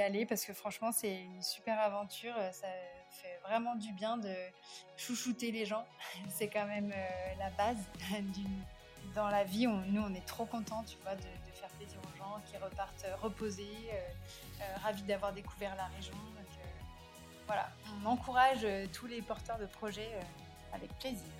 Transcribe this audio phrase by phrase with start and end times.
[0.00, 2.34] aller parce que franchement, c'est une super aventure.
[2.52, 2.68] Ça
[3.10, 4.34] fait vraiment du bien de
[4.96, 5.86] chouchouter les gens.
[6.28, 6.92] C'est quand même
[7.38, 7.78] la base
[9.14, 9.66] dans la vie.
[9.66, 11.22] nous, on est trop contents, tu vois, de,
[11.52, 13.90] faire plaisir aux gens qui repartent reposés,
[14.82, 16.14] ravis d'avoir découvert la région.
[17.46, 17.68] voilà,
[18.02, 20.10] on encourage tous les porteurs de projets
[20.72, 21.30] avec plaisir.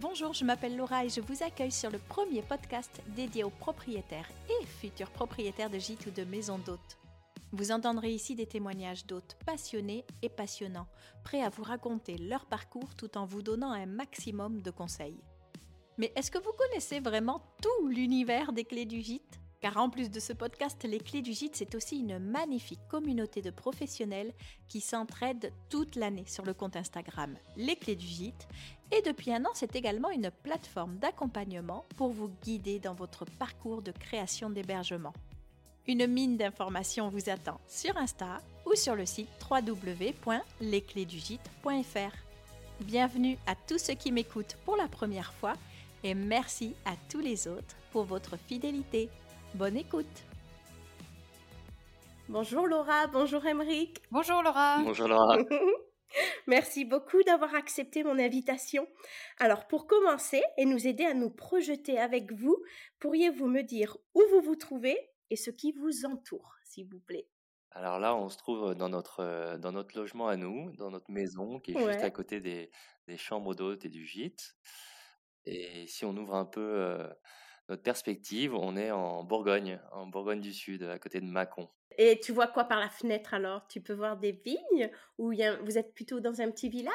[0.00, 4.28] Bonjour, je m'appelle Laura et je vous accueille sur le premier podcast dédié aux propriétaires
[4.50, 6.98] et futurs propriétaires de gîtes ou de maisons d'hôtes.
[7.56, 10.88] Vous entendrez ici des témoignages d'hôtes passionnés et passionnants,
[11.22, 15.20] prêts à vous raconter leur parcours tout en vous donnant un maximum de conseils.
[15.96, 19.38] Mais est-ce que vous connaissez vraiment tout l'univers des clés du gîte?
[19.60, 23.40] Car en plus de ce podcast, Les Clés du Gîte, c'est aussi une magnifique communauté
[23.40, 24.34] de professionnels
[24.68, 28.48] qui s'entraident toute l'année sur le compte Instagram Les Clés du Gîte.
[28.90, 33.80] Et depuis un an, c'est également une plateforme d'accompagnement pour vous guider dans votre parcours
[33.80, 35.14] de création d'hébergement.
[35.86, 42.16] Une mine d'informations vous attend sur Insta ou sur le site www.lesclésdugite.fr.
[42.80, 45.52] Bienvenue à tous ceux qui m'écoutent pour la première fois
[46.02, 49.10] et merci à tous les autres pour votre fidélité.
[49.54, 50.06] Bonne écoute.
[52.30, 54.00] Bonjour Laura, bonjour Emeric.
[54.10, 54.78] Bonjour Laura.
[54.82, 55.36] Bonjour Laura.
[56.46, 58.88] Merci beaucoup d'avoir accepté mon invitation.
[59.38, 62.56] Alors pour commencer et nous aider à nous projeter avec vous,
[63.00, 64.96] pourriez-vous me dire où vous vous trouvez
[65.34, 67.26] et ce qui vous entoure, s'il vous plaît
[67.72, 71.58] Alors là, on se trouve dans notre, dans notre logement à nous, dans notre maison
[71.58, 72.70] qui est juste à côté des,
[73.08, 74.54] des chambres d'hôtes et du gîte.
[75.44, 76.96] Et si on ouvre un peu
[77.68, 81.68] notre perspective, on est en Bourgogne, en Bourgogne du Sud, à côté de Mâcon.
[81.98, 83.66] Et tu vois quoi par la fenêtre alors?
[83.66, 84.88] Tu peux voir des vignes?
[85.18, 85.32] Ou
[85.64, 86.92] vous êtes plutôt dans un petit village?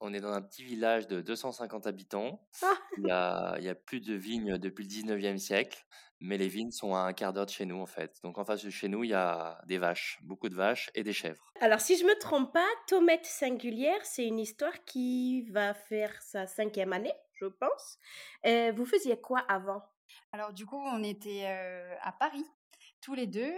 [0.00, 2.48] On est dans un petit village de 250 habitants.
[2.62, 2.78] Ah!
[2.96, 5.84] il, y a, il y a plus de vignes depuis le 19e siècle,
[6.20, 8.18] mais les vignes sont à un quart d'heure de chez nous en fait.
[8.22, 11.02] Donc en face de chez nous, il y a des vaches, beaucoup de vaches et
[11.02, 11.52] des chèvres.
[11.60, 16.46] Alors si je me trompe pas, Tomette singulière, c'est une histoire qui va faire sa
[16.46, 17.98] cinquième année, je pense.
[18.46, 19.82] Euh, vous faisiez quoi avant?
[20.32, 21.46] Alors du coup, on était
[22.00, 22.44] à Paris
[23.00, 23.52] tous les deux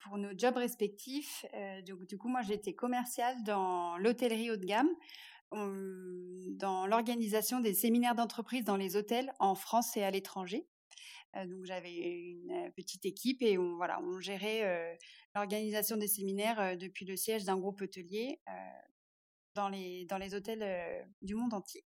[0.00, 1.44] pour nos jobs respectifs.
[1.86, 4.90] donc du coup, moi j'étais commerciale dans l'hôtellerie haut de gamme,
[5.52, 10.66] dans l'organisation des séminaires d'entreprise dans les hôtels en France et à l'étranger.
[11.34, 14.98] Donc j'avais une petite équipe et on voilà, on gérait
[15.34, 18.40] l'organisation des séminaires depuis le siège d'un groupe hôtelier
[19.54, 21.84] dans les dans les hôtels du monde entier.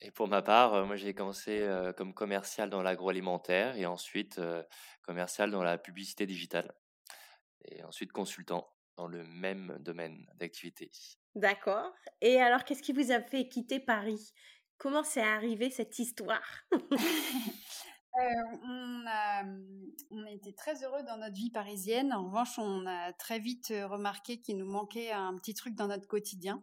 [0.00, 1.66] Et pour ma part, moi j'ai commencé
[1.96, 4.40] comme commercial dans l'agroalimentaire et ensuite
[5.02, 6.74] commercial dans la publicité digitale.
[7.64, 10.90] Et ensuite consultant dans le même domaine d'activité.
[11.34, 11.92] D'accord.
[12.20, 14.32] Et alors, qu'est-ce qui vous a fait quitter Paris?
[14.78, 16.64] Comment c'est arrivé cette histoire?
[18.14, 22.12] on, a, mmh, on était très heureux dans notre vie parisienne.
[22.12, 26.06] En revanche, on a très vite remarqué qu'il nous manquait un petit truc dans notre
[26.06, 26.62] quotidien.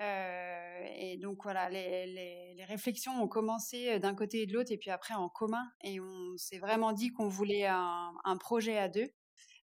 [0.00, 4.54] Euh, et donc voilà, les, les, les, réflexions ont commencé euh, d'un côté et de
[4.54, 5.70] l'autre, et puis après en commun.
[5.82, 9.10] Et on s'est vraiment dit qu'on voulait un, un, projet à deux.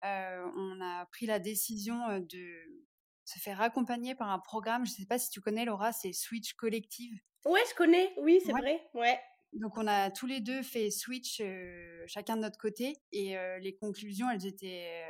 [0.06, 2.47] Euh, on a pris la décision de
[3.25, 4.85] se faire accompagner par un programme.
[4.85, 7.16] Je ne sais pas si tu connais Laura, c'est Switch Collective.
[7.46, 8.12] Ouais, je connais.
[8.18, 8.81] Oui, c'est vrai.
[8.96, 9.20] Ouais.
[9.53, 11.41] Donc on a tous les deux fait Switch,
[12.08, 15.03] chacun de notre côté, et les conclusions, elles étaient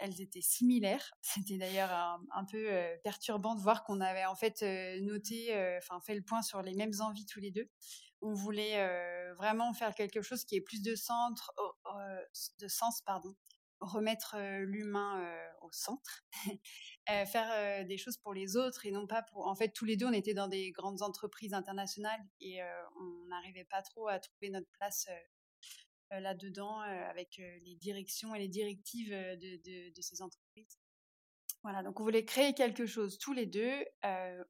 [0.00, 1.12] elles étaient similaires.
[1.22, 4.62] C'était d'ailleurs un, peu euh, perturbant de voir qu'on avait en fait
[5.02, 7.68] noté, enfin fait le point sur les mêmes envies tous les deux.
[8.22, 8.86] On voulait
[9.36, 11.54] vraiment faire quelque chose qui ait plus de centre,
[12.58, 13.34] de sens, pardon,
[13.80, 15.26] remettre l'humain
[15.62, 16.24] au centre,
[17.08, 19.46] faire des choses pour les autres et non pas pour.
[19.46, 22.60] En fait, tous les deux, on était dans des grandes entreprises internationales et
[23.00, 25.08] on n'arrivait pas trop à trouver notre place
[26.10, 30.78] là-dedans avec les directions et les directives de, de, ces entreprises.
[31.62, 33.84] Voilà, donc on voulait créer quelque chose tous les deux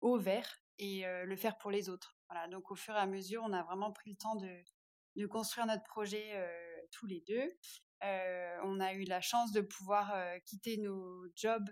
[0.01, 2.17] au vert et le faire pour les autres.
[2.29, 4.63] Voilà, donc au fur et à mesure, on a vraiment pris le temps de,
[5.17, 6.25] de construire notre projet
[6.91, 7.53] tous les deux.
[8.03, 10.15] On a eu la chance de pouvoir
[10.45, 11.69] quitter nos jobs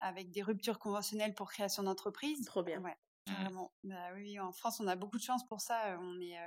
[0.00, 2.44] avec des ruptures conventionnelles pour création d'entreprise.
[2.46, 2.80] Trop bien.
[2.80, 2.96] Ouais,
[3.26, 3.72] vraiment.
[3.84, 5.98] Bah, oui, en France, on a beaucoup de chance pour ça.
[6.00, 6.38] On est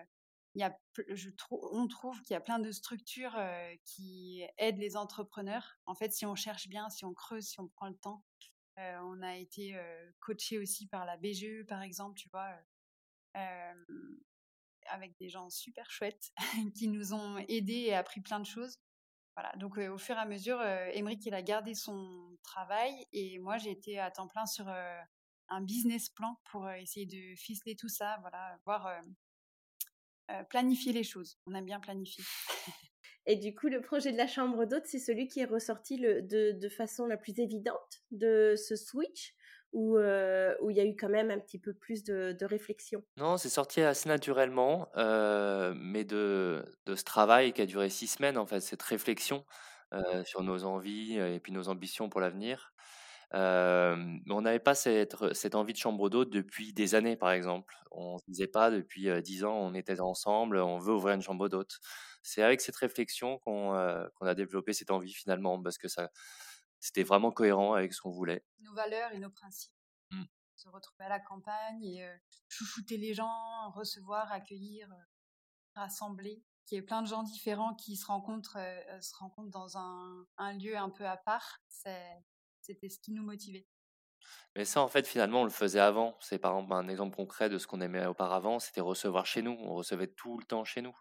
[0.56, 0.76] il y a,
[1.10, 3.40] je on trouve qu'il y a plein de structures
[3.86, 5.78] qui aident les entrepreneurs.
[5.86, 8.26] En fait, si on cherche bien, si on creuse, si on prend le temps,
[8.78, 12.58] on a été euh, coaché aussi par la BGE, par exemple, tu vois,
[14.90, 16.32] avec des gens super chouettes
[16.76, 18.78] qui nous ont aidés et appris plein de choses.
[19.36, 20.60] Voilà, donc au fur et à mesure,
[20.94, 25.62] Émeric, il a gardé son travail et moi, j'ai été à temps plein sur un
[25.62, 28.88] business plan pour essayer de ficeler tout ça, voilà, voir
[30.30, 31.40] euh, planifier les choses.
[31.46, 32.24] On aime bien planifier.
[33.28, 36.52] Et du coup, le projet de la chambre d'hôte, c'est celui qui est ressorti de,
[36.52, 39.34] de, façon la plus évidente de ce switch?
[39.74, 43.50] Où, il y a eu quand même un petit peu plus de, réflexion Non, c'est
[43.50, 48.84] sorti assez naturellement, mais de, ce travail qui a duré six semaines, en fait, cette
[48.84, 49.46] réflexion
[50.26, 52.74] sur nos envies et puis nos ambitions pour l'avenir.
[53.34, 57.76] On n'avait pas cette, cette, envie de chambre d'hôte depuis des années, par exemple.
[57.92, 61.22] On ne se disait pas depuis dix ans, on était ensemble, on veut ouvrir une
[61.22, 61.80] chambre d'hôte.
[62.22, 66.10] C'est avec cette réflexion qu'on a développé cette envie finalement, parce que ça,
[66.80, 68.46] c'était vraiment cohérent avec ce qu'on voulait.
[68.60, 69.74] Nos valeurs et nos principes.
[70.12, 70.24] Mmh.
[70.56, 72.08] Se retrouver à la campagne et
[72.48, 74.90] chouchouter les gens, recevoir, accueillir,
[75.76, 76.44] rassembler.
[76.66, 78.58] Qu'il y ait plein de gens différents qui se rencontrent,
[79.00, 81.62] se rencontrent dans un, un lieu un peu à part.
[81.70, 83.68] C'était ce qui nous motivait.
[84.56, 86.18] Mais ça, en fait, finalement, on le faisait avant.
[86.20, 89.56] C'est par exemple un exemple concret de ce qu'on aimait auparavant, c'était recevoir chez nous.
[89.62, 90.96] On recevait tout le temps chez nous.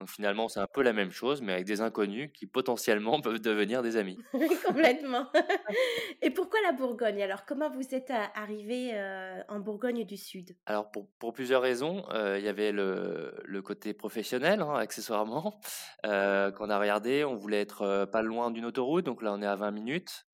[0.00, 3.38] Donc finalement, c'est un peu la même chose, mais avec des inconnus qui potentiellement peuvent
[3.38, 4.18] devenir des amis.
[4.66, 5.28] Complètement.
[6.22, 7.22] Et pourquoi la Bourgogne?
[7.22, 10.56] Alors, comment vous êtes euh, arrivé euh, en Bourgogne du Sud?
[10.66, 12.04] Alors, pour, pour, plusieurs raisons.
[12.10, 15.60] Euh, il y avait le, le côté professionnel, hein, accessoirement,
[16.02, 17.24] qu'on a regardé.
[17.24, 20.26] On voulait être pas loin d'une autoroute, donc là, on est à 20 minutes.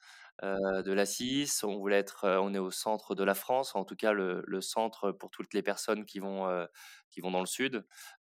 [0.44, 1.64] Euh, de la 6.
[1.64, 4.61] On voulait être, euh, on est au centre de la France, en tout cas le,
[4.61, 6.67] centre pour toutes les personnes qui vont, euh,
[7.11, 7.85] qui vont dans le sud,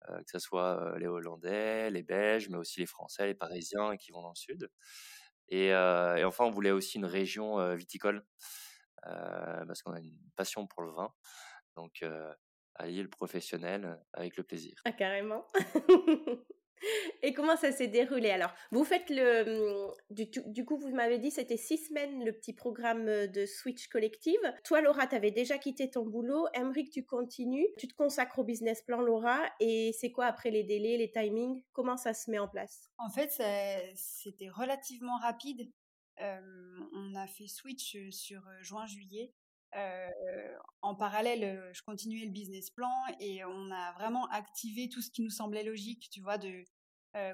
[0.07, 4.21] que ce soit les Hollandais, les Belges, mais aussi les Français, les Parisiens qui vont
[4.23, 4.69] dans le sud.
[5.49, 8.25] Et, enfin, on voulait aussi une région viticole,
[9.03, 11.13] parce qu'on a une passion pour le vin.
[11.75, 12.03] Donc,
[12.75, 14.81] allier le professionnel avec le plaisir.
[14.85, 15.45] Ah, carrément.
[17.23, 18.29] Et comment ça s'est déroulé?
[18.29, 19.89] Alors, vous faites le.
[19.89, 24.39] Mmh, du, coup, vous m'avez dit c'était six semaines le petit programme de Switch Collective.
[24.63, 26.47] Toi, Laura, tu avais déjà quitté ton boulot.
[26.53, 27.67] Emric, tu continues.
[27.77, 29.39] Tu te consacres au business plan, Laura.
[29.59, 31.63] Et c'est quoi après les délais, les timings?
[31.73, 32.89] Comment ça se met en place?
[32.97, 33.41] En fait,
[33.95, 35.71] c'était relativement rapide.
[36.19, 39.33] on a fait Switch sur juin-juillet.
[39.75, 45.09] Euh, en parallèle, je continuais le business plan et on a vraiment activé tout ce
[45.09, 46.63] qui nous semblait logique, tu vois, de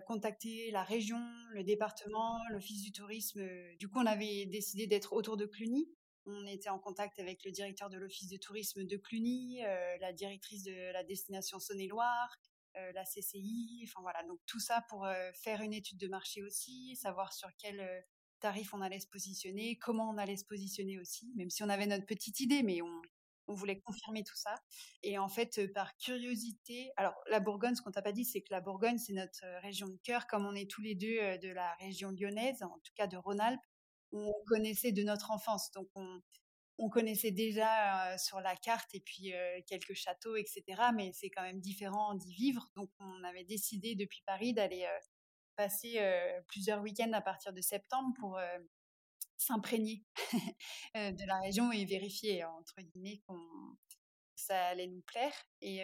[0.06, 3.48] contacter la région, le département, l'office du tourisme.
[3.80, 5.88] Du coup, on avait décidé d'être autour de Cluny.
[6.25, 9.62] On était en contact avec le directeur de l'office de tourisme de Cluny,
[10.00, 12.36] la directrice de la destination Saône-et-Loire,
[12.74, 13.86] la CCI.
[13.88, 18.04] Enfin voilà, donc tout ça pour faire une étude de marché aussi, savoir sur quel
[18.39, 21.88] tarif on allait se positionner, comment on allait se positionner aussi, même si on avait
[21.88, 23.01] notre petite idée, mais on,
[23.50, 24.56] voulait confirmer tout ça.
[25.04, 28.42] Et en fait, euh, par curiosité, alors la Bourgogne, ce qu'on t'a pas dit, c'est
[28.42, 31.18] que la Bourgogne, c'est notre euh, région de cœur, comme on est tous les deux
[31.22, 33.62] euh, de la région lyonnaise, en tout cas de Rhône-Alpes,
[34.12, 35.72] on connaissait de notre enfance.
[35.72, 36.22] Donc on,
[36.90, 39.33] connaissait déjà sur la carte et puis
[39.66, 40.63] quelques châteaux, etc.
[40.95, 42.69] Mais c'est quand même différent d'y vivre.
[42.75, 44.88] Donc on avait décidé depuis Paris d'aller
[45.57, 46.00] passer
[46.48, 48.39] plusieurs week-ends à partir de septembre pour
[49.38, 50.06] s'imprégner
[50.95, 53.39] de la région et vérifier, entre guillemets, qu'on
[54.38, 55.33] ça allait nous plaire.
[55.62, 55.81] Et,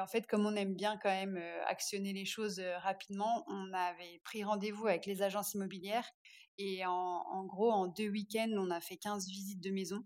[0.00, 1.36] en fait, comme on aime bien quand même
[1.66, 6.10] actionner les choses rapidement, on avait pris rendez-vous avec les agences immobilières.
[6.58, 10.02] Et en, en, gros, en deux week-ends, on a fait 15 visites de maison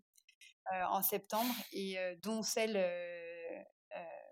[0.89, 2.77] en septembre, et dont celle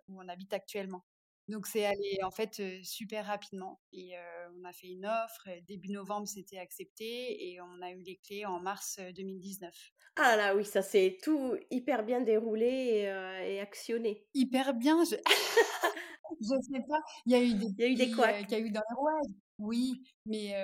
[0.09, 1.05] où on habite actuellement.
[1.49, 4.15] Donc c'est allé en fait super rapidement et
[4.57, 8.47] on a fait une offre début novembre c'était accepté et on a eu les clés
[8.47, 9.75] en mars 2019.
[10.17, 13.11] Ah là oui ça s'est tout hyper bien déroulé
[13.45, 14.25] et, actionné.
[14.35, 15.17] Hyper bien je
[16.41, 18.53] je sais pas il y a eu des il y a eu des couacs il
[18.53, 20.55] y a eu dans les rouages oui mais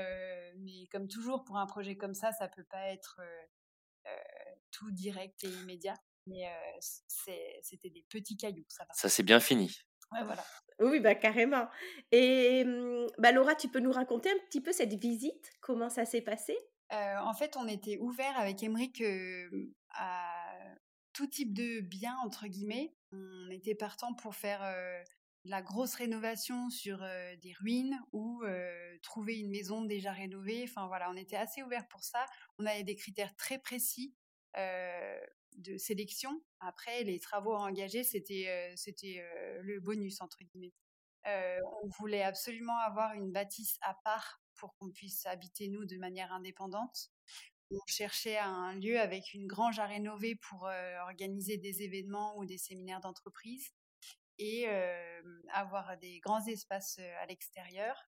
[0.59, 3.21] mais comme toujours pour un projet comme ça ça peut pas être
[4.71, 5.95] tout direct et immédiat
[6.27, 6.45] mais
[6.81, 8.95] c'était des petits cailloux ça va.
[8.95, 9.71] Ça s'est bien fini.
[10.13, 10.45] Ouais, voilà.
[10.81, 11.69] Oui, bah carrément.
[12.13, 15.51] Et mmh, bah, Laura, tu peux nous raconter un petit peu cette visite?
[15.61, 16.57] Comment ça s'est passé?
[16.91, 19.03] En fait, on était ouvert avec Emmerich
[19.91, 20.33] à
[21.13, 22.95] tout type de biens, entre guillemets.
[23.13, 24.63] On était partant pour faire
[25.45, 28.43] la grosse rénovation sur des ruines ou
[29.03, 30.65] trouver une maison déjà rénovée.
[30.65, 32.25] Enfin voilà, on était assez ouvert pour ça.
[32.59, 34.15] On avait des critères très précis
[35.59, 36.43] de sélection.
[36.61, 40.73] Après, les travaux engagés, c'était euh, c'était euh, le bonus entre guillemets.
[41.27, 45.97] Euh, on voulait absolument avoir une bâtisse à part pour qu'on puisse habiter nous de
[45.99, 47.11] manière indépendante.
[47.71, 50.71] On cherchait un lieu avec une grange à rénover pour
[51.03, 53.75] organiser des événements ou des séminaires d'entreprise
[54.39, 54.67] et
[55.53, 58.08] avoir des grands espaces à l'extérieur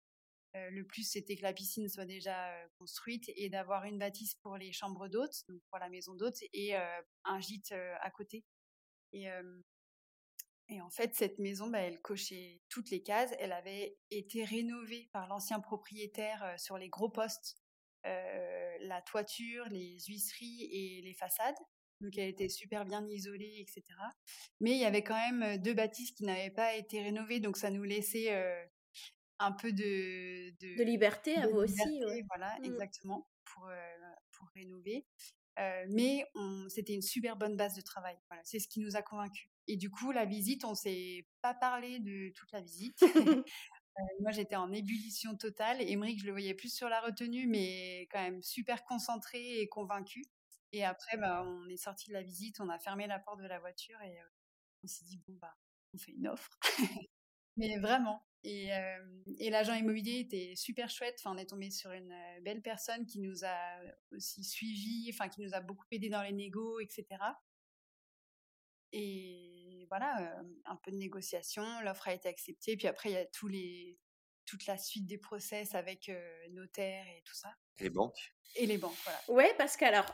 [0.54, 4.72] le plus, c'était que la piscine soit déjà construite et d'avoir une bâtisse pour les
[4.72, 6.74] chambres d'hôtes, donc pour la maison d'hôtes, et
[7.24, 8.44] un gîte à côté.
[9.12, 9.28] Et,
[10.72, 13.32] Et en fait, cette maison, bah, elle cochait toutes les cases.
[13.40, 17.56] Elle avait été rénovée par l'ancien propriétaire sur les gros postes,
[18.04, 21.58] la toiture, les huisseries et les façades.
[22.00, 23.82] Donc elle était super bien isolée, etc.
[24.60, 27.70] Mais il y avait quand même deux bâtisses qui n'avaient pas été rénovées, donc ça
[27.70, 28.30] nous laissait
[29.40, 32.00] un peu de, de, liberté à vous aussi.
[32.28, 32.64] Voilà, mmh.
[32.64, 33.68] exactement, pour,
[34.32, 35.06] pour rénover.
[35.88, 36.24] mais
[36.68, 38.16] c'était une super bonne base de travail.
[38.28, 39.48] Voilà, c'est ce qui nous a convaincus.
[39.66, 43.00] Et du coup, la visite, on s'est pas parlé de toute la visite.
[44.20, 45.80] moi, j'étais en ébullition totale.
[45.82, 50.24] Émeric, je le voyais plus sur la retenue, mais quand même super concentré et convaincu.
[50.72, 53.46] Et après, bah, on est sorti de la visite, on a fermé la porte de
[53.46, 54.18] la voiture et
[54.82, 55.56] on s'est dit, bon, bah,
[55.94, 56.58] on fait une offre.
[57.60, 58.24] Mais vraiment.
[58.42, 58.70] Et,
[59.38, 61.16] et l'agent immobilier était super chouette.
[61.18, 63.76] Enfin, on est tombé sur une belle personne qui nous a
[64.12, 67.04] aussi suivis, enfin, qui nous a beaucoup aidé dans les négos, etc.
[68.92, 71.62] Et voilà, un peu de négociation.
[71.82, 72.78] L'offre a été acceptée.
[72.78, 73.98] Puis après, il y a tous les,
[74.46, 76.10] toute la suite des process avec
[76.50, 77.54] notaire et tout ça.
[77.78, 78.34] Les banques.
[78.56, 79.18] Et les banques, voilà.
[79.28, 80.06] Ouais, parce que alors,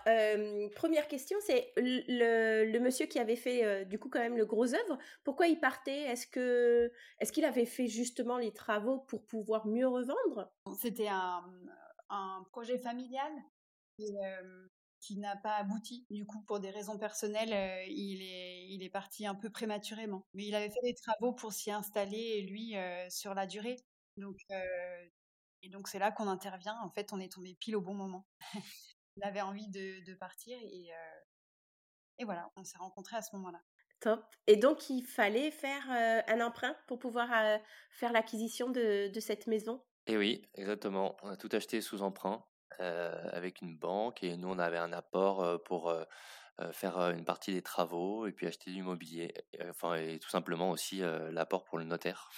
[0.75, 4.99] première question, c'est le, monsieur qui avait fait du coup quand même le gros œuvre,
[5.25, 6.03] pourquoi il partait?
[6.03, 10.53] Est-ce que est-ce qu'il avait fait justement les travaux pour pouvoir mieux revendre?
[10.79, 11.43] C'était un,
[12.11, 13.33] un, projet familial
[15.01, 16.07] qui n'a pas abouti.
[16.11, 20.27] Du coup, pour des raisons personnelles, il, est, il est parti un peu prématurément.
[20.35, 22.75] Mais il avait fait des travaux pour s'y installer, lui,
[23.09, 23.77] sur la durée.
[24.17, 24.39] Donc,
[25.63, 26.79] et donc c'est là qu'on intervient.
[26.83, 28.27] En fait, on est tombé pile au bon moment.
[29.17, 30.91] il avait envie de, partir et,
[32.19, 33.61] et voilà, on s'est rencontrés à ce moment-là.
[34.01, 34.23] Top.
[34.47, 35.83] Et donc, il fallait faire
[36.29, 37.29] un emprunt pour pouvoir
[37.91, 39.83] faire l'acquisition de, de, cette maison?
[40.07, 41.17] Et oui, exactement.
[41.23, 42.45] On a tout acheté sous emprunt
[42.79, 45.95] avec une banque et nous, on avait un apport pour
[46.73, 49.33] faire une partie des travaux et puis acheter du mobilier.
[49.69, 52.31] Enfin, et tout simplement aussi l'apport pour le notaire.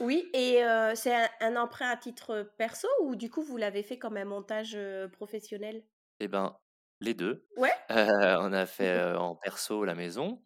[0.00, 0.62] Oui, et
[0.94, 4.76] c'est un, emprunt à titre perso ou du coup vous l'avez fait comme un montage
[5.12, 5.84] professionnel?
[6.20, 6.56] Eh ben,
[7.00, 7.46] les deux.
[7.56, 7.72] Ouais.
[7.88, 10.42] on a fait en perso la maison,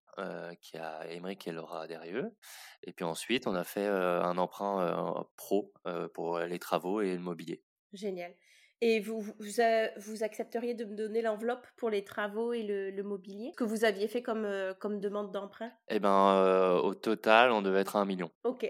[0.60, 2.36] qui a Emmerich et Laura derrière eux.
[2.82, 5.72] Et puis ensuite, on a fait un emprunt pro
[6.14, 7.62] pour les travaux et le mobilier.
[7.92, 8.34] Génial.
[8.82, 13.64] Et vous, vous, accepteriez de me donner l'enveloppe pour les travaux et le, mobilier que
[13.64, 15.70] vous aviez fait comme, comme demande d'emprunt?
[15.88, 18.30] Eh ben, au total, on devait être à un million.
[18.44, 18.66] Ok.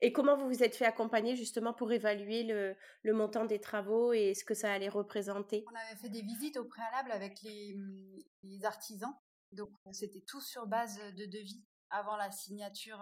[0.00, 4.34] Et comment vous vous êtes fait accompagner justement pour évaluer le, montant des travaux et
[4.34, 5.64] ce que ça allait représenter?
[5.70, 9.14] On avait fait des visites au préalable avec les, mmh, artisans.
[9.52, 12.98] Donc c'était tout sur base de devis avant la signature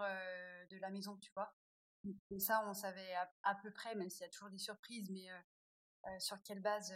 [0.69, 1.53] de la maison, tu vois.
[2.29, 5.27] Comme ça, on savait à, peu près, même s'il y a toujours des surprises, mais
[6.19, 6.93] sur quelle base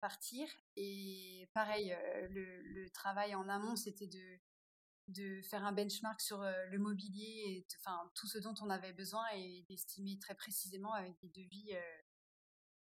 [0.00, 0.48] partir.
[0.76, 1.96] Et pareil,
[2.30, 4.38] le, travail en amont, c'était de
[5.08, 9.24] de faire un benchmark sur le mobilier et enfin tout ce dont on avait besoin
[9.34, 11.74] et d'estimer très précisément avec des devis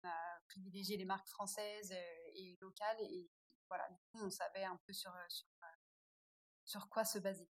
[0.02, 1.92] on a privilégié les marques françaises
[2.34, 3.30] et locales et
[3.68, 5.46] voilà on savait un peu sur sur,
[6.64, 7.48] sur quoi se baser.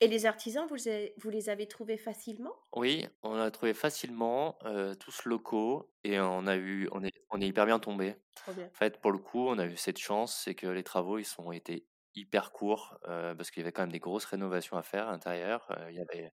[0.00, 0.76] Et les artisans, vous,
[1.18, 2.54] vous les avez trouvés facilement?
[2.74, 4.58] Oui, on a trouvé facilement,
[4.98, 8.16] tous locaux, et on a eu, on est, on est hyper bien tombé.
[8.48, 11.24] En fait, pour le coup, on a eu cette chance, c'est que les travaux, ils
[11.24, 15.08] sont été hyper court parce qu'il y avait quand même des grosses rénovations à faire
[15.08, 15.68] à l'intérieur.
[15.90, 16.32] il y avait,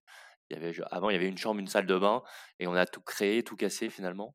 [0.50, 2.22] il y avait, avant, il y avait une chambre, une salle de bain
[2.58, 4.34] et on a tout créé, tout cassé finalement.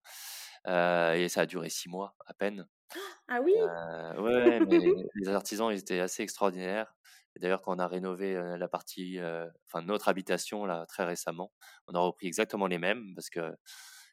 [0.66, 2.68] et ça a duré six mois à peine.
[3.28, 3.54] Ah oui?
[4.18, 4.80] Ouais, mais
[5.16, 6.94] les artisans, ils étaient assez extraordinaires.
[7.40, 9.20] D'ailleurs, quand on a rénové la partie,
[9.68, 11.52] enfin notre habitation là très récemment,
[11.88, 13.56] on a repris exactement les mêmes parce que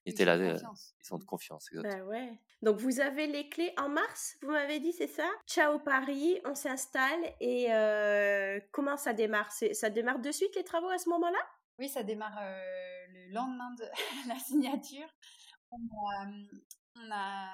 [0.05, 1.69] ils, étaient là, ils sont de confiance.
[1.73, 2.39] Bah ouais.
[2.63, 5.29] Donc vous avez les clés en mars, vous m'avez dit, c'est ça?
[5.47, 9.51] Ciao Paris, on s'installe et euh, comment ça démarre?
[9.53, 11.39] Ça démarre de suite les travaux à ce moment-là?
[11.79, 13.85] Oui, ça démarre euh, le lendemain de
[14.29, 15.09] la signature.
[15.71, 17.49] On a,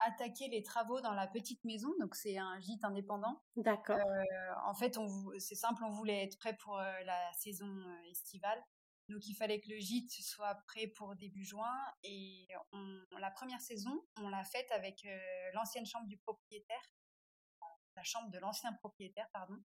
[0.00, 3.40] attaqué les travaux dans la petite maison, donc c'est un gîte indépendant.
[3.56, 3.96] D'accord.
[3.96, 4.24] Euh,
[4.66, 4.98] en fait,
[5.38, 7.70] c'est simple, on voulait être prêt pour la saison
[8.10, 8.62] estivale.
[9.08, 12.48] Donc il fallait que le gîte soit prêt pour début juin et
[13.18, 16.92] la première saison, on l'a faite avec euh, l'ancienne chambre du propriétaire,
[17.96, 19.56] la chambre de l'ancien propriétaire, pardon.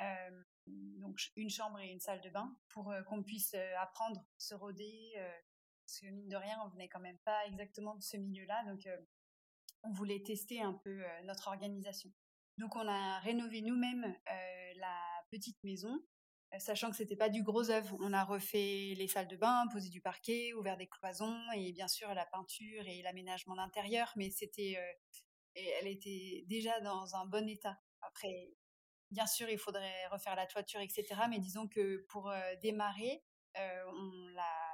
[0.00, 4.54] Euh, donc une chambre et une salle de bain pour euh, qu'on puisse apprendre, se
[4.54, 5.14] roder,
[5.86, 8.86] parce que mine de rien, on venait quand même pas exactement de ce milieu-là, donc
[9.84, 12.12] on voulait tester un peu notre organisation.
[12.58, 14.14] Donc on a rénové nous-mêmes
[14.76, 15.98] la petite maison
[16.58, 17.96] sachant que c'était pas du gros œuvre.
[18.00, 21.88] On a refait les salles de bain, posé du parquet, ouvert des cloisons et bien
[21.88, 27.48] sûr la peinture et l'aménagement d'intérieur, mais c'était, euh, elle était déjà dans un bon
[27.48, 27.78] état.
[28.02, 28.54] Après,
[29.10, 31.06] bien sûr, il faudrait refaire la toiture, etc.
[31.28, 33.22] Mais disons que pour démarrer,
[33.56, 34.65] on l'a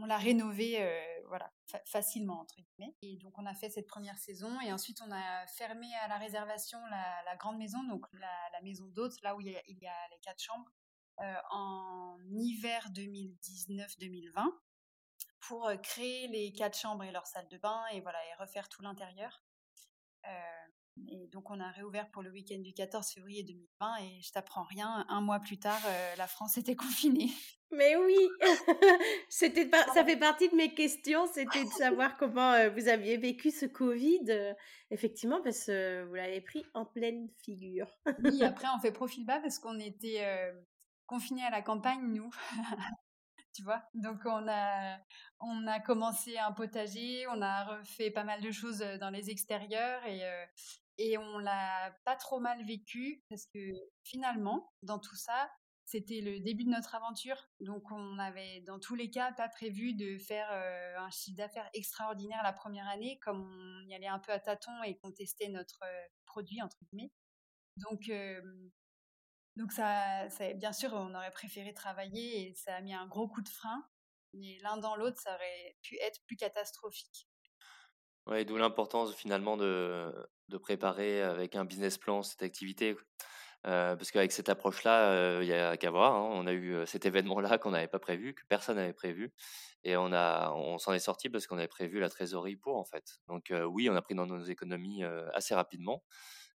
[0.00, 0.78] on l'a rénové
[1.26, 1.52] voilà
[1.84, 5.46] facilement entre guillemets et donc on a fait cette première saison et ensuite on a
[5.46, 9.56] fermé à la réservation la, grande maison donc la, maison d'hôtes là où il y,
[9.56, 10.70] a, les quatre chambres
[11.50, 14.32] en hiver 2019-2020
[15.40, 18.82] pour créer les quatre chambres et leur salle de bain et voilà et refaire tout
[18.82, 19.42] l'intérieur
[21.06, 24.64] et donc, on a réouvert pour le week-end du 14 février 2020 et je t'apprends
[24.64, 27.30] rien, un mois plus tard, euh, la France était confinée.
[27.70, 28.16] Mais oui,
[29.28, 33.50] c'était ça fait partie de mes questions, c'était de savoir comment euh, vous aviez vécu
[33.50, 34.54] ce Covid, euh,
[34.90, 37.90] effectivement, parce que vous l'avez pris en pleine figure.
[38.24, 40.24] oui, après, on fait profil bas parce qu'on était
[41.06, 42.30] confinés à la campagne, nous.
[43.54, 43.82] tu vois?
[43.94, 44.98] Donc on a
[45.40, 50.04] on a commencé un potager, on a refait pas mal de choses dans les extérieurs
[50.06, 50.22] et
[50.98, 53.58] et on l'a pas trop mal vécu parce que
[54.02, 55.48] finalement, dans tout ça,
[55.88, 57.48] c'était le début de notre aventure.
[57.60, 61.70] Donc, on avait dans tous les cas pas prévu de faire euh, un chiffre d'affaires
[61.72, 65.48] extraordinaire la première année, comme on y allait un peu à tâtons et qu'on testait
[65.48, 67.10] notre euh, produit, entre guillemets.
[67.76, 68.42] Donc, euh,
[69.56, 73.40] donc ça, bien sûr, on aurait préféré travailler et ça a mis un gros coup
[73.40, 73.88] de frein.
[74.34, 77.30] Mais l'un dans l'autre, ça aurait pu être plus catastrophique.
[78.26, 80.12] Ouais, d'où l'importance finalement de,
[80.48, 82.94] de préparer avec un business plan cette activité.
[83.62, 86.14] Parce qu'avec cette approche-là, il y a qu'à voir.
[86.14, 86.28] Hein.
[86.32, 89.32] On a eu cet événement-là qu'on n'avait pas prévu, que personne n'avait prévu,
[89.84, 92.84] et on a, on s'en est sorti parce qu'on avait prévu la trésorerie pour en
[92.84, 93.18] fait.
[93.26, 95.02] Donc oui, on a pris dans nos économies
[95.34, 96.04] assez rapidement,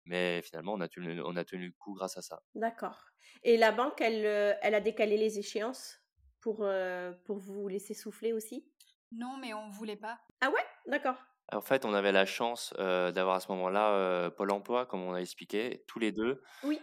[0.04, 2.42] mais finalement on a tenu, on a tenu le coup grâce à ça.
[2.54, 2.98] D'accord.
[3.42, 5.98] Et la banque, elle, elle a décalé les échéances
[6.40, 6.66] pour
[7.24, 8.66] pour vous laisser souffler aussi?
[9.12, 10.20] Non, mais on voulait pas.
[10.40, 11.16] Ah ouais, d'accord.
[11.52, 15.20] En fait, on avait la chance d'avoir à ce moment-là Pôle Emploi, comme on a
[15.20, 16.80] expliqué, tous les deux, oui.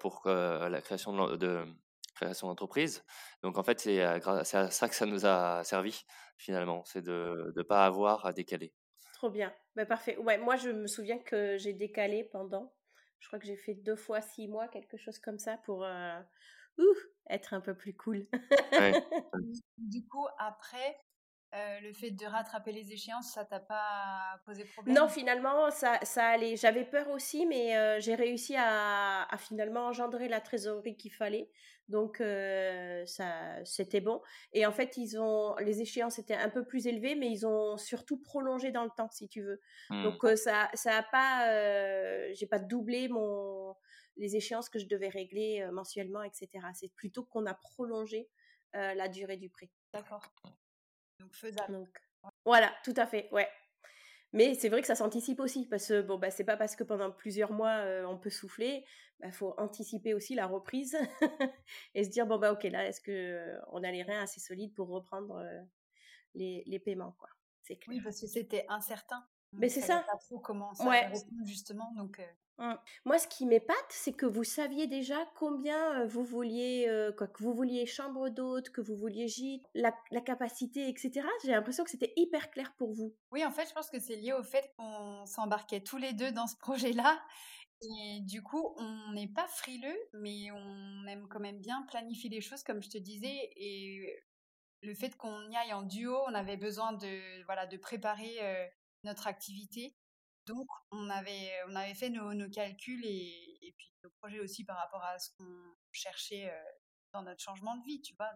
[0.00, 1.64] pour la création de,
[2.14, 3.04] création d'entreprise.
[3.42, 6.04] Donc en fait, c'est à, ça que ça nous a servi
[6.36, 8.72] finalement, c'est de ne pas avoir à décaler.
[9.14, 10.16] Trop bien, bah, parfait.
[10.18, 12.74] Ouais, moi je me souviens que j'ai décalé pendant,
[13.18, 15.86] je crois que j'ai fait deux fois six mois, quelque chose comme ça, pour
[17.30, 18.26] être un peu plus cool.
[19.78, 20.98] Du coup, après,
[21.54, 24.96] euh, le fait de rattraper les échéances, ça t'a pas posé problème?
[24.96, 26.56] Non, finalement, ça, ça allait.
[26.56, 31.48] J'avais peur aussi, mais euh, j'ai réussi à, finalement engendrer la trésorerie qu'il fallait.
[31.88, 34.20] Donc, euh, ça, c'était bon.
[34.52, 37.76] Et en fait, ils ont, les échéances étaient un peu plus élevées, mais ils ont
[37.76, 39.60] surtout prolongé dans le temps, si tu veux.
[39.90, 40.02] Mmh.
[40.02, 43.76] Donc, ça, ça a pas, j'ai pas doublé mon,
[44.16, 46.48] les échéances que je devais régler mensuellement, etc.
[46.72, 48.28] C'est plutôt qu'on a prolongé
[48.72, 49.70] la durée du prêt.
[49.92, 50.22] D'accord.
[51.24, 51.88] Donc faisable.
[52.44, 53.48] voilà, tout à fait, ouais.
[54.34, 56.82] Mais c'est vrai que ça s'anticipe aussi parce que bon bah c'est pas parce que
[56.82, 58.84] pendant plusieurs mois euh, on peut souffler,
[59.20, 60.98] il bah, faut anticiper aussi la reprise
[61.94, 64.40] et se dire bon bah ok là est-ce que euh, on a les reins assez
[64.40, 65.62] solides pour reprendre euh,
[66.34, 67.28] les, les, paiements quoi.
[67.62, 67.96] C'est clair.
[67.96, 69.24] Oui parce que c'était incertain.
[69.52, 70.04] Mais c'est ça.
[70.10, 71.12] Pas trop comment ça ouais.
[71.44, 72.20] justement donc.
[72.58, 77.52] Moi, ce qui m'épate, c'est que vous saviez déjà combien vous vouliez, quoi, que vous
[77.52, 81.26] vouliez chambre d'hôte, que vous vouliez gîte, la, capacité, etc.
[81.44, 83.14] J'ai l'impression que c'était hyper clair pour vous.
[83.32, 86.32] Oui, en fait, je pense que c'est lié au fait qu'on s'embarquait tous les deux
[86.32, 87.20] dans ce projet-là.
[87.82, 92.40] Et du coup, on n'est pas frileux, mais on aime quand même bien planifier les
[92.40, 93.50] choses, comme je te disais.
[93.56, 94.24] Et
[94.82, 98.38] le fait qu'on y aille en duo, on avait besoin de, voilà, de préparer
[99.02, 99.96] notre activité
[100.46, 104.76] donc, on avait, on avait fait nos, nos calculs et, puis nos projets aussi par
[104.76, 106.52] rapport à ce qu'on cherchait
[107.12, 108.30] dans notre changement de vie, tu vois,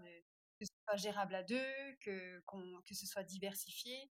[0.58, 2.42] que ce soit gérable à deux, que,
[2.86, 4.10] que ce soit diversifié.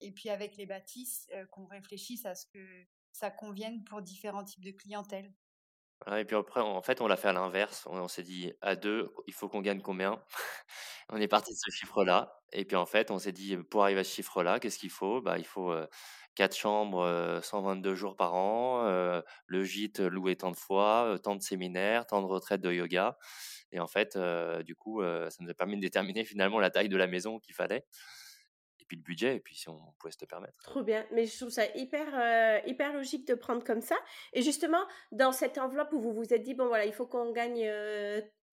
[0.00, 4.64] et puis avec les bâtisses, qu'on réfléchisse à ce que ça convienne pour différents types
[4.64, 5.32] de clientèle.
[6.08, 7.86] et puis après, en fait, on l'a fait à l'inverse.
[7.86, 10.22] On, s'est dit, à deux, il faut qu'on gagne combien?
[11.10, 12.40] On est parti de ce chiffre-là.
[12.52, 15.20] Et puis en fait, on s'est dit, pour arriver à ce chiffre-là, qu'est-ce qu'il faut?
[15.20, 15.70] Bah, Il faut
[16.34, 18.84] quatre chambres, 122 jours par an,
[19.46, 23.16] le gîte loué tant de fois, tant de séminaires, tant de retraites de yoga.
[23.72, 24.18] Et en fait,
[24.64, 27.54] du coup, ça nous a permis de déterminer finalement la taille de la maison qu'il
[27.54, 27.84] fallait
[28.80, 30.58] et puis le budget, et puis si on pouvait se le permettre.
[30.62, 33.96] Trop bien, mais je trouve ça hyper, hyper logique de prendre comme ça.
[34.34, 37.32] Et justement, dans cette enveloppe où vous vous êtes dit, bon voilà, il faut qu'on
[37.32, 37.66] gagne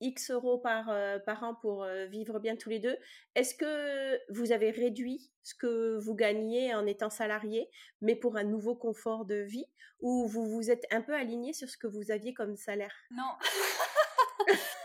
[0.01, 2.97] X euros par, euh, par an pour euh, vivre bien tous les deux.
[3.35, 7.69] Est-ce que vous avez réduit ce que vous gagnez en étant salarié,
[8.01, 9.65] mais pour un nouveau confort de vie,
[10.01, 12.95] ou vous vous êtes un peu aligné sur ce que vous aviez comme salaire?
[13.11, 13.23] Non.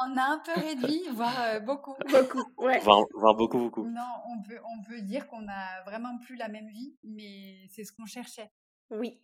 [0.00, 1.94] on a un peu réduit, voire euh, beaucoup.
[2.10, 2.80] Beaucoup, ouais.
[2.80, 3.84] Voire, beaucoup, beaucoup.
[3.84, 7.84] Non, on peut, on peut dire qu'on a vraiment plus la même vie, mais c'est
[7.84, 8.50] ce qu'on cherchait.
[8.90, 9.22] Oui.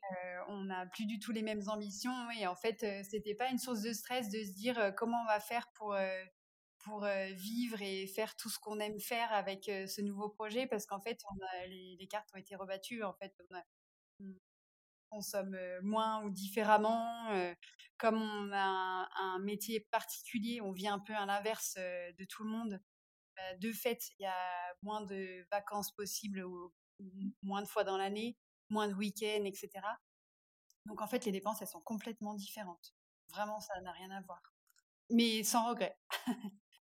[0.49, 3.83] on n'a plus du tout les mêmes ambitions et en fait, c'était pas une source
[3.83, 5.97] de stress de se dire comment on va faire pour
[6.85, 11.01] pour vivre et faire tout ce qu'on aime faire avec ce nouveau projet parce qu'en
[11.01, 11.21] fait,
[11.67, 13.03] les, cartes ont été rebattues.
[13.03, 13.35] En fait,
[14.21, 14.33] on,
[15.11, 17.31] consomme moins ou différemment.
[17.99, 22.51] comme on a un, métier particulier, on vit un peu à l'inverse de tout le
[22.51, 22.81] monde.
[23.37, 26.73] Bah, de fait, il y a moins de vacances possibles ou,
[27.43, 28.37] moins de fois dans l'année,
[28.69, 29.71] moins de week-ends, etc.
[30.87, 32.95] Donc en fait, les dépenses, elles sont complètement différentes.
[33.31, 34.43] Vraiment, ça n'a rien à voir.
[35.11, 35.99] Mais sans regret.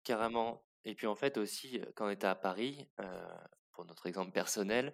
[0.05, 0.65] Carrément.
[0.85, 2.89] Et puis en fait aussi, quand on était à Paris,
[3.73, 4.93] pour notre exemple personnel,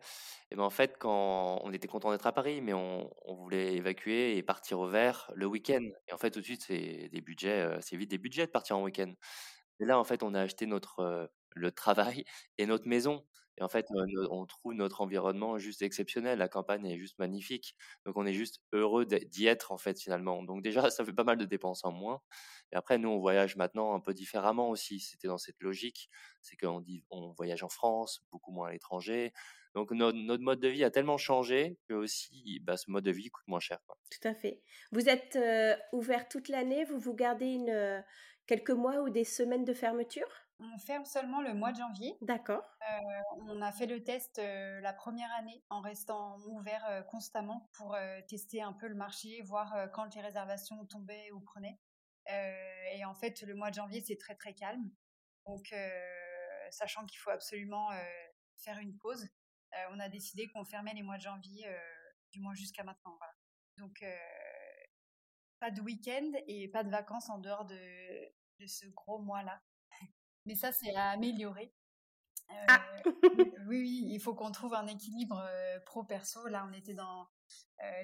[0.50, 4.36] et ben en fait, quand on était content d'être à Paris, mais on, voulait évacuer
[4.36, 5.84] et partir au vert le week-end.
[6.06, 8.76] Et en fait, tout de suite, c'est des budgets, c'est vite des budgets de partir
[8.76, 9.12] en week-end.
[9.80, 12.24] Et là, en fait, on a acheté notre le travail
[12.56, 13.26] et notre maison.
[13.58, 13.86] Et en fait,
[14.30, 16.38] on trouve notre environnement juste exceptionnel.
[16.38, 17.74] La campagne est juste magnifique.
[18.06, 20.44] Donc, on est juste heureux d'y être, en fait, finalement.
[20.44, 22.20] Donc, déjà, ça fait pas mal de dépenses en moins.
[22.72, 25.00] Et après, nous, on voyage maintenant un peu différemment aussi.
[25.00, 26.08] C'était dans cette logique.
[26.40, 29.32] C'est qu'on dit, on voyage en France, beaucoup moins à l'étranger.
[29.74, 33.28] Donc, notre, mode de vie a tellement changé que aussi, bah, ce mode de vie
[33.28, 33.80] coûte moins cher.
[34.10, 34.62] Tout à fait.
[34.92, 35.36] Vous êtes
[35.92, 36.84] ouvert toute l'année?
[36.84, 38.04] Vous vous gardez une,
[38.46, 40.47] quelques mois ou des semaines de fermeture?
[40.60, 42.16] On ferme seulement le mois de janvier.
[42.20, 42.64] D'accord.
[42.90, 47.68] Euh, on a fait le test euh, la première année en restant ouvert euh, constamment
[47.74, 47.96] pour
[48.28, 51.78] tester un peu le marché, voir quand les réservations tombaient ou prenaient.
[52.26, 54.90] et en fait, le mois de janvier, c'est très très calme.
[55.46, 55.74] Donc,
[56.70, 57.88] sachant qu'il faut absolument
[58.56, 59.28] faire une pause,
[59.90, 61.66] on a décidé qu'on fermait les mois de janvier,
[62.32, 63.18] du moins jusqu'à maintenant.
[63.76, 64.04] Donc,
[65.60, 69.60] pas de week-end et pas de vacances en dehors de ce gros mois-là.
[70.48, 71.74] Mais ça, c'est à améliorer.
[72.68, 72.82] Ah.
[73.68, 75.46] oui, oui, il faut qu'on trouve un équilibre
[75.84, 76.48] pro-perso.
[76.48, 77.28] Là, on était dans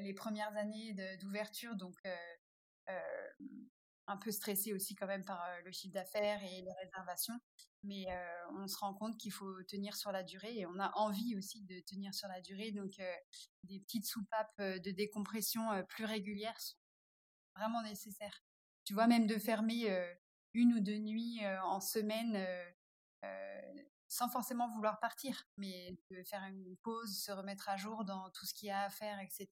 [0.00, 1.98] les premières années d'ouverture, donc
[4.07, 7.40] un peu stressé aussi quand même par le chiffre d'affaires et les réservations.
[7.83, 8.04] Mais
[8.59, 11.62] on se rend compte qu'il faut tenir sur la durée et on a envie aussi
[11.62, 12.72] de tenir sur la durée.
[12.72, 13.00] Donc,
[13.62, 16.76] des petites soupapes de décompression plus régulières sont
[17.57, 18.44] vraiment nécessaires.
[18.85, 19.88] Tu vois, même de fermer
[20.55, 22.38] une ou deux nuits en semaine
[24.09, 28.47] sans forcément vouloir partir, mais de faire une pause, se remettre à jour dans tout
[28.47, 29.49] ce qu'il y a à faire, etc.,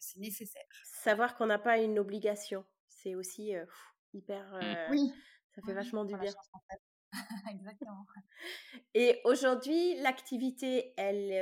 [0.00, 0.64] c'est nécessaire.
[0.84, 3.52] Savoir qu'on n'a pas une obligation, c'est aussi
[4.14, 4.54] hyper...
[4.54, 4.90] Mmh.
[4.90, 5.12] oui.
[5.54, 6.32] Ça fait vachement du bien.
[7.50, 8.06] Exactement.
[8.94, 11.32] Et aujourd'hui, l'activité, elle,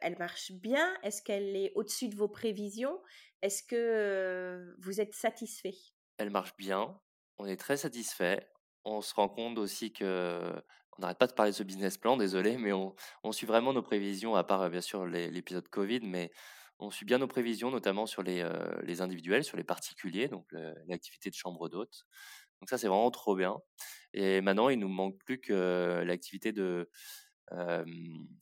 [0.00, 0.94] elle marche bien?
[1.02, 3.00] Est-ce qu'elle est au-dessus de vos prévisions?
[3.42, 5.76] Est-ce que vous êtes satisfait?
[6.16, 6.98] Elle marche bien.
[7.38, 8.48] On est très satisfait.
[8.84, 10.52] On se rend compte aussi que
[10.98, 12.94] on n'arrête pas de parler de ce business plan, désolé, mais on,
[13.32, 16.30] suit vraiment nos prévisions, à part bien sûr l'épisode Covid, mais
[16.78, 18.48] on suit bien nos prévisions, notamment sur les,
[18.82, 20.46] les individuels, sur les particuliers, donc
[20.86, 22.04] l'activité de chambre d'hôte.
[22.60, 23.58] Donc ça, c'est vraiment trop bien.
[24.12, 26.88] Et maintenant, il nous manque plus que l'activité de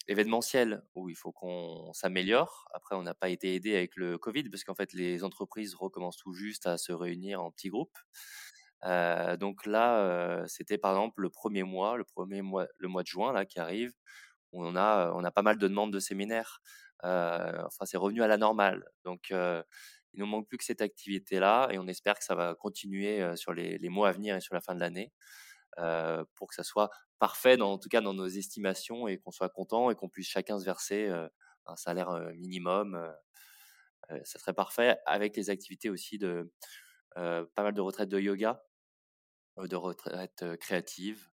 [0.07, 2.68] événementielle, où il faut qu'on s'améliore.
[2.72, 6.18] Après, on n'a pas été aidé avec le Covid, parce qu'en fait, les entreprises recommencent
[6.18, 7.98] tout juste à se réunir en petits groupes.
[8.85, 13.03] Euh, donc là, euh, c'était par exemple le premier mois, le premier mois, le mois
[13.03, 13.92] de juin là qui arrive,
[14.53, 16.61] on a, on a pas mal de demandes de séminaires.
[17.05, 18.85] Euh, enfin, c'est revenu à la normale.
[19.05, 23.37] Donc, il nous manque plus que cette activité-là, et on espère que ça va continuer
[23.37, 25.12] sur les, mois à venir et sur la fin de l'année,
[26.35, 29.90] pour que ça soit parfait, en tout cas dans nos estimations, et qu'on soit content
[29.90, 31.09] et qu'on puisse chacun se verser
[31.66, 33.11] un salaire minimum.
[34.25, 36.53] ça serait parfait avec les activités aussi de
[37.14, 38.62] pas mal de retraites de yoga
[39.59, 41.29] de retraite créative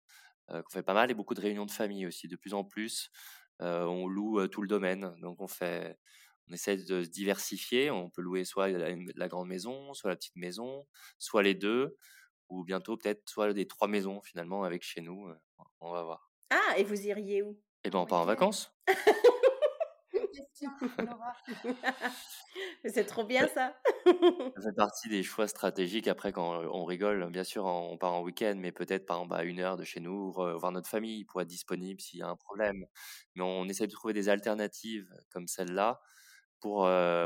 [0.48, 2.28] qu'on fait pas mal et beaucoup de réunions de famille aussi.
[2.28, 3.10] De plus en plus,
[3.60, 5.14] on loue tout le domaine.
[5.20, 5.98] Donc on fait,
[6.48, 7.90] on essaie de se diversifier.
[7.90, 10.86] On peut louer soit la, grande maison, soit la petite maison,
[11.18, 11.96] soit les deux,
[12.48, 15.28] ou bientôt peut-être soit les trois maisons finalement avec chez nous.
[15.80, 16.30] On va voir.
[16.50, 17.58] Ah, et vous iriez où?
[17.84, 18.72] Eh ben on part en vacances.
[22.84, 23.74] C'est trop bien ça.
[24.56, 26.08] ça fait partie des choix stratégiques.
[26.08, 29.44] Après, quand on rigole, bien sûr, on part en week-end, mais peut-être par exemple à
[29.44, 32.36] une heure de chez nous, voir notre famille pour être disponible s'il y a un
[32.36, 32.86] problème.
[33.34, 36.00] Mais on essaie de trouver des alternatives comme celle-là
[36.60, 36.82] pour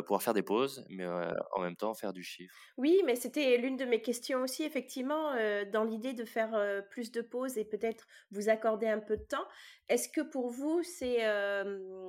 [0.07, 2.69] pouvoir faire des pauses, mais en même temps faire du chiffre.
[2.77, 5.33] Oui, mais c'était l'une de mes questions aussi, effectivement,
[5.73, 9.47] dans l'idée de faire plus de pauses et peut-être vous accorder un peu de temps.
[9.89, 11.19] Est-ce que pour vous, c'est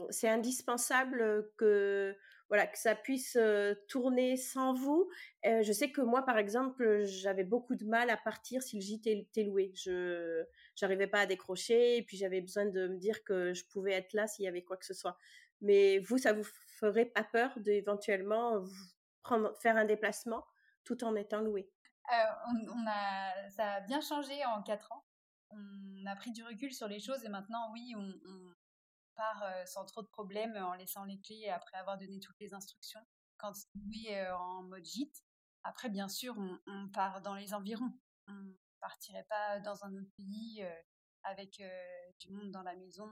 [0.10, 2.16] c'est indispensable que
[2.48, 3.38] voilà, que ça puisse
[3.88, 5.10] tourner sans vous?
[5.44, 9.08] je sais que moi, par exemple, j'avais beaucoup de mal à partir si le gîte
[9.08, 9.74] était loué.
[9.76, 10.44] Je
[10.82, 14.14] n'arrivais pas à décrocher et puis j'avais besoin de me dire que je pouvais être
[14.14, 15.18] là s'il y avait quoi que ce soit.
[15.62, 16.44] Mais vous, ça vous
[16.82, 18.66] ferait pas peur d'éventuellement
[19.62, 20.44] faire un déplacement
[20.84, 21.72] tout en étant loué
[22.10, 25.06] on, a, ça a bien changé en quatre ans.
[25.52, 28.54] On a pris du recul sur les choses et maintenant, oui, on,
[29.16, 33.06] part sans trop de problèmes en laissant les clés après avoir donné toutes les instructions
[33.38, 35.24] quand c'est en mode gîte.
[35.64, 37.94] Après, bien sûr, on, part dans les environs.
[38.28, 40.66] On partirait pas dans un autre pays
[41.24, 41.62] avec
[42.20, 43.08] du monde dans la maison,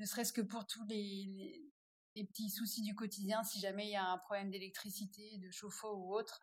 [0.00, 1.70] ne serait-ce que pour tous les,
[2.14, 3.42] petits soucis du quotidien.
[3.44, 6.40] Si jamais il y a un problème d'électricité, de chauffe-eau ou autre,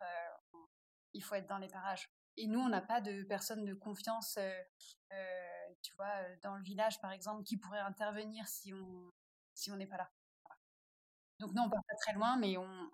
[1.12, 2.08] il faut être dans les parages.
[2.36, 4.38] Et nous, on n'a pas de personne de confiance,
[5.82, 9.12] tu vois, dans le village, par exemple, qui pourrait intervenir si on
[9.54, 10.10] si on n'est pas là.
[11.38, 12.90] Donc non, on part pas très loin, mais on,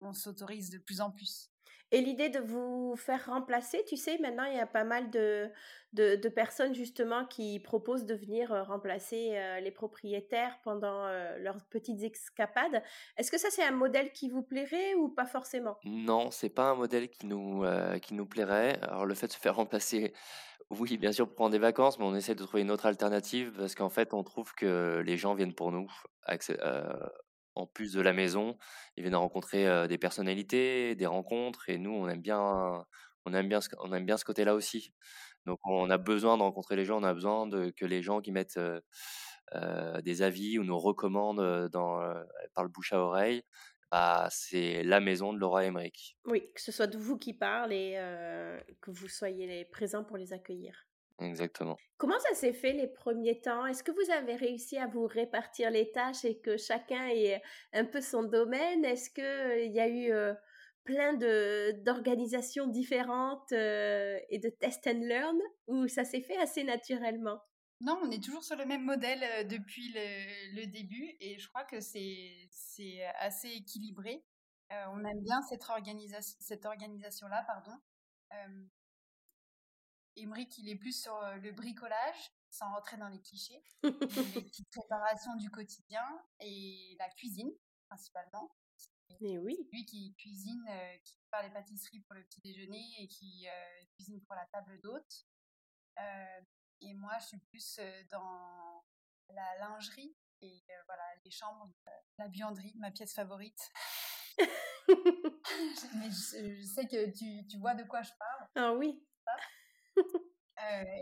[0.00, 1.51] on s'autorise de plus en plus.
[1.92, 5.50] Et l'idée de vous faire remplacer, tu sais, maintenant il y a pas mal de,
[5.92, 11.62] de, personnes justement qui proposent de venir euh, remplacer euh, les propriétaires pendant euh, leurs
[11.66, 12.82] petites escapades.
[13.18, 15.76] Est-ce que ça c'est un modèle qui vous plairait ou pas forcément?
[15.84, 17.62] Non, c'est pas un modèle qui nous,
[18.00, 18.80] qui nous plairait.
[18.80, 20.14] Alors le fait de se faire remplacer,
[20.70, 23.52] oui, bien sûr, pour prendre des vacances, mais on essaie de trouver une autre alternative
[23.58, 25.90] parce qu'en fait, on trouve que les gens viennent pour nous,
[27.54, 28.56] en plus de la maison,
[28.96, 32.84] ils viennent rencontrer des personnalités, des rencontres, et nous, on aime bien,
[33.24, 34.92] on aime bien, ce, côté-là aussi.
[35.46, 38.32] Donc, on a besoin de rencontrer les gens, on a besoin que les gens qui
[38.32, 38.60] mettent
[40.02, 41.70] des avis ou nous recommandent
[42.54, 43.42] par le bouche à oreille,
[43.90, 46.16] bah, c'est la maison de Laura Emmerich.
[46.24, 47.98] Oui, que ce soit de vous qui parle et
[48.80, 50.86] que vous soyez présents pour les accueillir.
[51.22, 51.76] Exactement.
[51.98, 53.64] Comment ça s'est fait les premiers temps?
[53.66, 57.40] Est-ce que vous avez réussi à vous répartir les tâches et que chacun ait
[57.72, 58.84] un peu son domaine?
[58.84, 60.12] Est-ce qu'il y a eu
[60.84, 65.38] plein d'organisations différentes et de test and learn?
[65.68, 67.40] Ou ça s'est fait assez naturellement?
[67.80, 71.80] Non, on est toujours sur le même modèle depuis le, début et je crois que
[71.80, 72.48] c'est
[73.18, 74.24] assez équilibré.
[74.70, 77.72] on aime bien cette, organisation, cette organisation-là, pardon.
[80.16, 85.36] Émeric, il est plus sur le bricolage, sans rentrer dans les clichés, les petites préparations
[85.36, 86.04] du quotidien
[86.40, 87.50] et la cuisine,
[87.88, 88.54] principalement.
[89.20, 89.56] Mais oui.
[89.72, 90.64] Lui qui cuisine,
[91.04, 93.46] qui prépare les pâtisseries pour le petit déjeuner et qui
[93.94, 95.26] cuisine pour la table d'hôte.
[96.80, 98.84] et moi, je suis plus dans
[99.28, 101.70] la lingerie et voilà, les chambres,
[102.18, 103.70] la buanderie, ma pièce favorite.
[105.96, 108.48] Mais je, sais que tu, tu vois de quoi je parle.
[108.56, 109.02] Ah oui.
[109.28, 109.32] Euh,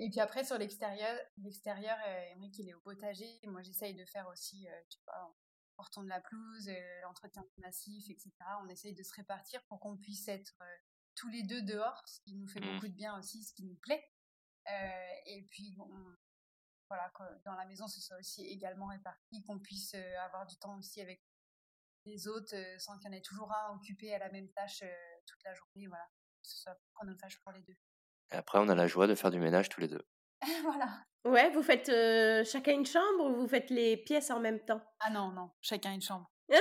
[0.01, 3.41] et puis après, sur l'extérieur, l'extérieur, euh, il est au potager.
[3.45, 5.37] Moi, j'essaye de faire aussi, euh, tu vois,
[5.77, 8.33] portant de la pelouse, euh, l'entretien massif, etc.
[8.63, 10.55] On essaye de se répartir pour qu'on puisse être
[11.15, 12.75] tous les deux dehors, ce qui nous fait mmh.
[12.75, 14.05] beaucoup de bien aussi, ce qui nous plaît.
[15.27, 15.77] et puis,
[16.89, 17.13] voilà,
[17.45, 21.23] dans la maison, ce soit aussi également réparti, qu'on puisse avoir du temps aussi avec
[22.07, 24.83] les autres, sans qu'il y en ait toujours un occupé à la même tâche
[25.27, 26.09] toute la journée, voilà,
[26.43, 27.77] que ce soit chronophage pour les deux.
[28.33, 30.07] Et après, on a la joie de faire du ménage tous les deux.
[30.63, 31.05] voilà.
[31.25, 34.81] Ouais, vous faites euh, chacun une chambre ou vous faites les pièces en même temps?
[35.01, 36.31] Ah non, non, chacun une chambre.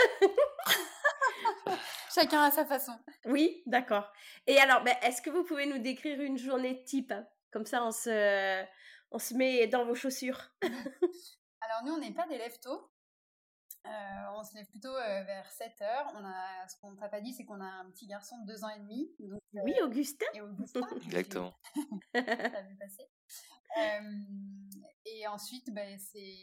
[2.13, 2.91] chacun à sa façon.
[3.25, 4.11] Oui, d'accord.
[4.47, 7.13] Et alors, ben, est-ce que vous pouvez nous décrire une journée type?
[7.51, 8.63] Comme ça, on se,
[9.11, 10.41] on se met dans vos chaussures.
[10.61, 12.91] alors, nous, on n'est pas des lève tôt.
[13.85, 13.89] Euh,
[14.35, 16.11] on se lève plutôt euh, vers 7 heures.
[16.15, 18.63] On a, ce qu'on t'a pas dit, c'est qu'on a un petit garçon de 2
[18.63, 19.09] ans et demi.
[19.19, 20.25] Donc, oui, euh, Augustin.
[20.33, 20.81] Et Augustin.
[21.05, 21.53] Exactement.
[22.13, 23.09] T'as vu passer.
[25.05, 26.37] et ensuite, ben, c'est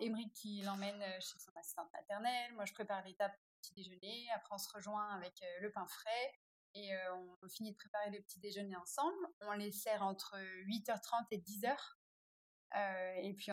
[0.00, 2.54] Émeric qui l'emmène chez son assistante maternelle.
[2.54, 4.28] Moi, je prépare l'étape petit déjeuner.
[4.34, 6.38] Après, on se rejoint avec le pain frais.
[6.74, 6.90] Et
[7.42, 9.26] on finit de préparer le petit déjeuner ensemble.
[9.42, 11.76] On les sert entre 8h30 et 10h.
[12.74, 13.50] Euh, et puis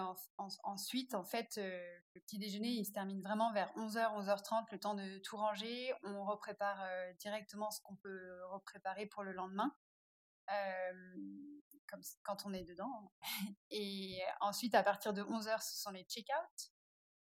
[0.63, 4.79] ensuite, en fait, euh, le petit déjeuner, il se termine vraiment vers 11h, 11h30, le
[4.79, 5.93] temps de tout ranger.
[6.03, 9.75] On reprépare euh, directement ce qu'on peut repréparer pour le lendemain,
[11.87, 13.11] comme quand on est dedans.
[13.71, 16.71] Et ensuite, à partir de 11h, ce sont les check-out.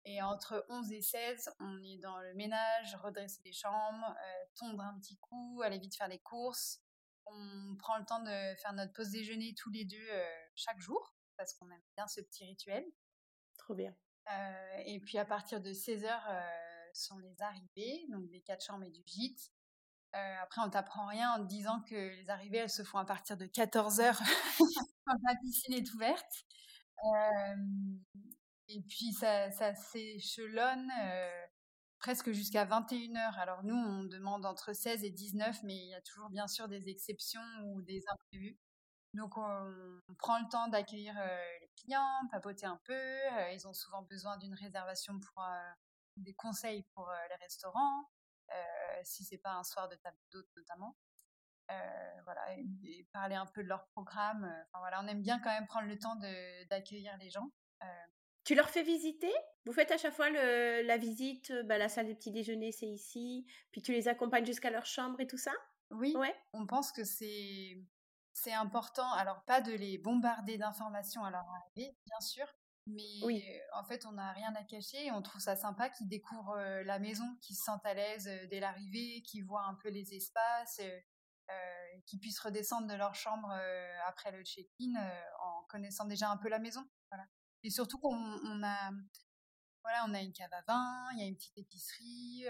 [0.05, 4.15] Et entre 11 et 16, on est dans le ménage, redresser les chambres,
[4.55, 6.79] tondre un petit coup, aller vite faire les courses.
[7.25, 10.07] On prend le temps de faire notre pause déjeuner tous les deux
[10.55, 12.85] chaque jour parce qu'on aime bien ce petit rituel.
[13.57, 13.95] Trop bien.
[14.31, 16.41] Euh, et puis à partir de 16h euh,
[16.93, 19.51] sont les arrivées, donc des quatre chambres et du gîte.
[20.15, 23.05] Euh, après, on t'apprend rien en te disant que les arrivées, elles se font à
[23.05, 24.17] partir de 14h
[25.05, 26.45] quand la piscine est ouverte.
[28.67, 30.91] et puis ça, ça s'échelonne
[31.99, 33.33] presque jusqu'à 21h.
[33.35, 36.67] Alors nous, on demande entre 16 et 19, mais il y a toujours bien sûr
[36.67, 38.57] des exceptions ou des imprévus.
[39.13, 41.15] Donc on, prend le temps d'accueillir
[41.61, 43.19] les clients, papoter un peu.
[43.53, 45.43] ils ont souvent besoin d'une réservation pour
[46.17, 48.09] des conseils pour les restaurants,
[49.03, 50.95] si c'est pas un soir de table d'hôte notamment.
[52.23, 54.43] voilà, et, parler un peu de leur programme.
[54.67, 56.15] Enfin voilà, on aime bien quand même prendre le temps
[56.69, 57.49] d'accueillir les gens.
[58.43, 59.33] Tu leur fais visiter?
[59.65, 62.87] Vous faites à chaque fois le, la visite, bah, la salle de petit déjeuner, c'est
[62.87, 65.51] ici, puis tu les accompagnes jusqu'à leur chambre et tout ça?
[65.91, 66.33] Oui, ouais.
[66.53, 67.77] on pense que c'est
[68.37, 72.45] c'est important, alors pas de les bombarder d'informations à leur arrivée, bien sûr,
[72.85, 73.43] mais oui.
[73.73, 76.99] en fait, on n'a rien à cacher et on trouve ça sympa qu'ils découvrent la
[76.99, 81.99] maison, qu'ils se sentent à l'aise dès l'arrivée, qu'ils voient un peu les espaces, euh,
[82.05, 83.51] qu'ils puissent redescendre de leur chambre
[84.05, 84.93] après le check-in
[85.39, 86.87] en connaissant déjà un peu la maison.
[87.09, 87.25] Voilà.
[87.63, 88.91] Et surtout qu'on on a,
[89.83, 92.45] voilà, on a une cave à vin, il y a une petite épicerie,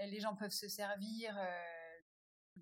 [0.00, 1.34] les gens peuvent se servir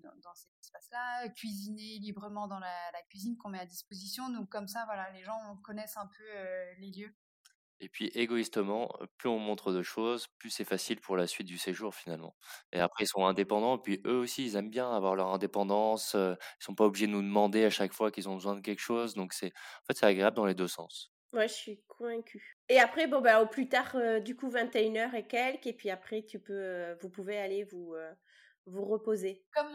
[0.03, 4.29] dans, cet espace-là, cuisiner librement dans la, cuisine qu'on met à disposition.
[4.29, 7.15] Donc comme ça, voilà, les gens connaissent un peu euh, les lieux.
[7.79, 11.47] Et puis égoïstement, euh, plus on montre de choses, plus c'est facile pour la suite
[11.47, 12.35] du séjour finalement.
[12.71, 16.15] Et après ils sont indépendants, puis eux aussi ils aiment bien avoir leur indépendance.
[16.15, 18.61] Euh, ils sont pas obligés de nous demander à chaque fois qu'ils ont besoin de
[18.61, 19.13] quelque chose.
[19.13, 21.13] Donc c'est, en fait, c'est agréable dans les deux sens.
[21.33, 22.57] Ouais, je suis convaincue.
[22.69, 26.23] Et après, bon, bah, au plus tard, du coup, 21h et quelques, et puis après,
[26.23, 27.95] tu peux, vous pouvez aller vous,
[28.67, 29.71] vous reposer Comme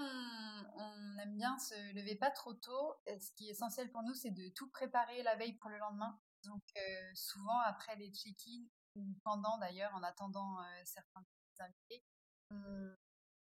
[0.76, 4.14] on, aime bien se lever pas trop tôt, euh, ce qui est essentiel pour nous,
[4.14, 6.20] c'est de tout préparer la veille pour le lendemain.
[6.44, 11.24] Donc euh, souvent après les check-in ou pendant d'ailleurs, en attendant euh, certains
[11.60, 12.04] invités,
[12.50, 12.96] on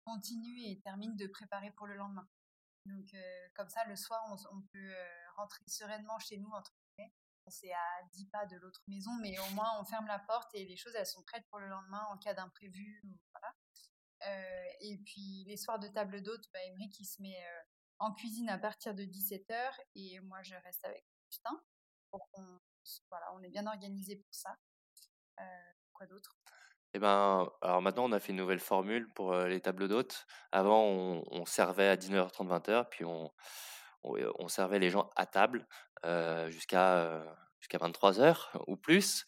[0.05, 2.29] continue et termine de préparer pour le lendemain.
[2.85, 3.14] Donc
[3.55, 4.92] comme ça, le soir, on, peut
[5.37, 7.12] rentrer sereinement chez nous entre guillemets.
[7.47, 10.64] C'est à 10 pas de l'autre maison, mais au moins on ferme la porte et
[10.64, 13.01] les choses elles sont prêtes pour le lendemain en cas d'imprévu.
[13.33, 13.55] Voilà.
[14.27, 16.61] Euh, et puis les soirs de table d'hôte, bah,
[17.05, 17.63] se met euh,
[17.99, 19.55] en cuisine à partir de 17h
[19.97, 21.61] et moi je reste avec Justin.
[22.11, 22.45] Pour qu'on,
[23.11, 24.57] voilà, on est bien organisé pour ça.
[25.41, 25.45] Euh,
[25.93, 26.37] quoi d'autre?
[26.95, 30.27] Eh ben, alors maintenant, on a fait une nouvelle formule pour les tables d'hôtes.
[30.53, 33.33] Avant, on, servait à 19h30, 20h, puis on,
[34.03, 35.67] on, servait les gens à table
[36.51, 37.25] jusqu'à
[37.61, 39.25] jusqu'à 23h ou plus.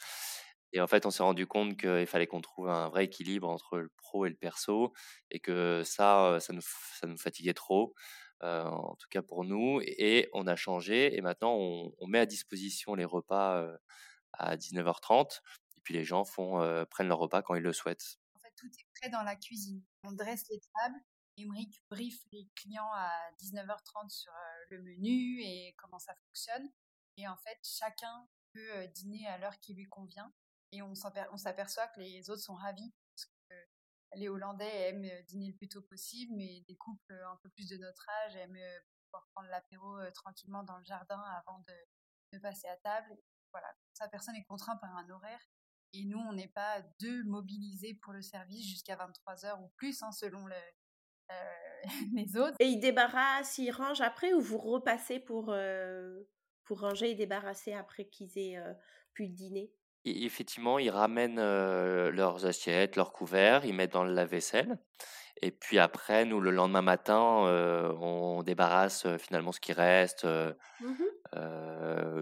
[0.75, 3.79] Et en fait, on s'est rendu compte qu'il fallait qu'on trouve un vrai équilibre entre
[3.79, 4.93] le pro et le perso,
[5.31, 7.95] et que ça, ça nous, fatiguait trop,
[8.41, 9.81] en tout cas pour nous.
[9.83, 13.65] Et on a changé, et maintenant, on, met à disposition les repas
[14.33, 15.39] à 19h30,
[15.77, 16.25] et puis les gens
[16.91, 18.19] prennent leur repas quand ils le souhaitent.
[18.35, 19.81] En fait, tout est prêt dans la cuisine.
[20.03, 20.99] On dresse les tables,
[21.39, 24.33] Emmerich brief les clients à 19h30 sur
[24.71, 26.69] le menu et comment ça fonctionne.
[27.17, 30.33] Et en fait, chacun peut dîner à l'heure qui lui convient
[30.77, 32.93] et on s'aperçoit que les autres sont ravis
[34.17, 37.49] les Hollandais aiment euh, dîner le plus tôt possible, mais des couples euh, un peu
[37.51, 42.39] plus de notre âge aiment euh, pouvoir prendre l'apéro tranquillement dans le jardin avant de,
[42.43, 43.17] passer à table.
[43.53, 45.41] Voilà, sa personne est contrainte par un horaire
[45.93, 50.03] et nous, on n'est pas deux mobilisés pour le service jusqu'à 23 heures ou plus,
[50.03, 50.45] hein, selon
[52.13, 52.57] les autres.
[52.59, 55.55] Et ils débarrassent, ils rangent après ou vous repassez pour,
[56.65, 58.61] pour ranger et débarrasser après qu'ils aient
[59.13, 59.73] pu dîner?
[60.05, 64.79] Effectivement, ils ramènent leurs assiettes, leurs couverts, ils mettent dans le lave-vaisselle.
[65.43, 67.17] Et puis après, nous, le lendemain matin,
[68.01, 70.27] on débarrasse finalement ce qui reste,
[70.81, 71.05] mmh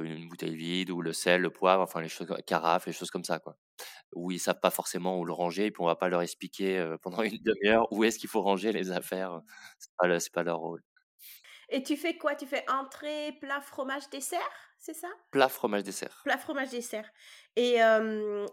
[0.04, 3.24] une bouteille vide ou le sel, le poivre, enfin les choses, carafe, les choses comme
[3.24, 3.56] ça, quoi.
[4.14, 6.96] Où ils savent pas forcément où le ranger, et puis on va pas leur expliquer
[7.02, 9.42] pendant une demi-heure où est-ce qu'il faut ranger les affaires.
[9.78, 10.82] C'est pas, pas leur rôle.
[11.72, 12.34] Et tu fais quoi?
[12.34, 14.38] Tu fais entrée, plat, fromage, dessert
[14.84, 15.06] c'est ça?
[15.30, 16.22] Plat, fromage, dessert.
[16.24, 17.08] Plat, fromage, dessert.
[17.54, 17.76] Et,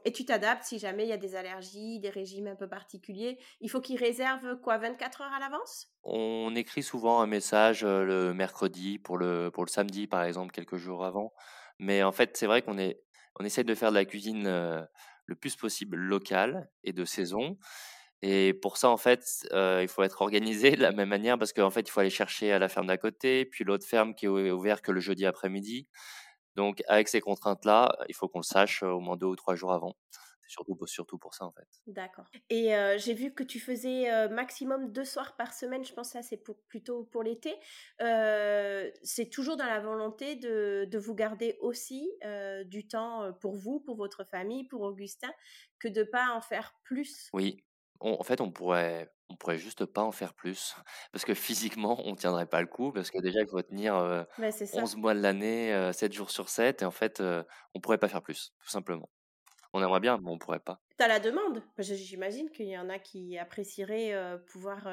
[0.05, 3.39] et tu t'adaptes si jamais il y a des allergies, des régimes un peu particuliers.
[3.62, 5.88] Il faut qu'ils réservent quoi 24 heures à l'avance?
[6.03, 10.75] On écrit souvent un message le mercredi pour le, pour le samedi, par exemple, quelques
[10.75, 11.34] jours avant.
[11.79, 13.01] Mais en fait, c'est vrai qu'on est,
[13.39, 17.58] on essaie de faire de la cuisine le plus possible locale et de saison.
[18.21, 21.69] Et pour ça, en fait, il faut être organisé de la même manière parce qu'en
[21.71, 24.51] fait, il faut aller chercher à la ferme d'à côté, puis l'autre ferme qui est
[24.51, 25.88] ouverte que le jeudi après-midi.
[26.55, 29.71] Donc, avec ces contraintes-là, il faut qu'on le sache au moins deux ou trois jours
[29.71, 29.95] avant.
[30.41, 31.67] C'est surtout, surtout pour ça, en fait.
[31.88, 32.25] D'accord.
[32.49, 35.86] Et j'ai vu que tu faisais maximum deux soirs par semaine.
[35.86, 37.56] Je pense que ça, c'est pour, plutôt pour l'été.
[38.00, 42.12] c'est toujours dans la volonté de, de vous garder aussi
[42.65, 45.31] du temps pour vous, pour votre famille, pour Augustin,
[45.79, 47.29] que de pas en faire plus?
[47.33, 47.63] Oui,
[48.00, 50.75] en fait, on pourrait on pourrait juste pas en faire plus
[51.12, 54.25] parce que physiquement, on tiendrait pas le coup parce que déjà, il faut tenir,
[54.73, 57.21] 11 mois de l'année, 7 jours sur 7 et en fait,
[57.73, 59.10] on pourrait pas faire plus, tout simplement.
[59.71, 60.81] On aimerait bien, mais on pourrait pas.
[60.97, 61.62] tu as la demande.
[61.77, 64.85] J'imagine qu'il y en a qui apprécieraient pouvoir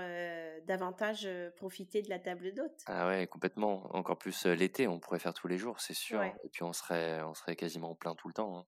[0.67, 1.27] davantage
[1.57, 2.83] profiter de la table d'hôte.
[2.85, 3.89] Ah ouais, complètement.
[3.97, 6.23] Encore plus l'été, on pourrait faire tous les jours, c'est sûr.
[6.23, 8.59] Et puis on serait, on serait quasiment plein tout le temps.
[8.59, 8.67] Hein.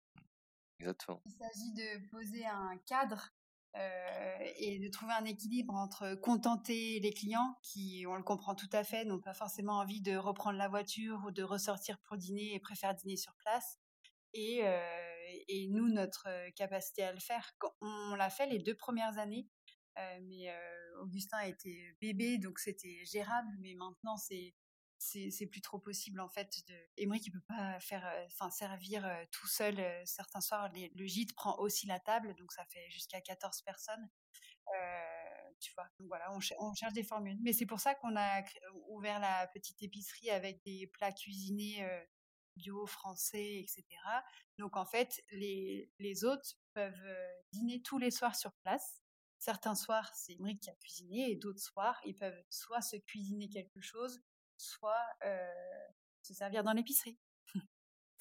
[0.80, 1.20] Exactement.
[1.26, 3.32] Il s'agit de poser un cadre
[3.74, 8.82] et de trouver un équilibre entre contenter les clients qui, on le comprend tout à
[8.82, 12.60] fait, n'ont pas forcément envie de reprendre la voiture ou de ressortir pour dîner et
[12.60, 13.78] préfèrent dîner sur place,
[14.34, 14.62] et,
[15.48, 17.52] et nous, notre capacité à le faire.
[17.80, 19.48] On l'a fait les deux premières années,
[19.96, 20.52] mais
[21.00, 24.54] Augustin était bébé, donc c'était gérable, mais maintenant c'est
[24.98, 26.66] c'est plus trop possible en fait.
[26.68, 26.74] De...
[26.96, 29.76] Émeric il peut pas faire, enfin servir tout seul.
[30.04, 34.08] certains soirs, le gîte prend aussi la table, donc ça fait jusqu'à 14 personnes.
[35.60, 36.40] tu vois, donc voilà, on,
[36.74, 37.38] cherche des formules.
[37.42, 38.42] Mais c'est pour ça qu'on a
[38.88, 41.86] ouvert la petite épicerie avec des plats cuisinés
[42.58, 43.84] bio, français, etc.
[44.58, 49.02] Donc en fait, les, les hôtes peuvent euh, dîner tous les soirs sur place.
[49.38, 53.48] Certains soirs, c'est Emmerich qui a cuisiné, et d'autres soirs, ils peuvent soit se cuisiner
[53.48, 54.20] quelque chose,
[54.58, 55.52] soit euh,
[56.22, 57.18] se servir dans l'épicerie.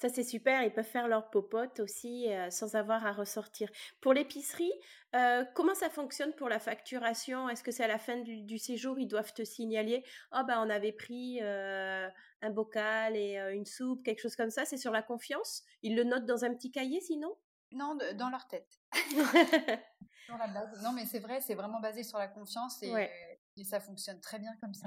[0.00, 0.62] Ça, c'est super.
[0.62, 3.68] Ils peuvent faire leur popote aussi euh, sans avoir à ressortir.
[4.00, 4.72] Pour l'épicerie,
[5.16, 7.48] euh, comment ça fonctionne pour la facturation?
[7.48, 10.70] Est-ce que c'est à la fin du, séjour, ils doivent te signaler Oh, ben, on
[10.70, 12.08] avait pris euh,
[12.42, 14.64] un bocal et une soupe, quelque chose comme ça.
[14.64, 15.64] C'est sur la confiance?
[15.82, 17.36] Ils le notent dans un petit cahier sinon?
[17.72, 18.78] Non, dans leur tête.
[20.28, 20.80] la base.
[20.84, 24.54] Non, mais c'est vrai, c'est vraiment basé sur la confiance et, ça fonctionne très bien
[24.60, 24.86] comme ça.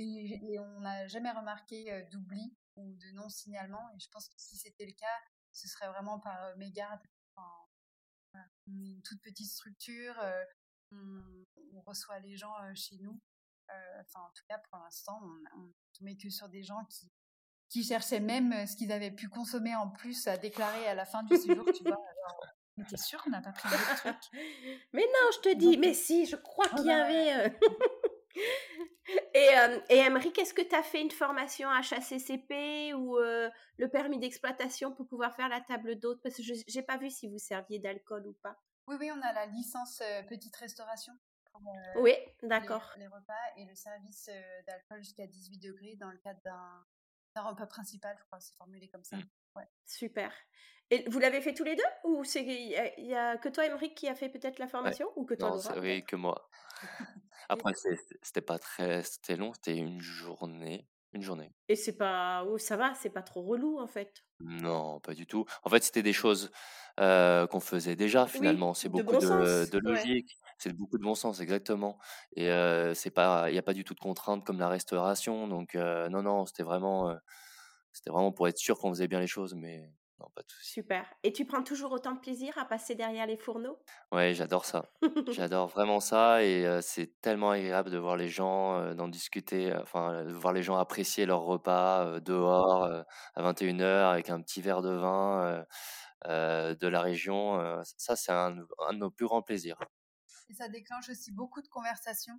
[0.00, 3.90] Et, et on n'a jamais remarqué d'oubli ou de non-signalement.
[3.94, 5.06] Et je pense que si c'était le cas,
[5.52, 7.00] ce serait vraiment par euh, mégarde.
[7.34, 7.48] Enfin,
[8.66, 10.44] on est une toute petite structure, euh,
[10.92, 13.20] on, reçoit les gens euh, chez nous.
[14.00, 17.10] Enfin, en tout cas, pour l'instant, on, ne met que sur des gens qui,
[17.68, 21.22] qui cherchaient même ce qu'ils avaient pu consommer en plus à déclarer à la fin
[21.22, 22.02] du séjour, tu vois.
[22.78, 24.32] mais t'es sûr qu'on n'a pas pris d'autres trucs
[24.94, 27.58] Mais non, je te dis, mais si, je crois oh qu'il y avait.
[29.56, 34.92] euh, et est-ce que tu as fait une formation HACCP ou euh, le permis d'exploitation
[34.92, 36.20] pour pouvoir faire la table d'hôte?
[36.22, 38.56] Parce que je n'ai pas vu si vous serviez d'alcool ou pas.
[38.86, 41.12] Oui, oui, on a la licence euh, petite restauration
[41.52, 41.60] pour
[41.96, 42.94] oui, d'accord.
[42.98, 44.30] Les, repas et le service
[44.66, 49.02] d'alcool jusqu'à 18 degrés dans le cadre d'un repas principal, je crois, c'est formulé comme
[49.02, 49.16] ça.
[49.84, 50.32] Super.
[50.90, 53.94] Et vous l'avez fait tous les deux Ou c'est il y, a que toi, Émeric,
[53.94, 56.48] qui a fait peut-être la formation Ou que toi, Non, oui, que moi.
[57.48, 57.72] Après,
[58.22, 61.52] c'était pas très, c'était long, c'était une journée, une journée.
[61.68, 64.24] Et c'est pas, oh, ça va, c'est pas trop relou en fait?
[64.40, 65.46] Non, pas du tout.
[65.62, 66.50] En fait, c'était des choses
[66.96, 68.74] qu'on faisait déjà finalement.
[68.74, 71.98] c'est beaucoup de, de, logique, c'est beaucoup de bon sens, exactement.
[72.36, 72.48] Et
[72.94, 75.48] c'est pas, il n'y a pas du tout de contraintes comme la restauration.
[75.48, 77.14] Donc non, non, c'était vraiment,
[77.98, 79.90] c'était vraiment pour être sûr qu'on faisait bien les choses, mais
[80.20, 81.04] non, pas de Super.
[81.22, 83.78] Et tu prends toujours autant de plaisir à passer derrière les fourneaux?
[84.12, 84.90] Ouais, j'adore ça.
[85.32, 90.32] j'adore vraiment ça et c'est tellement agréable de voir les gens, d'en discuter, enfin, de
[90.32, 92.84] voir les gens apprécier leur repas dehors
[93.34, 95.64] à 21h avec un petit verre de vin
[96.24, 97.82] de la région.
[97.84, 99.78] ça, c'est un, de nos plus grands plaisirs.
[100.48, 102.38] Et ça déclenche aussi beaucoup de conversations.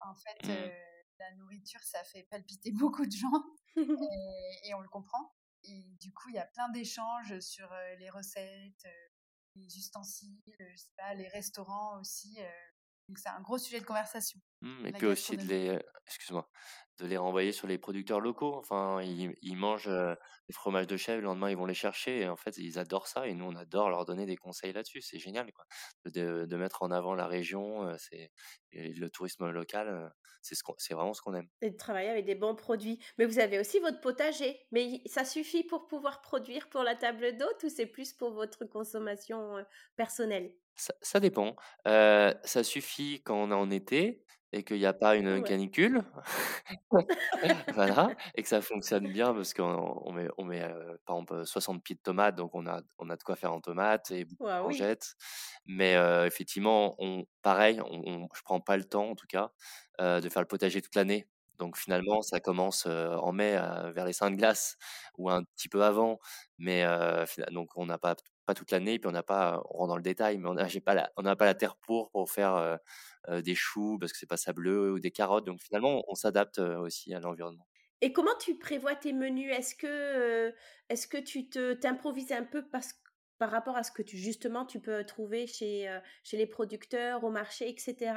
[0.00, 0.70] En fait, mmh.
[1.18, 3.44] La nourriture, ça fait palpiter beaucoup de gens
[3.76, 5.34] et on le comprend.
[5.64, 8.86] Et du coup, il y a plein d'échanges sur les recettes,
[9.56, 10.40] les ustensiles,
[10.96, 12.38] pas, les restaurants aussi.
[13.08, 14.40] donc c'est un gros sujet de conversation.
[14.62, 16.48] Mmh, et puis aussi de les, excuse-moi,
[16.98, 18.54] de les renvoyer sur les producteurs locaux.
[18.54, 22.36] Enfin, ils, mangent les fromages de chèvre, le lendemain ils vont les chercher et en
[22.36, 25.02] fait ils adorent ça et nous on adore leur donner des conseils là-dessus.
[25.02, 25.66] C'est génial quoi,
[26.06, 28.30] de, de, mettre en avant la région, c'est
[28.72, 30.10] le tourisme local
[30.46, 31.48] c'est ce c'est vraiment ce qu'on aime.
[31.60, 33.00] Et de travailler avec des bons produits.
[33.18, 34.60] Mais vous avez aussi votre potager.
[34.70, 38.64] Mais ça suffit pour pouvoir produire pour la table d'hôte ou c'est plus pour votre
[38.64, 39.64] consommation
[39.96, 40.52] personnelle?
[40.76, 41.56] Ça, dépend.
[41.84, 44.24] ça suffit quand on est en été
[44.56, 46.02] et qu'il n'y a pas une canicule,
[47.74, 50.62] voilà, et que ça fonctionne bien parce qu'on met, on met
[51.04, 53.60] par exemple 60 pieds de tomates, donc on a, on a de quoi faire en
[53.60, 55.14] tomates et beaucoup de courgettes.
[55.66, 55.94] Mais
[56.26, 59.50] effectivement, on, pareil, on, je prends pas le temps en tout cas
[59.98, 61.28] de faire le potager toute l'année.
[61.58, 63.52] Donc finalement, ça commence en mai
[63.94, 64.76] vers les seins de glace
[65.18, 66.18] ou un petit peu avant,
[66.58, 66.84] mais
[67.50, 68.14] donc on n'a pas
[68.46, 70.66] pas toute l'année, puis on n'a pas, on rentre dans le détail, mais on n'a
[70.84, 72.78] pas la, on n'a pas la terre pour pour faire
[73.28, 75.44] des choux parce que c'est pas sableux ou des carottes.
[75.44, 77.66] Donc finalement, on, s'adapte aussi à l'environnement.
[78.00, 79.52] Et comment tu prévois tes menus?
[79.52, 80.54] Est-ce que,
[80.88, 82.94] est-ce que tu te t'improvises un peu parce,
[83.38, 85.92] par rapport à ce que tu justement tu peux trouver chez,
[86.22, 88.14] chez les producteurs, au marché, etc.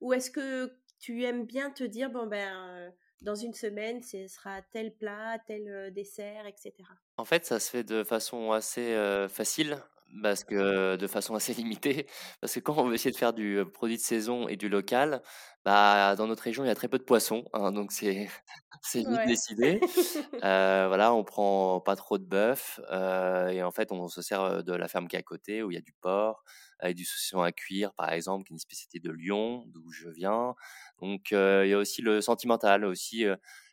[0.00, 4.62] Ou est-ce que tu aimes bien te dire bon ben dans une semaine, ce sera
[4.72, 6.72] tel plat, tel dessert, etc.
[7.16, 8.94] En fait, ça se fait de façon assez
[9.28, 9.78] facile
[10.22, 12.06] parce que de façon assez limitée,
[12.40, 15.22] parce que quand on veut essayer de faire du produit de saison et du local,
[15.64, 18.28] bah, dans notre région, il y a très peu de poissons, hein, donc c'est
[18.82, 19.80] c'est vite décidé.
[20.42, 24.88] voilà, on prend pas trop de bœuf et en fait, on se sert de la
[24.88, 26.42] ferme qui est à côté où il y a du porc,
[26.78, 30.08] avec du saucisson à cuire, par exemple, qui est une spécialité de Lyon, d'où je
[30.08, 30.54] viens.
[31.00, 32.84] Donc, il y a aussi le sentimental.
[32.84, 33.24] Aussi,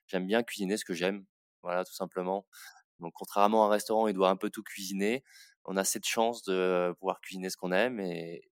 [0.07, 1.25] j'aime bien cuisiner ce que j'aime.
[1.63, 2.45] Voilà, tout simplement.
[2.99, 5.23] Donc, contrairement à un restaurant, il doit un peu tout cuisiner.
[5.65, 8.49] On a cette chance de pouvoir cuisiner ce qu'on aime et,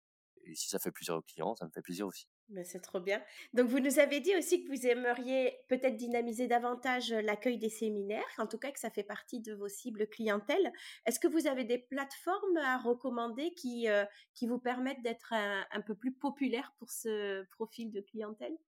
[0.52, 2.28] si ça fait plaisir aux clients, ça me fait plaisir aussi.
[2.50, 3.22] Ben, c'est trop bien.
[3.54, 8.22] Donc, vous nous avez dit aussi que vous aimeriez peut-être dynamiser davantage l'accueil des séminaires,
[8.36, 10.70] en tout cas que ça fait partie de vos cibles clientèle.
[11.06, 13.86] Est-ce que vous avez des plateformes à recommander qui,
[14.34, 18.58] qui vous permettent d'être un, peu plus populaire pour ce profil de clientèle?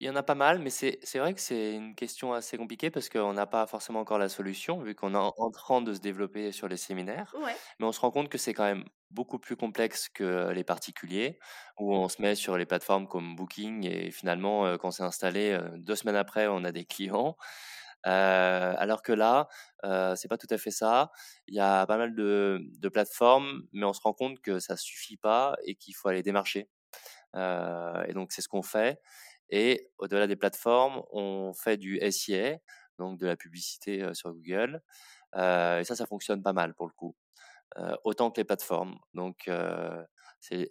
[0.00, 2.90] Il y en a pas mal, mais c'est vrai que c'est une question assez compliquée
[2.90, 6.00] parce qu'on n'a pas forcément encore la solution, vu qu'on est en train de se
[6.00, 7.38] développer sur les séminaires.
[7.78, 11.38] Mais on se rend compte que c'est quand même beaucoup plus complexe que les particuliers,
[11.78, 15.96] où on se met sur les plateformes comme Booking et finalement, quand c'est installé, deux
[15.96, 17.36] semaines après, on a des clients.
[18.04, 19.48] alors que là,
[20.16, 21.10] c'est pas tout à fait ça.
[21.46, 24.76] Il y a pas mal de, de plateformes, mais on se rend compte que ça
[24.76, 26.68] suffit pas et qu'il faut aller démarcher.
[27.36, 29.00] et donc c'est ce qu'on fait.
[29.50, 32.58] Et au-delà des plateformes, on fait du SIA,
[32.98, 34.82] donc de la publicité sur Google.
[35.36, 37.16] et ça, ça fonctionne pas mal pour le coup.
[38.04, 38.98] autant que les plateformes.
[39.14, 39.50] Donc,
[40.40, 40.70] c'est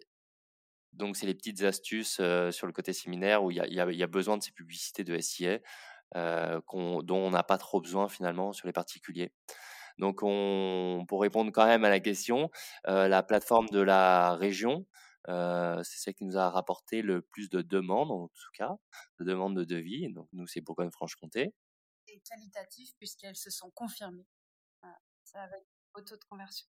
[1.13, 2.21] c'est les petites astuces
[2.51, 5.59] sur le côté séminaire où il y a, besoin de ces publicités de SIA
[6.15, 9.31] dont on n'a pas trop besoin finalement sur les particuliers.
[9.97, 12.49] Donc, on, pour répondre quand même à la question,
[12.85, 14.85] la plateforme de la région,
[15.83, 18.75] c'est celle qui nous a rapporté le plus de demandes, en tout cas,
[19.19, 20.11] de demandes de devis.
[20.11, 21.53] Donc, nous, c'est Bourgogne-Franche-Comté.
[22.07, 24.25] Et qualitatif, puisqu'elles se sont confirmées.
[25.23, 25.63] Ça avec
[25.93, 26.67] au taux de conversion.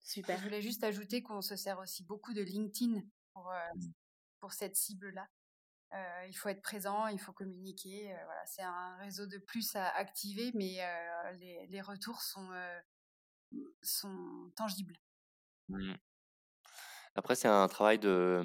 [0.00, 0.38] Super.
[0.38, 3.92] Je voulais juste ajouter qu'on se sert aussi beaucoup de LinkedIn pour, mmh.
[4.40, 5.28] pour cette cible-là.
[6.28, 8.04] il faut être présent, il faut communiquer.
[8.24, 10.78] voilà, c'est un réseau de plus à activer, mais
[11.34, 12.48] les, les, retours sont,
[13.82, 14.96] sont tangibles.
[15.68, 15.94] Mmh.
[17.16, 18.44] Après, c'est un travail de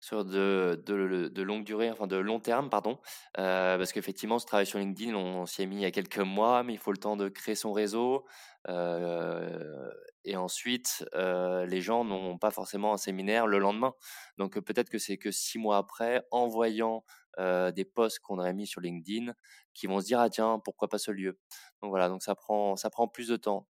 [0.00, 2.98] sur de, de, longue durée, enfin de long terme, pardon,
[3.34, 6.62] parce qu'effectivement, ce travail sur LinkedIn, on, s'y est mis il y a quelques mois,
[6.62, 8.24] mais il faut le temps de créer son réseau.
[10.24, 13.94] et ensuite, les gens n'ont pas forcément un séminaire le lendemain.
[14.38, 17.04] Donc peut-être que c'est que six mois après, en voyant
[17.38, 19.34] des posts qu'on aurait mis sur LinkedIn,
[19.74, 21.38] qui vont se dire ah tiens pourquoi pas ce lieu?
[21.82, 23.68] Donc voilà, donc ça prend ça prend plus de temps,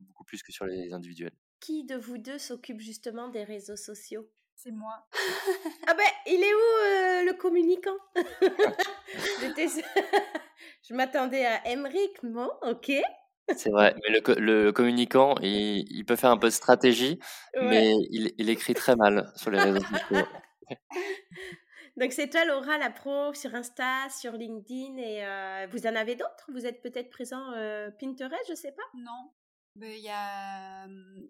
[0.00, 1.34] beaucoup plus que sur les individuels.
[1.60, 4.28] Qui de vous deux s'occupe justement des réseaux sociaux?
[4.54, 5.06] C'est moi.
[5.86, 7.96] ah ben, il est où euh, le communicant?
[10.88, 12.92] Je m'attendais à Emric, non Ok.
[13.56, 17.18] C'est vrai, mais le, communicant, il, peut faire un peu de stratégie,
[17.58, 20.26] mais il, écrit très mal sur les réseaux sociaux.
[21.96, 26.14] Donc c'est toi Laura, la pro sur Insta, sur LinkedIn, et euh, vous en avez
[26.14, 26.50] d'autres?
[26.52, 28.82] Vous êtes peut-être présent euh, Pinterest, je sais pas?
[28.94, 29.32] Non,
[29.82, 30.86] il y a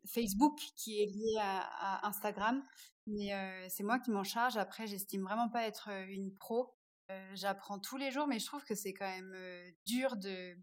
[0.06, 2.62] Facebook qui est lié à, Instagram,
[3.06, 3.30] mais
[3.68, 4.56] c'est moi qui m'en charge.
[4.56, 6.74] Après, j'estime vraiment pas être une pro.
[7.34, 9.34] J'apprends tous les jours, mais je trouve que c'est quand même
[9.86, 10.56] dur de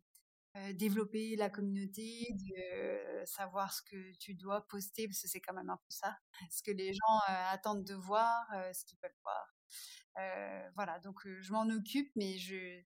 [0.73, 5.69] développer la communauté, de savoir ce que tu dois poster, parce que c'est quand même
[5.69, 6.17] un peu ça,
[6.51, 10.71] ce que les gens attendent de voir, ce qu'ils veulent voir.
[10.75, 12.83] voilà, donc je m'en occupe, mais je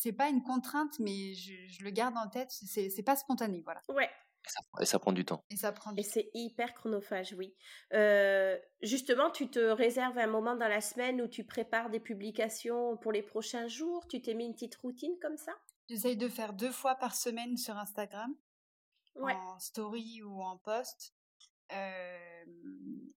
[0.00, 2.50] c'est pas une contrainte, mais je, le garde en tête.
[2.50, 3.82] C'est pas spontané, voilà.
[3.88, 4.10] Ouais,
[4.80, 5.44] et ça, prend du temps.
[5.50, 7.54] Et ça prend Et c'est hyper chronophage, oui.
[7.92, 12.96] Euh, justement, tu te réserves un moment dans la semaine où tu prépares des publications
[12.96, 14.06] pour les prochains jours?
[14.08, 15.52] Tu t'es mis une petite routine comme ça?
[15.88, 18.34] J'essaye de faire deux fois par semaine sur Instagram,
[19.16, 21.14] en story ou en post.
[21.72, 22.44] Euh,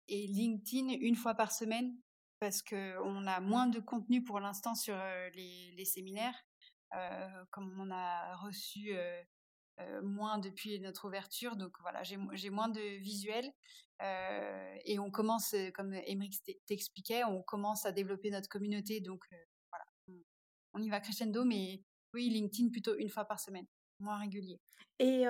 [0.08, 1.96] et LinkedIn une fois par semaine
[2.40, 6.36] parce qu'on a moins de contenu pour l'instant sur euh, les, les, séminaires.
[7.52, 9.24] comme on a reçu euh,
[10.04, 11.56] moins depuis notre ouverture.
[11.56, 13.52] Donc voilà, j'ai moins de visuels.
[14.02, 19.00] Euh, et on commence, euh, comme Emmerich t'expliquait, on commence à développer notre communauté.
[19.00, 19.24] Donc
[19.72, 19.86] voilà,
[20.74, 21.46] on, y va crescendo.
[21.46, 23.68] Mais oui, LinkedIn plutôt une fois par semaine,
[24.00, 24.60] moins régulier.
[25.00, 25.26] Et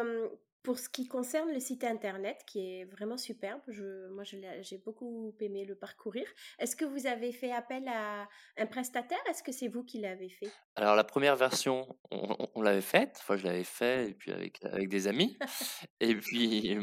[0.64, 5.36] pour ce qui concerne le site internet, qui est vraiment superbe, je, moi j'ai beaucoup
[5.42, 6.26] aimé le parcourir.
[6.58, 9.20] Est-ce que vous avez fait appel à un prestataire?
[9.30, 10.50] Est-ce que c'est vous qui l'avez fait?
[10.76, 14.88] Alors la première version, on, l'avait faite, enfin je l'avais fait et puis avec, avec
[14.88, 15.38] des amis.
[16.00, 16.78] et puis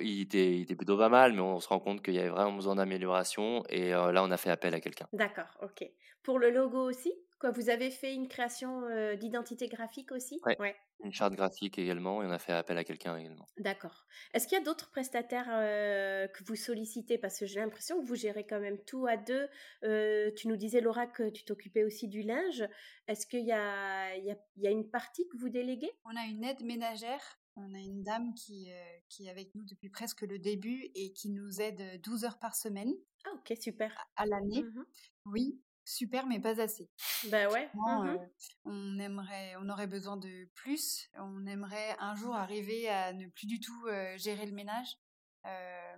[0.00, 2.30] il, était, il était plutôt pas mal, mais on se rend compte qu'il y avait
[2.30, 3.62] vraiment besoin d'amélioration.
[3.68, 5.06] Et là on a fait appel à quelqu'un.
[5.12, 5.86] D'accord, ok.
[6.22, 7.12] Pour le logo aussi?
[7.44, 8.84] Quoi, vous avez fait une création
[9.16, 10.40] d'identité graphique aussi?
[10.46, 10.74] Oui, ouais.
[11.02, 13.46] Une charte graphique également, et on a fait appel à quelqu'un également.
[13.58, 14.06] D'accord.
[14.32, 17.18] Est-ce qu'il y a d'autres prestataires que vous sollicitez?
[17.18, 19.46] Parce que j'ai l'impression que vous gérez quand même tout à deux.
[20.36, 22.64] tu nous disais, Laura, que tu t'occupais aussi du linge.
[23.08, 25.92] Est-ce qu'il y a, il y, a, il y a une partie que vous déléguez?
[26.06, 28.68] On a une aide ménagère on a une dame qui,
[29.08, 32.56] qui est avec nous depuis presque le début et qui nous aide 12 heures par
[32.56, 32.92] semaine.
[33.26, 33.94] Ah ok, super.
[34.16, 34.64] À, l'année.
[34.64, 34.84] Mmh
[35.26, 36.88] oui, super, mais pas assez.
[37.24, 37.68] Ben ouais.
[37.74, 38.16] Mmh
[38.64, 41.08] on aimerait, on aurait besoin de plus.
[41.16, 44.96] On aimerait un jour arriver à ne plus du tout gérer le ménage.
[45.46, 45.96] Euh,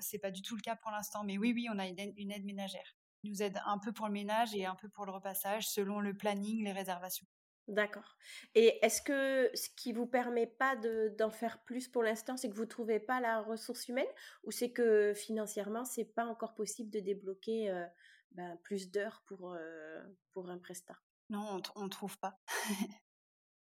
[0.00, 2.14] c'est pas du tout le cas pour l'instant, mais oui, oui, on a une aide,
[2.16, 2.96] une aide ménagère.
[3.22, 6.00] Il nous aide un peu pour le ménage et un peu pour le repassage, selon
[6.00, 7.26] le planning, les réservations.
[7.68, 8.18] D'accord.
[8.54, 10.76] Et est-ce que ce qui vous permet pas
[11.16, 14.04] d'en faire plus pour l'instant, c'est que vous trouvez pas la ressource humaine?
[14.42, 17.86] Ou c'est que financièrement, c'est pas encore possible de débloquer euh,
[18.34, 20.98] ben, plus d'heures pour, euh, pour un prestat
[21.30, 22.38] Non, on, ne trouve pas.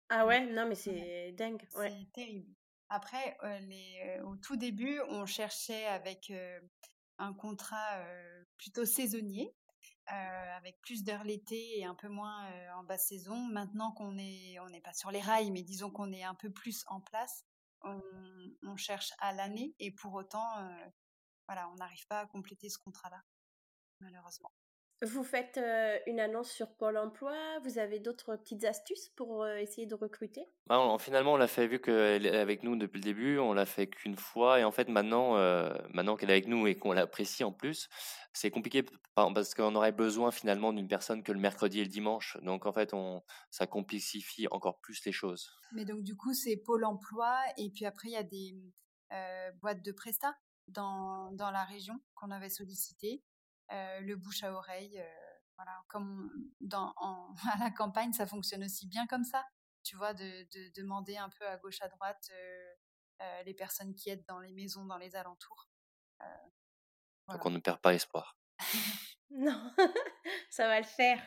[0.10, 1.68] ah ouais, non mais c'est dingue.
[1.72, 2.54] C'est terrible.
[2.90, 6.32] Après, euh, les, au tout début, on cherchait avec
[7.18, 8.04] un contrat
[8.58, 9.56] plutôt saisonnier
[10.12, 13.38] euh, avec plus d'heures l'été et un peu moins euh, en basse saison.
[13.38, 16.52] Maintenant qu'on est, on n'est pas sur les rails, mais disons qu'on est un peu
[16.52, 17.46] plus en place,
[17.84, 20.86] on, cherche à l'année et pour autant, euh,
[21.48, 23.22] voilà, on n'arrive pas à compléter ce contrat-là,
[24.02, 24.52] malheureusement.
[25.02, 25.60] Vous faites
[26.08, 27.36] une annonce sur Pôle Emploi.
[27.64, 30.46] Vous avez d'autres petites astuces pour essayer de recruter?
[30.68, 33.38] Bah, Finalement, on l'a fait vu qu'elle est avec nous depuis le début.
[33.38, 35.34] On l'a fait qu'une fois et en fait maintenant,
[35.94, 37.90] maintenant qu'elle est avec nous et qu'on l'apprécie en plus,
[38.32, 38.86] c'est compliqué
[39.16, 42.38] parce qu'on aurait besoin finalement d'une personne que le mercredi et le dimanche.
[42.42, 43.22] Donc en fait, on,
[43.52, 45.52] ça complexifie encore plus les choses.
[45.74, 48.56] Mais donc du coup, c'est Pôle Emploi et puis après il y a des
[49.62, 50.34] boîtes de prestat
[50.70, 53.22] dans, dans la région qu'on avait sollicité.
[53.74, 55.00] Euh, le bouche à oreille.
[55.00, 56.94] Euh, voilà, comme dans,
[57.54, 59.46] à la campagne, ça fonctionne aussi bien comme ça.
[59.84, 64.26] Tu vois, de, demander un peu à gauche, à droite euh, les personnes qui aident
[64.28, 65.68] dans les maisons, dans les alentours.
[67.28, 68.38] Donc on ne perd pas espoir.
[69.30, 69.74] non,
[70.50, 71.20] ça va le faire.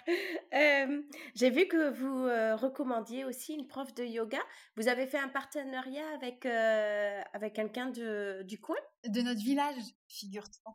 [1.35, 2.25] J'ai vu que vous
[2.57, 4.41] recommandiez aussi une prof de yoga.
[4.77, 8.77] Vous avez fait un partenariat avec, avec quelqu'un du coin?
[9.05, 10.75] De notre village, figure-toi.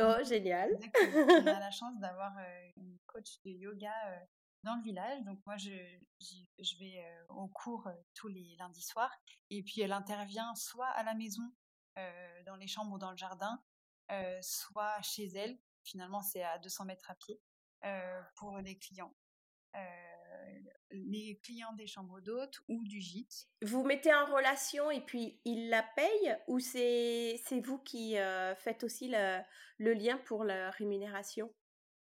[0.00, 0.70] Oh, génial.
[1.14, 2.32] on a la chance d'avoir
[2.76, 3.92] une coach de yoga
[4.62, 5.22] dans le village.
[5.24, 5.70] Donc moi, je,
[6.58, 9.14] je vais au cours tous les lundis soirs.
[9.50, 11.50] Et puis elle intervient soit à la maison,
[12.46, 13.62] dans les chambres ou dans le jardin,
[14.40, 15.58] soit chez elle.
[15.84, 17.40] Finalement, c'est à 200 mètres à pied
[18.36, 19.14] pour les clients.
[20.90, 23.46] Les clients des chambres d'hôtes ou du gîte.
[23.62, 28.84] Vous mettez en relation et puis ils la payent ou c'est vous qui euh, faites
[28.84, 29.40] aussi le,
[29.78, 31.52] le lien pour la rémunération?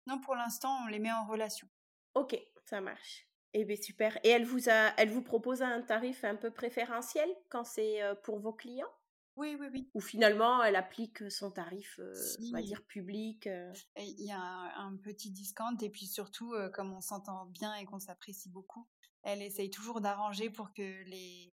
[0.05, 1.67] Non, pour l'instant, on les met en relation.
[2.13, 3.25] Ok, ça marche.
[3.53, 4.17] Eh bien, super.
[4.25, 8.15] Et elle vous, a, elle vous propose un tarif un peu préférentiel quand c'est euh,
[8.15, 8.91] pour vos clients?
[9.35, 9.89] Oui, oui, oui.
[9.93, 13.47] Ou finalement, elle applique son tarif, euh, on va dire, public.
[13.47, 13.73] Euh.
[13.97, 17.85] Il y a un, petit discount et puis surtout, euh, comme on s'entend bien et
[17.85, 18.87] qu'on s'apprécie beaucoup,
[19.23, 21.51] elle essaye toujours d'arranger pour que les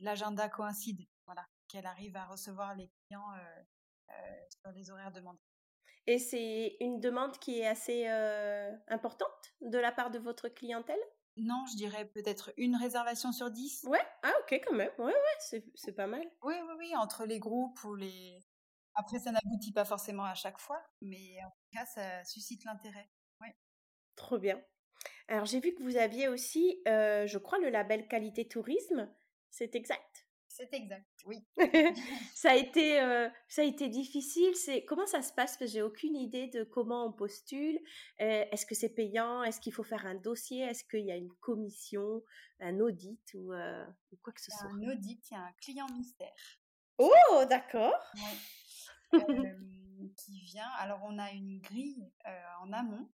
[0.00, 3.32] l'agenda coïncide, voilà, qu'elle arrive à recevoir les clients
[4.50, 5.40] sur les horaires demandés.
[6.06, 8.06] Et c'est une demande qui est assez
[8.88, 11.00] importante de la part de votre clientèle?
[11.36, 13.84] Non, je dirais peut-être une réservation sur dix.
[13.84, 16.24] Ouais, ah ok quand même, ouais, ouais, c'est pas mal.
[16.42, 18.38] Oui, oui, oui, entre les groupes ou les...
[18.94, 23.10] Après, ça n'aboutit pas forcément à chaque fois, mais en tout cas, ça suscite l'intérêt.
[23.40, 23.48] Oui.
[24.14, 24.62] Trop bien.
[25.28, 29.12] Alors, j'ai vu que vous aviez aussi, euh, je crois, le label qualité tourisme.
[29.50, 30.23] C'est exact
[30.56, 31.44] c'est exact, oui.
[32.34, 34.54] ça a été, euh, ça a été difficile.
[34.54, 35.56] C'est comment ça se passe?
[35.56, 37.76] Parce que j'ai aucune idée de comment on postule.
[38.20, 39.42] Euh, est-ce que c'est payant?
[39.42, 40.60] Est-ce qu'il faut faire un dossier?
[40.60, 42.22] Est-ce qu'il y a une commission,
[42.60, 43.84] un audit ou, euh,
[44.22, 44.70] quoi que ce soit?
[44.70, 46.60] Un audit, il y a un client mystère.
[46.98, 47.98] Oh, d'accord.
[50.16, 50.70] qui vient.
[50.78, 52.08] Alors, on a une grille
[52.62, 53.08] en amont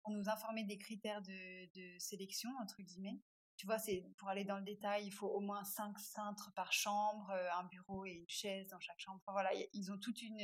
[0.00, 3.20] pour nous informer des critères de, de sélection entre guillemets
[3.56, 6.72] tu vois, c'est pour aller dans le détail, il faut au moins cinq cintres par
[6.72, 9.20] chambre, euh, un bureau et une chaise dans chaque chambre.
[9.28, 10.42] voilà, ils ont toute une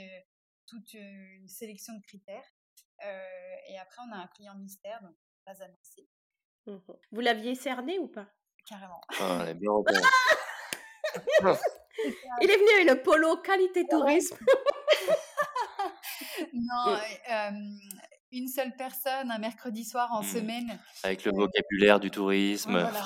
[0.66, 2.46] toute une sélection de critères.
[3.04, 6.08] Euh, et après, on a un client mystère, donc pas annoncé.
[6.66, 6.78] Mmh
[7.10, 8.28] Vous l'aviez cerné ou pas?
[8.66, 9.00] Carrément.
[9.20, 9.70] Ah, bien
[12.40, 14.38] il est venu avec le polo qualité tourisme.
[16.54, 16.96] non,
[17.30, 17.50] euh,
[18.32, 20.26] une seule personne un mercredi soir en mmh.
[20.26, 20.78] semaine.
[21.04, 22.72] Avec le vocabulaire du tourisme.
[22.72, 23.04] Voilà.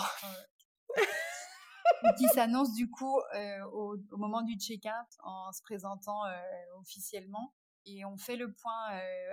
[2.16, 6.38] qui s'annonce du coup euh, au, moment du check-out en se présentant euh,
[6.78, 7.54] officiellement.
[7.84, 9.32] Et on fait le point euh,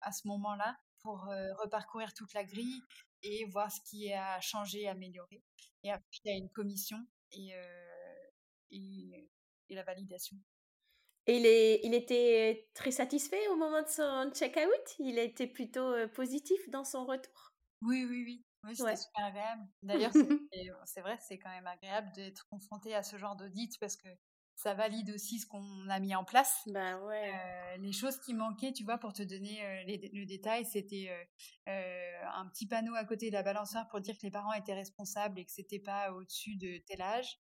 [0.00, 1.28] à, ce moment-là pour
[1.60, 2.82] reparcourir toute la grille
[3.22, 5.42] et voir ce qui a changé, amélioré.
[5.84, 6.98] Et après, il y a une commission
[7.32, 7.52] et,
[8.70, 9.30] et,
[9.68, 10.36] et la validation.
[11.28, 14.96] Et il, est, il était très satisfait au moment de son check-out?
[14.98, 17.52] Il a été plutôt positif dans son retour?
[17.82, 18.44] Oui, oui, oui.
[18.64, 19.62] Oui, c'était super agréable.
[19.82, 20.12] D'ailleurs,
[20.86, 24.08] c'est vrai, c'est quand même agréable d'être confronté à ce genre d'audit parce que
[24.56, 26.64] ça valide aussi ce qu'on a mis en place.
[26.66, 27.30] Ben ouais.
[27.32, 31.08] Euh, les choses qui manquaient, tu vois, pour te donner euh, le détail, c'était
[31.68, 34.74] euh, un petit panneau à côté de la balançoire pour dire que les parents étaient
[34.74, 37.38] responsables et que c'était pas au-dessus de tel âge.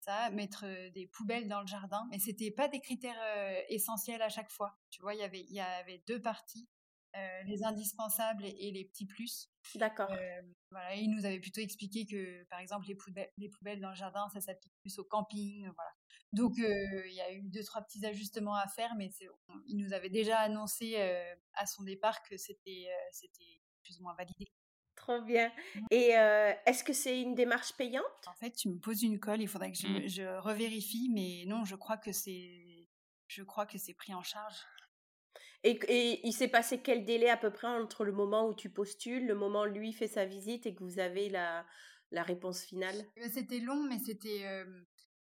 [0.00, 3.20] Ça, mettre des poubelles dans le jardin, mais c'était pas des critères
[3.68, 4.78] essentiels à chaque fois.
[4.90, 6.68] Tu vois, il y avait il y avait deux parties
[7.16, 9.50] euh, les indispensables et, les petits plus.
[9.74, 10.12] D'accord.
[10.12, 13.88] Euh, voilà, il nous avait plutôt expliqué que, par exemple, les poubelles, les poubelles dans
[13.88, 15.62] le jardin, ça s'applique plus au camping.
[15.62, 15.90] Voilà.
[16.32, 19.10] Donc, euh, il y a eu deux, trois petits ajustements à faire, mais
[19.66, 20.96] il nous avait déjà annoncé
[21.54, 24.46] à son départ que c'était c'était plus ou moins validé.
[25.10, 25.50] Trop bien.
[25.90, 26.10] Et
[26.66, 28.04] est-ce que c'est une démarche payante?
[28.26, 30.08] En fait, tu me poses une colle, il faudrait que je, mmh.
[30.08, 32.88] je revérifie, mais non, je crois que c'est,
[33.26, 34.56] je crois que c'est pris en charge.
[35.62, 39.26] Et, il s'est passé quel délai à peu près entre le moment où tu postules,
[39.26, 41.66] le moment où lui fait sa visite et que vous avez la,
[42.12, 43.04] la réponse finale?
[43.16, 44.64] Ben, C'était long, mais c'était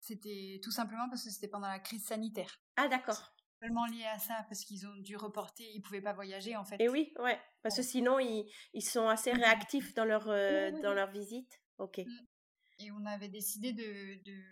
[0.00, 2.60] c'était tout simplement parce que c'était pendant la crise sanitaire.
[2.76, 3.34] Ah d'accord.
[3.62, 6.76] Seulement lié à ça, parce qu'ils ont dû reporter, ils pouvaient pas voyager en fait.
[6.80, 9.32] Et oui, ouais, parce que sinon ils, ils sont assez
[9.72, 11.60] réactifs dans leur dans leur visite.
[11.78, 11.98] Ok.
[11.98, 12.26] Mmh.
[12.78, 14.42] Et on avait décidé de, de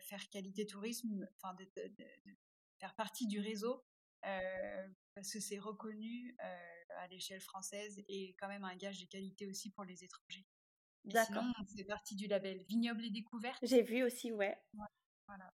[0.00, 2.36] faire qualité tourisme, enfin de, de,
[2.80, 3.84] faire partie du réseau
[4.26, 9.06] euh, parce que c'est reconnu euh, à l'échelle française et quand même un gage de
[9.06, 10.46] qualité aussi pour les étrangers.
[11.04, 11.44] D'accord.
[11.74, 13.58] C'est partie du label Vignoble et Découverte.
[13.62, 14.56] J'ai vu aussi, ouais.
[15.26, 15.54] voilà.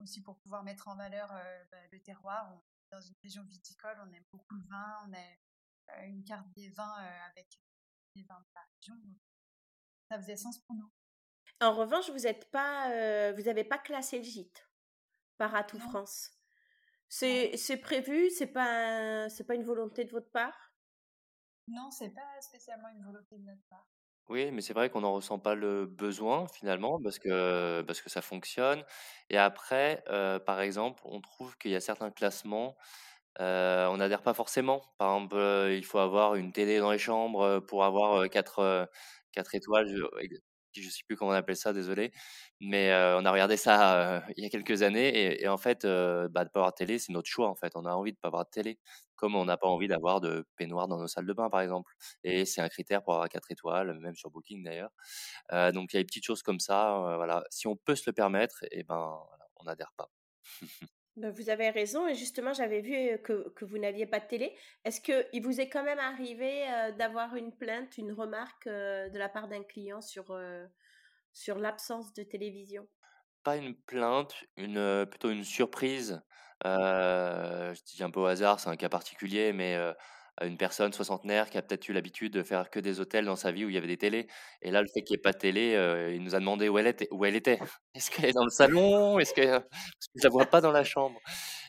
[0.00, 1.28] Aussi pour pouvoir mettre en valeur
[1.70, 2.52] bah, le terroir.
[2.54, 2.62] On,
[2.94, 6.96] dans une région viticole, on aime beaucoup le vin, on a une carte des vins
[7.30, 7.60] avec
[8.14, 8.94] les vins de la région.
[10.08, 10.90] ça faisait sens pour nous.
[11.60, 14.68] En revanche, vous n'êtes pas, vous n'avez pas classé le gîte
[15.38, 16.30] par Atout France.
[17.08, 20.72] C'est prévu, c'est pas c'est pas une volonté de votre part?
[21.68, 23.88] Non, c'est pas spécialement une volonté de notre part.
[24.30, 28.08] Oui, mais c'est vrai qu'on n'en ressent pas le besoin finalement parce que parce que
[28.08, 28.82] ça fonctionne.
[29.28, 30.02] Et après,
[30.46, 32.74] par exemple, on trouve qu'il y a certains classements,
[33.38, 34.82] on n'adhère pas forcément.
[34.98, 35.36] Par exemple,
[35.72, 38.88] il faut avoir une télé dans les chambres pour avoir quatre
[39.32, 39.88] quatre étoiles
[40.82, 42.12] je sais plus comment on appelle ça, désolé,
[42.60, 46.50] mais on a regardé ça il y a quelques années et, en fait, bah, de
[46.50, 47.72] pas avoir de télé, c'est notre choix en fait.
[47.76, 48.78] On a envie de pas avoir de télé,
[49.16, 51.92] comme on n'a pas envie d'avoir de peignoir dans nos salles de bain par exemple.
[52.24, 54.90] Et c'est un critère pour avoir 4 étoiles, même sur Booking d'ailleurs.
[55.72, 57.14] donc il y a des petites choses comme ça.
[57.16, 59.18] voilà, si on peut se le permettre, et eh ben
[59.56, 60.10] on n'adhère pas.
[61.16, 64.56] Ben, vous avez raison, et justement, j'avais vu que, que vous n'aviez pas de télé.
[64.84, 66.64] Est-ce qu'il vous est quand même arrivé
[66.98, 70.36] d'avoir une plainte, une remarque de la part d'un client sur,
[71.32, 72.88] sur l'absence de télévision?
[73.44, 76.20] Pas une plainte, une, plutôt une surprise.
[76.64, 79.78] je dis un peu au hasard, c'est un cas particulier, mais
[80.42, 83.52] une personne soixantenaire qui a peut-être eu l'habitude de faire que des hôtels dans sa
[83.52, 84.26] vie où il y avait des télés.
[84.62, 86.68] Et là, le fait qu'il n'y ait pas de télé, euh, il nous a demandé
[86.68, 87.08] où elle était.
[87.12, 87.60] Où elle était.
[87.94, 89.18] Est-ce qu'elle est dans le salon?
[89.18, 91.20] Est-ce que je la vois pas dans la chambre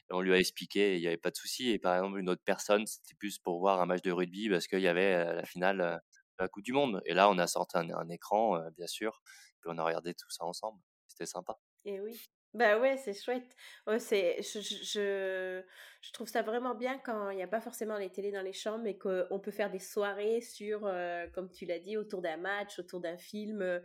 [0.10, 1.70] On lui a expliqué, il n'y avait pas de souci.
[1.72, 4.68] Et par exemple, une autre personne, c'était plus pour voir un match de rugby parce
[4.68, 7.02] qu'il y avait euh, la finale euh, de la Coupe du Monde.
[7.06, 9.22] Et là, on a sorti un, un écran, bien sûr,
[9.62, 10.80] puis on a regardé tout ça ensemble.
[11.08, 11.58] C'était sympa.
[11.86, 12.20] Et oui.
[12.56, 13.54] Bah ouais, c'est chouette.
[14.00, 15.62] c'est, je, je,
[16.02, 18.54] je, trouve ça vraiment bien quand il n'y a pas forcément les télés dans les
[18.54, 22.38] chambres et qu'on peut faire des soirées sur, euh, comme tu l'as dit, autour d'un
[22.38, 23.80] match, autour d'un film euh,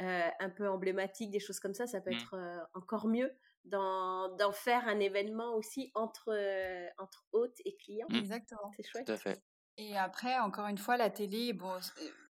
[0.00, 1.86] un peu emblématique, des choses comme ça.
[1.86, 2.14] Ça peut mmh.
[2.14, 3.32] être euh, encore mieux
[3.64, 6.32] d'en, d'en faire un événement aussi entre,
[6.98, 8.08] entre hôtes et clients.
[8.10, 8.16] Mmh.
[8.16, 8.72] Exactement.
[8.76, 9.06] C'est chouette.
[9.06, 9.40] Tout à fait.
[9.78, 11.78] Et après, encore une fois, la télé, bon,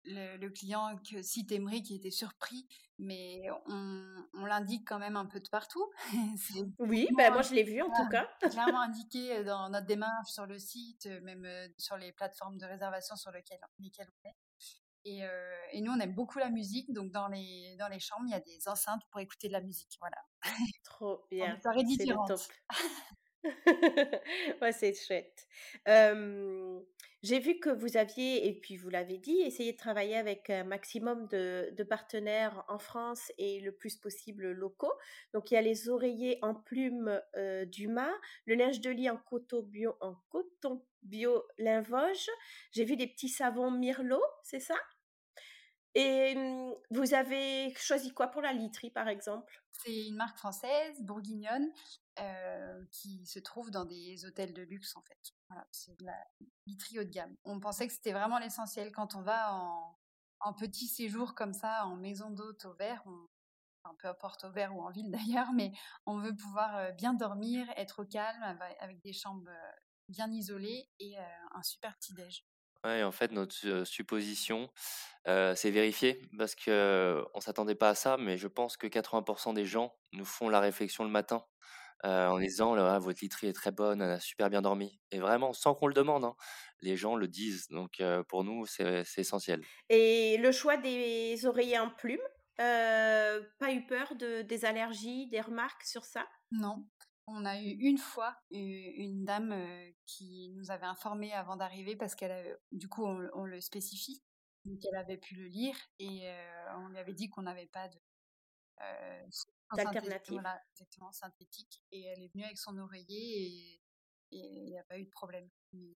[0.08, 2.66] le, client que cite Emery qui était surpris,
[2.98, 5.84] mais on, on l'indique quand même un peu de partout.
[6.78, 8.28] oui, ben moi je l'ai vu en tout cas.
[8.50, 11.46] clairement indiqué dans notre démarche sur le site, même
[11.76, 14.36] sur les plateformes de réservation sur lesquelles, lesquelles on est.
[15.04, 15.22] Et,
[15.72, 18.34] et, nous, on aime beaucoup la musique, donc dans les, dans les chambres, il y
[18.34, 19.96] a des enceintes pour écouter de la musique.
[20.00, 20.18] Voilà.
[20.84, 21.58] Trop bien.
[22.26, 22.40] Top.
[24.60, 25.46] ouais, c'est chouette.
[27.22, 30.64] J'ai vu que vous aviez, et puis vous l'avez dit, essayé de travailler avec un
[30.64, 34.92] maximum de, partenaires en France et le plus possible locaux.
[35.32, 38.14] Donc il y a les oreillers en plume euh, Dumas,
[38.46, 42.30] le linge de lit en coton bio, en coton bio Linvoge.
[42.72, 44.76] J'ai vu des petits savons Mirlo, c'est ça?
[45.94, 46.36] Et
[46.90, 49.60] vous avez choisi quoi pour la literie, par exemple?
[49.72, 51.72] C'est une marque française, bourguignonne,
[52.90, 55.18] qui se trouve dans des hôtels de luxe en fait.
[55.70, 56.18] C'est de la
[56.66, 57.36] literie haut de gamme.
[57.44, 61.96] On pensait que c'était vraiment l'essentiel quand on va en, petit séjour comme ça, en
[61.96, 65.72] maison d'hôte au vert, on, peu importe au vert ou en ville d'ailleurs, mais
[66.06, 68.42] on veut pouvoir bien dormir, être au calme,
[68.80, 69.50] avec des chambres
[70.08, 72.44] bien isolées et un super petit déj.
[72.84, 74.70] Ouais, en fait, notre supposition
[75.26, 79.64] s'est vérifiée parce qu'on ne s'attendait pas à ça, mais je pense que 80% des
[79.64, 81.44] gens nous font la réflexion le matin
[82.04, 84.98] en disant «Ah, votre literie est très bonne, elle a super bien dormi.
[85.10, 86.36] Et vraiment, sans qu'on le demande, hein,
[86.80, 87.68] les gens le disent.
[87.68, 89.62] Donc pour nous, c'est essentiel.
[89.88, 92.18] Et le choix des oreillers en plumes,
[92.56, 96.26] pas eu peur de, des allergies, des remarques sur ça?
[96.50, 96.86] Non,
[97.26, 99.54] on a eu une fois une dame
[100.06, 104.22] qui nous avait informé avant d'arriver parce qu'elle, du coup, on, le spécifie,
[104.64, 106.30] donc elle avait pu le lire et
[106.76, 107.98] on lui avait dit qu'on n'avait pas de
[109.76, 110.34] d'alternative.
[110.34, 111.82] Voilà, exactement, synthétique.
[111.92, 113.82] Et elle est venue avec son oreiller et
[114.30, 115.48] il n'y a pas eu de problème.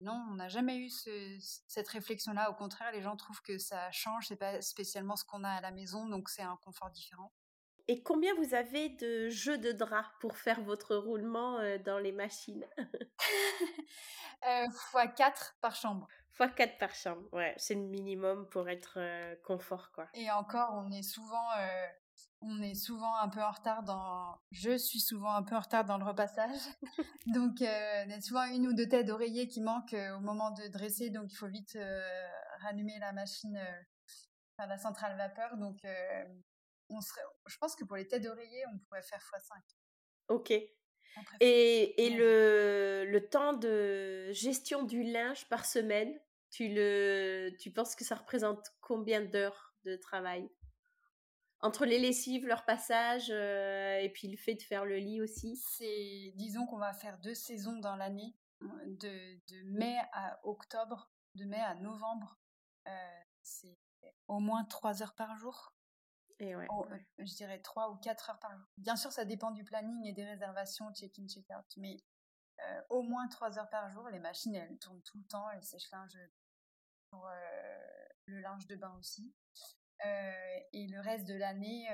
[0.00, 2.50] non, on n'a jamais eu cette réflexion-là.
[2.50, 4.26] Au contraire, les gens trouvent que ça change.
[4.28, 7.32] C'est pas spécialement ce qu'on a à la maison, donc c'est un confort différent.
[7.90, 12.66] Et combien vous avez de jeux de draps pour faire votre roulement dans les machines?
[14.46, 16.06] Euh, Fois 4 par chambre.
[16.30, 19.00] Fois 4 par chambre, ouais, c'est le minimum pour être
[19.42, 20.08] confort, quoi.
[20.14, 21.50] Et encore, on est souvent,
[22.40, 24.38] on est souvent un peu en retard dans.
[24.50, 26.60] Je suis souvent un peu en retard dans le repassage,
[27.26, 30.68] donc il y a souvent une ou deux têtes d'oreiller qui manquent au moment de
[30.68, 31.76] dresser, donc il faut vite
[32.60, 33.58] rallumer la machine,
[34.56, 39.20] enfin, la centrale vapeur, donc je pense que pour les têtes d'oreiller, on pourrait faire
[39.20, 39.60] x5.
[40.28, 40.52] Ok.
[41.40, 46.16] Et, et le, le, temps de gestion du linge par semaine,
[46.50, 50.48] tu, le, tu penses que ça représente combien d'heures de travail?
[51.60, 55.56] Entre les lessives, leur passage, euh, et puis le fait de faire le lit aussi
[55.56, 61.44] C'est, disons qu'on va faire deux saisons dans l'année, de, de, mai à octobre, de
[61.44, 62.38] mai à novembre.
[62.86, 62.90] Euh,
[63.42, 63.76] c'est
[64.28, 65.74] au moins trois heures par jour.
[66.40, 66.86] Et ouais, oh,
[67.18, 68.66] je dirais 3 ou 4 heures par jour.
[68.76, 71.96] Bien sûr, ça dépend du planning et des réservations, check-in, check-out, mais
[72.60, 74.08] euh, au moins 3 heures par jour.
[74.08, 76.16] Les machines, elles tournent tout le temps, elles sèchent-linge
[77.10, 77.78] pour euh,
[78.26, 79.34] le linge de bain aussi.
[80.04, 81.88] Euh, et le reste de l'année,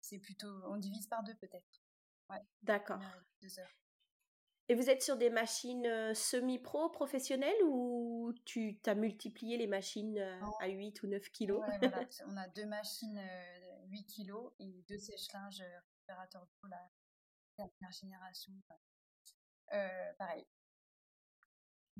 [0.00, 1.82] c'est plutôt, on divise par deux peut-être.
[2.30, 2.42] Ouais.
[2.62, 3.00] D'accord.
[4.70, 10.18] Et vous êtes sur des machines semi-pro, professionnelles ou tu as multiplié les machines
[10.60, 11.62] à 8 ou 9 kilos?
[12.26, 13.20] On a deux machines
[13.86, 16.90] 8 kilos et deux sèche-linges récupérateurs d'eau, la
[17.56, 18.52] dernière génération.
[20.18, 20.46] pareil.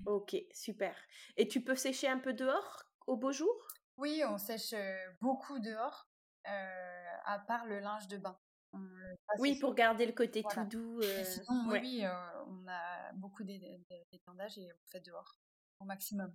[0.07, 0.94] Ok, super.
[1.36, 3.68] Et tu peux sécher un peu dehors au beau jour?
[3.99, 4.74] Oui, on sèche
[5.20, 6.09] beaucoup dehors,
[6.44, 8.38] à part le linge de bain.
[9.38, 11.03] Oui, pour garder le côté tout doux.
[11.24, 12.05] Sinon, oui,
[12.46, 15.38] on a beaucoup d'étendage et on fait dehors
[15.80, 16.34] au maximum.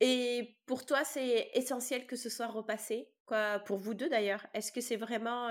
[0.00, 4.44] Et pour toi, c'est essentiel que ce soit repassé, quoi, pour vous deux d'ailleurs?
[4.52, 5.48] Est-ce que c'est vraiment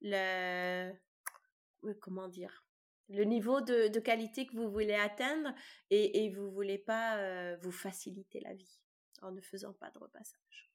[0.00, 0.92] le,
[2.00, 2.66] comment dire,
[3.08, 5.54] le niveau de, qualité que vous voulez atteindre
[5.90, 8.80] et, et vous voulez pas vous faciliter la vie?
[9.22, 10.70] En ne faisant pas de repassage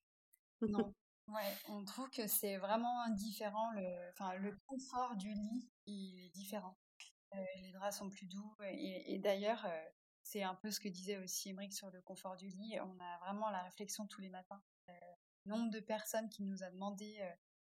[0.62, 0.94] Non,
[1.28, 3.72] Ouais, on trouve que c'est vraiment différent.
[3.72, 6.78] Le, enfin, le confort du lit, il est différent.
[7.36, 8.54] Euh, les draps sont plus doux.
[8.64, 9.84] Et, d'ailleurs, euh,
[10.24, 12.78] c'est un peu ce que disait aussi Emmerich sur le confort du lit.
[12.82, 14.62] On a vraiment la réflexion tous les matins.
[14.89, 14.94] Euh,
[15.46, 17.20] nombre de personnes qui nous a demandé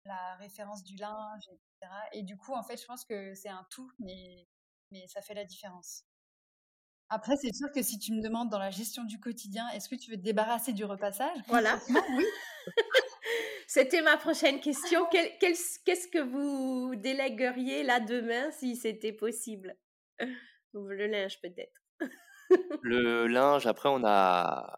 [0.04, 1.92] la référence du linge, etc.
[2.12, 4.48] Et du coup, en fait, je pense que c'est un tout, mais,
[4.90, 6.04] mais ça fait la différence.
[7.14, 9.94] Après, c'est sûr que si tu me demandes dans la gestion du quotidien, est-ce que
[9.94, 11.36] tu veux te débarrasser du repassage?
[11.46, 11.78] Voilà.
[11.88, 12.24] oui.
[13.68, 15.06] C'était ma prochaine question.
[15.10, 19.76] Qu'est-ce que vous délégueriez là demain si c'était possible?
[20.72, 21.80] Le linge peut-être.
[22.82, 24.76] le linge, après on a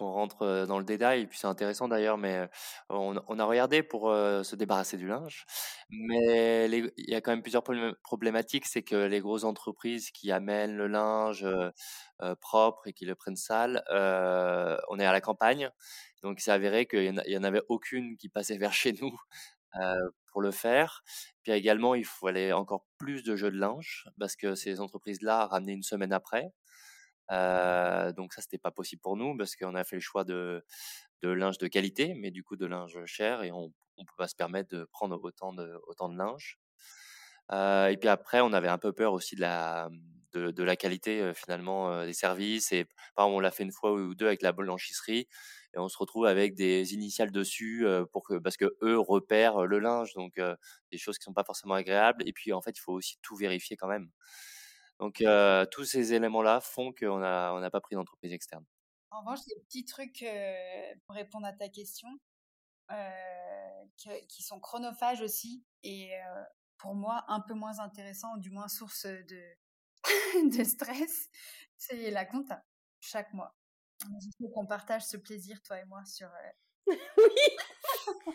[0.00, 2.48] qu'on rentre dans le détail, puis c'est intéressant d'ailleurs, mais
[2.88, 5.44] on, a regardé pour se débarrasser du linge.
[5.90, 7.62] Mais il y a quand même plusieurs
[8.02, 11.46] problématiques, c'est que les grosses entreprises qui amènent le linge
[12.40, 15.70] propre et qui le prennent sale, on est à la campagne,
[16.22, 19.14] donc c'est avéré qu'il n'y en, avait aucune qui passait vers chez nous
[20.32, 21.02] pour le faire.
[21.42, 25.74] Puis également, il fallait encore plus de jeux de linge parce que ces entreprises-là ramenaient
[25.74, 26.52] une semaine après.
[27.30, 30.64] Donc ça, c'était pas possible pour nous parce qu'on a fait le choix de,
[31.22, 34.34] linge de qualité, mais du coup de linge cher et on ne peut pas se
[34.34, 36.58] permettre de prendre autant de, linge.
[37.52, 42.72] et puis après, on avait un peu peur aussi de la, qualité finalement des services.
[42.72, 45.28] Et par exemple, on l'a fait une fois ou deux avec la blanchisserie.
[45.74, 47.86] et on se retrouve avec des initiales dessus
[48.42, 50.40] parce que eux repèrent le linge, donc
[50.90, 52.26] des choses qui sont pas forcément agréables.
[52.26, 54.10] Et puis en fait, il faut aussi tout vérifier quand même.
[55.00, 55.24] Donc
[55.72, 58.64] tous ces éléments-là font qu'on n'a on n'a pas pris d'entreprise externe.
[59.10, 60.24] En revanche, des petits trucs
[61.06, 62.08] pour répondre à ta question
[63.96, 66.12] qui, sont chronophages aussi et
[66.78, 69.42] pour moi un peu moins intéressants, ou du moins source de,
[70.58, 71.28] de stress,
[71.76, 72.64] c'est la compta
[73.00, 73.54] chaque mois.
[74.38, 76.30] Faut qu'on partage ce plaisir, toi et moi, sur.
[76.86, 76.94] oui.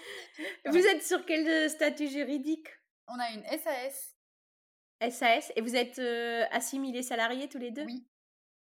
[0.66, 2.68] Vous êtes sur quel statut juridique?
[3.08, 4.15] On a une SAS.
[5.10, 6.00] SAS et vous êtes
[6.52, 7.86] assimilés salariés tous les deux?
[7.86, 8.08] Oui.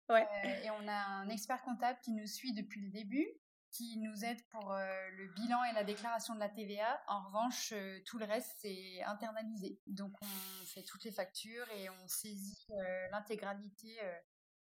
[0.09, 0.27] Ouais.
[0.63, 3.27] et on a un expert comptable qui nous suit depuis le début
[3.71, 7.01] qui nous aide pour euh, le bilan et la déclaration de la TVA.
[7.07, 9.80] En revanche, euh, tout le reste, c'est internalisé.
[9.88, 13.97] Donc, on fait toutes les factures et on saisit euh, l'intégralité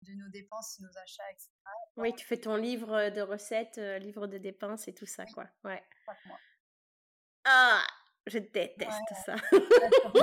[0.02, 1.50] de nos dépenses, nos achats, etc.
[1.98, 5.46] Oui, tu fais ton livre de recettes, livre de dépenses et tout ça, quoi.
[5.64, 5.84] Ouais.
[7.44, 7.86] Ah,
[8.26, 9.36] je déteste ça.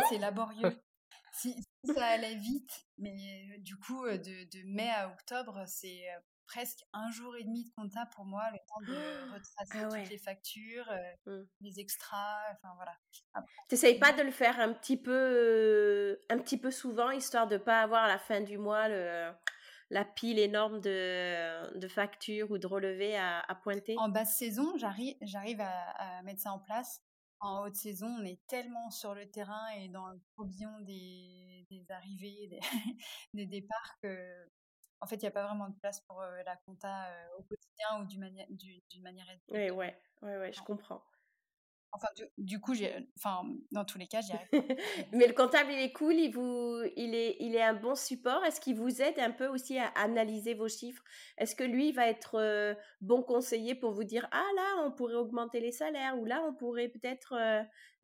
[0.08, 0.76] c'est laborieux.
[1.36, 1.54] Si,
[1.96, 6.06] ça allait vite, mais du coup, de, de mai à octobre, c'est
[6.46, 10.10] presque un jour et demi de compta pour moi, le temps de retracer ah toutes
[10.10, 10.90] les factures,
[11.26, 11.42] mmh.
[11.60, 12.96] les extras, enfin voilà.
[13.68, 17.82] T'essayes pas de le faire un petit peu, un petit peu souvent, histoire de pas
[17.82, 19.32] avoir à la fin du mois le,
[19.90, 23.94] la pile énorme de, de factures ou de relevés à, à pointer?
[23.98, 27.00] En basse saison, j'arrive, j'arrive à, mettre ça en place.
[27.40, 31.84] En haute saison, on est tellement sur le terrain et dans le tourbillon des, des
[31.90, 32.60] arrivées, des,
[33.34, 34.48] des départs que
[35.00, 37.08] en fait, il n'y a pas vraiment de place pour la compta
[37.38, 39.26] au quotidien ou d'une manière, d'une manière.
[39.50, 41.02] Oui, ouais, ouais, ouais, je comprends.
[41.92, 42.74] Enfin, du, coup,
[43.16, 44.48] enfin, dans tous les cas, j'y arrive.
[45.12, 48.44] Mais le comptable, il est cool, il, vous, il, est, il est un bon support.
[48.44, 51.02] Est-ce qu'il vous aide un peu aussi à analyser vos chiffres?
[51.38, 55.60] Est-ce que lui va être bon conseiller pour vous dire Ah là, on pourrait augmenter
[55.60, 57.34] les salaires ou là, on pourrait peut-être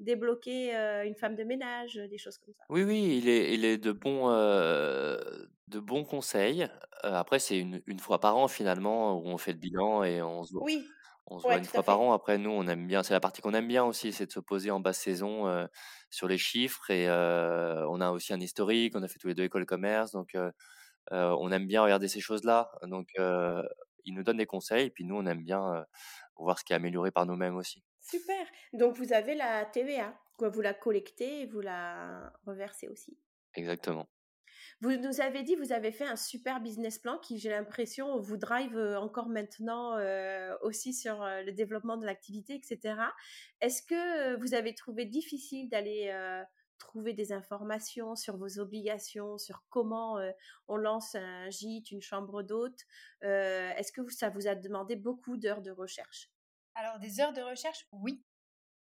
[0.00, 0.74] débloquer
[1.04, 2.64] une femme de ménage, des choses comme ça?
[2.70, 6.66] Oui, oui, il est, il est de, bons, de bons conseils.
[7.02, 10.44] après, c'est une, une, fois par an finalement où on fait le bilan et on
[10.44, 10.64] se voit.
[10.64, 10.86] Oui.
[11.26, 12.12] On se voit une fois par an.
[12.12, 13.02] Après, nous, on aime bien.
[13.02, 15.68] C'est la partie qu'on aime bien aussi, c'est de se poser en basse saison
[16.10, 16.90] sur les chiffres.
[16.90, 18.94] Et on a aussi un historique.
[18.96, 20.36] On a fait tous les deux écoles de commerce, donc
[21.10, 22.70] on aime bien regarder ces choses-là.
[22.82, 23.08] Donc,
[24.04, 24.86] il nous donne des conseils.
[24.86, 25.86] Et puis nous, on aime bien
[26.36, 27.82] voir ce qui est amélioré par nous-mêmes aussi.
[28.00, 28.46] Super.
[28.72, 30.14] Donc, vous avez la TVA.
[30.38, 33.16] Vous la collectez et vous la reversez aussi.
[33.54, 34.08] Exactement.
[34.82, 38.36] Vous nous avez dit, vous avez fait un super business plan qui, j'ai l'impression, vous
[38.36, 39.96] drive encore maintenant
[40.60, 42.96] aussi sur le développement de l'activité, etc.
[43.60, 46.12] Est-ce que vous avez trouvé difficile d'aller
[46.78, 50.18] trouver des informations sur vos obligations, sur comment
[50.66, 52.80] on lance un gîte, une chambre d'hôte
[53.20, 56.28] Est-ce que ça vous a demandé beaucoup d'heures de recherche?
[56.74, 58.24] Alors, des heures de recherche, oui,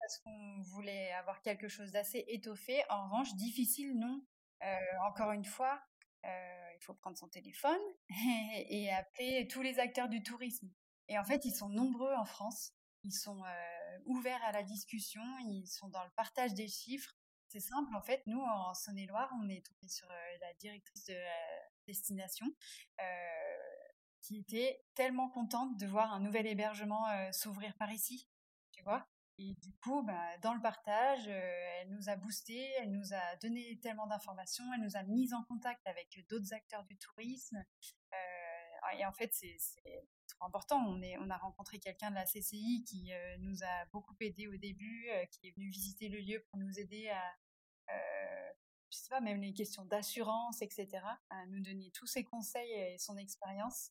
[0.00, 2.82] parce qu'on voulait avoir quelque chose d'assez étoffé.
[2.90, 4.24] En revanche, difficile, non.
[4.64, 5.80] Euh, encore une fois,
[6.24, 7.80] euh, il faut prendre son téléphone
[8.70, 10.70] et, appeler tous les acteurs du tourisme.
[11.08, 12.72] Et en fait, ils sont nombreux en France.
[13.02, 15.22] Ils sont euh, ouverts à la discussion.
[15.40, 17.14] Ils sont dans le partage des chiffres.
[17.48, 18.22] C'est simple, en fait.
[18.26, 20.08] Nous, en Saône-et-Loire, on est tombé sur
[20.40, 21.16] la directrice de
[21.86, 22.46] destination
[24.22, 28.26] qui était tellement contente de voir un nouvel hébergement s'ouvrir par ici.
[28.72, 29.06] Tu vois
[29.38, 33.36] et du coup, bah, dans le partage, euh, elle nous a boosté, elle nous a
[33.36, 37.56] donné tellement d'informations, elle nous a mis en contact avec d'autres acteurs du tourisme.
[38.12, 39.56] Euh, et en fait, c'est
[40.28, 40.78] trop important.
[40.86, 44.46] On, est, on a rencontré quelqu'un de la CCI qui euh, nous a beaucoup aidé
[44.46, 47.36] au début, qui est venu visiter le lieu pour nous aider à,
[48.90, 50.88] je sais pas, même les questions d'assurance, etc.,
[51.30, 53.90] à nous donner tous ses conseils et son expérience.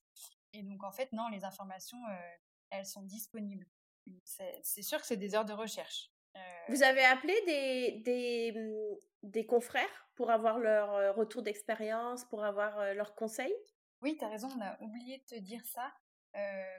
[0.53, 2.01] Et donc, en fait, non, les informations,
[2.69, 3.67] elles sont disponibles
[4.23, 6.11] c'est sûr que c'est des heures de recherche.
[6.69, 12.93] Vous avez appelé des, des, mmh, des, confrères pour avoir leur retour d'expérience, pour avoir
[12.93, 13.53] leurs conseils?
[14.01, 15.93] Oui, tu as raison, on a oublié de te dire ça.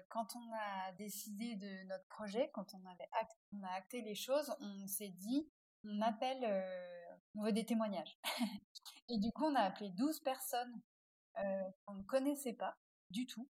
[0.09, 3.09] quand on a décidé de notre projet, quand on, avait
[3.53, 5.49] on a acté les choses, on s'est dit,
[5.85, 6.45] on appelle,
[7.35, 8.19] on veut des témoignages.
[9.09, 10.81] Et du coup, on a appelé 12 personnes
[11.85, 12.77] qu'on ne connaissait pas
[13.11, 13.49] du tout,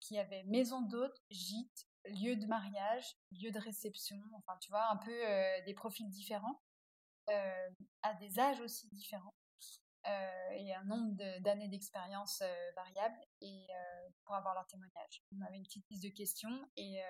[0.00, 4.96] qui avaient maison d'hôte, gîte, lieu de mariage, lieu de réception, enfin tu vois, un
[4.96, 6.62] peu euh, des profils différents,
[7.30, 7.70] euh,
[8.02, 9.34] à des âges aussi différents,
[10.06, 12.42] euh, et un nombre d'années d'expérience
[12.76, 13.66] variables, et
[14.24, 15.22] pour avoir leur témoignage.
[15.36, 17.00] On avait une petite liste de questions, et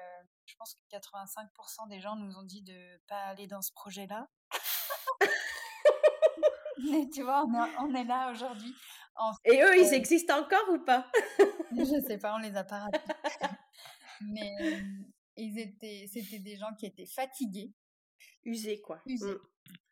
[0.46, 4.28] je pense que 85% des gens nous ont dit de pas aller dans ce projet-là.
[6.78, 7.46] Mais tu vois,
[7.80, 8.74] on est, là aujourd'hui.
[9.44, 11.10] Et eux, ils existent encore ou pas?
[11.72, 13.00] Je sais pas, on les a pas ratés.
[14.20, 14.52] Mais
[15.36, 17.72] ils étaient, c'était des gens qui étaient fatigués.
[18.44, 19.00] Usés, quoi.
[19.06, 19.32] Usés.
[19.32, 19.38] Mmh.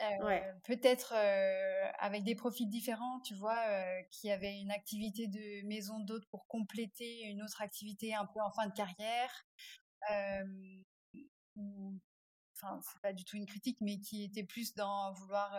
[0.02, 5.66] Euh, peut-être euh, avec des profils différents, tu vois, euh, qui avaient une activité de
[5.66, 9.46] maison d'hôte pour compléter une autre activité un peu en fin de carrière.
[11.56, 11.98] ou,
[12.54, 15.56] enfin, c'est pas du tout une critique, mais qui était plus dans vouloir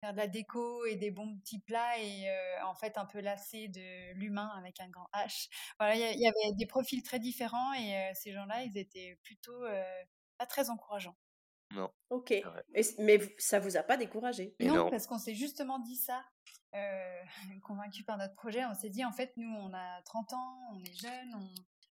[0.00, 2.26] faire de la déco et des bons petits plats et
[2.64, 5.48] en fait un peu lassé de l'humain avec un grand H.
[5.78, 9.62] Voilà, il y, avait des profils très différents et ces gens-là, ils étaient plutôt
[10.38, 11.16] pas très encourageants.
[11.74, 11.90] Non.
[12.10, 12.34] Ok.
[12.98, 14.54] mais ça vous a pas découragé?
[14.60, 16.24] Non, parce qu'on s'est justement dit ça,
[16.74, 17.22] euh,
[17.62, 18.64] convaincu par notre projet.
[18.64, 21.34] On s'est dit, en fait, nous, on a 30 ans, on est jeunes,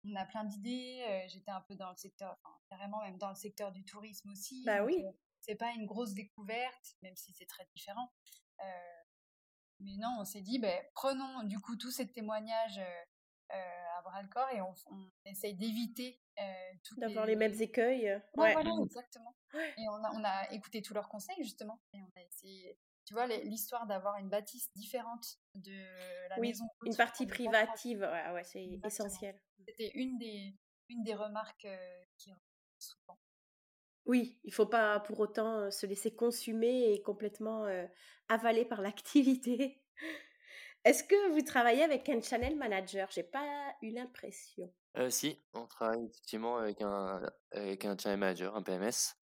[0.06, 1.04] on, a plein d'idées.
[1.08, 4.30] Euh, j'étais un peu dans le secteur, enfin, carrément même dans le secteur du tourisme
[4.32, 4.64] aussi.
[4.66, 5.04] Bah oui.
[5.43, 8.11] Euh, c'est pas une grosse découverte, même si c'est très différent.
[8.61, 8.63] Euh,
[9.79, 12.81] mais non, on s'est dit, ben, prenons du coup tous ces témoignages
[13.49, 16.19] à bras le corps et on, on essaye d'éviter
[16.97, 17.35] D'avoir les...
[17.35, 18.09] mêmes écueils.
[18.35, 19.35] Ouais, voilà, exactement.
[19.53, 21.79] Et on a, on a écouté tous leurs conseils, justement.
[21.93, 26.65] Et on a essayé, tu vois, l'histoire d'avoir une bâtisse différente de la oui, maison.
[26.85, 29.39] Une partie privative, ouais, ouais c'est essentiel.
[29.67, 30.57] C'était une des,
[30.89, 31.67] une des remarques
[32.17, 32.33] qui
[32.79, 33.19] souvent.
[34.06, 37.66] Oui, il faut pas pour autant se laisser consumer et complètement
[38.30, 39.82] avaler par l'activité.
[40.86, 43.08] Est-ce que vous travaillez avec un channel manager?
[43.10, 44.70] J'ai pas eu l'impression.
[44.97, 49.16] Euh, si, on travaille effectivement avec un, avec un channel manager, un PMS.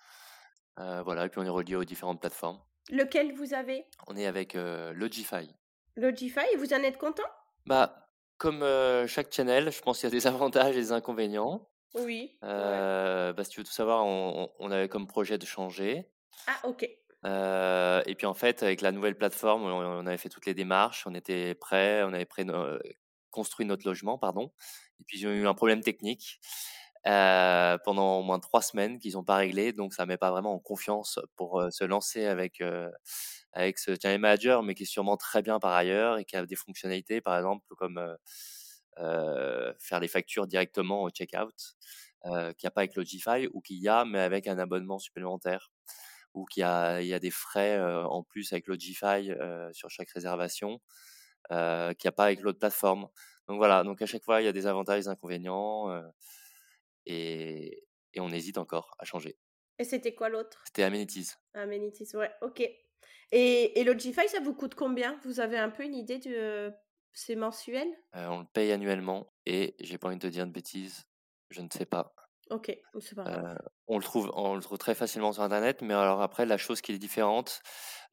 [0.80, 2.60] Euh, voilà, et puis on est relié aux différentes plateformes.
[2.90, 3.86] Lequel vous avez?
[4.08, 5.56] On est avec Logify.
[5.96, 7.30] Logify, et vous en êtes content?
[7.68, 8.66] Bah, comme
[9.08, 11.70] chaque channel, je pense qu'il y a des avantages et des inconvénients.
[11.96, 12.38] Oui.
[12.44, 16.10] Euh, bah, si tu veux tout savoir, on, on avait comme projet de changer.
[16.48, 16.88] Ah, ok.
[17.26, 21.06] Euh, et puis en fait, avec la nouvelle plateforme, on, avait fait toutes les démarches,
[21.06, 22.46] on était prêts, on avait prêt,
[23.30, 24.52] construit notre logement, pardon.
[25.00, 26.39] Et puis ils ont eu un problème technique
[27.08, 30.54] euh, pendant au moins trois semaines qu'ils n'ont pas réglé, donc ça met pas vraiment
[30.54, 32.89] en confiance pour euh, se lancer avec euh,
[33.54, 36.46] avec ce channel manager, mais qui est sûrement très bien par ailleurs et qui a
[36.46, 38.16] des fonctionnalités, par exemple comme euh,
[38.98, 41.76] faire les factures directement au checkout,
[42.26, 45.00] euh, qu'il n'y a pas avec Logify ou qu'il y a mais avec un abonnement
[45.00, 45.72] supplémentaire
[46.34, 49.32] ou qu'il y a, il y a des frais en plus avec Logify
[49.72, 50.80] sur chaque réservation
[51.52, 53.08] euh, qu'il n'y a pas avec l'autre plateforme.
[53.48, 55.89] Donc voilà, donc à chaque fois, il y a des avantages et des inconvénients
[57.06, 57.84] et,
[58.14, 59.38] et on hésite encore à changer.
[59.80, 60.62] Et c'était quoi l'autre?
[60.68, 61.32] C'était Amenities.
[61.56, 62.62] Amenities, ouais, ok.
[63.32, 65.20] Et, et Logify, ça vous coûte combien?
[65.24, 66.72] Vous avez un peu une idée de.
[67.14, 67.88] C'est mensuel?
[68.16, 71.05] Euh, On le paye annuellement et j'ai pas envie de te dire de bêtises,
[71.49, 72.14] je ne sais pas.
[72.49, 73.45] Ok, c'est pas grave.
[73.45, 73.55] Euh,
[73.88, 76.82] on, le trouve, on le trouve très facilement sur Internet, mais alors après, la chose
[76.82, 77.62] qui est différente,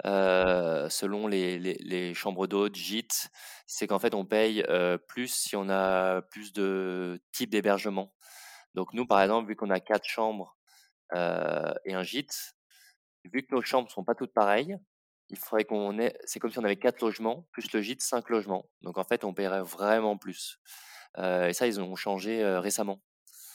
[0.07, 3.31] euh, selon les, les, les chambres d'hôtes, gîtes,
[3.67, 8.15] c'est qu'en fait, on paye euh, plus si on a plus de types d'hébergement.
[8.75, 10.57] Donc nous, par exemple, vu qu'on a quatre chambres
[11.15, 12.55] et un gîte,
[13.25, 14.77] vu que nos chambres sont pas toutes pareilles,
[15.31, 18.31] il faudrait qu'on ait, c'est comme si on avait quatre logements, plus le gîte, cinq
[18.31, 18.69] logements.
[18.83, 20.59] Donc en fait, on paierait vraiment plus.
[21.19, 23.01] Euh, et ça, ils ont changé euh, récemment.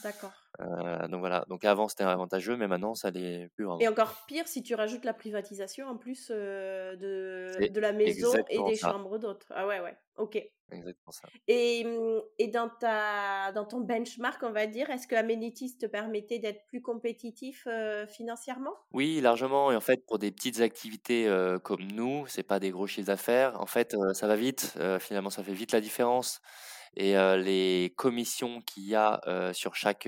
[0.04, 0.34] D'accord.
[0.60, 3.80] Euh, donc voilà, donc avant c'était avantageux, mais maintenant ça l'est plus vraiment.
[3.80, 8.32] Et encore pire si tu rajoutes la privatisation en plus euh, de, de la maison
[8.50, 9.48] et des chambres d'autres.
[9.56, 10.38] Ah ouais, ouais, ok.
[10.72, 11.28] Exactement ça.
[11.48, 15.86] Et, mmh, et dans, ta, dans ton benchmark, on va dire, est-ce que Amenities te
[15.86, 18.74] permettait d'être plus compétitif euh, financièrement?
[18.92, 19.72] Oui, largement.
[19.72, 21.30] Et en fait, pour des petites activités
[21.64, 23.60] comme nous, c'est pas des gros chiffres d'affaires.
[23.60, 24.78] En fait, ça va vite.
[25.00, 26.42] finalement, ça fait vite la différence
[26.96, 29.22] et les commissions qu'il y a
[29.54, 30.08] sur chaque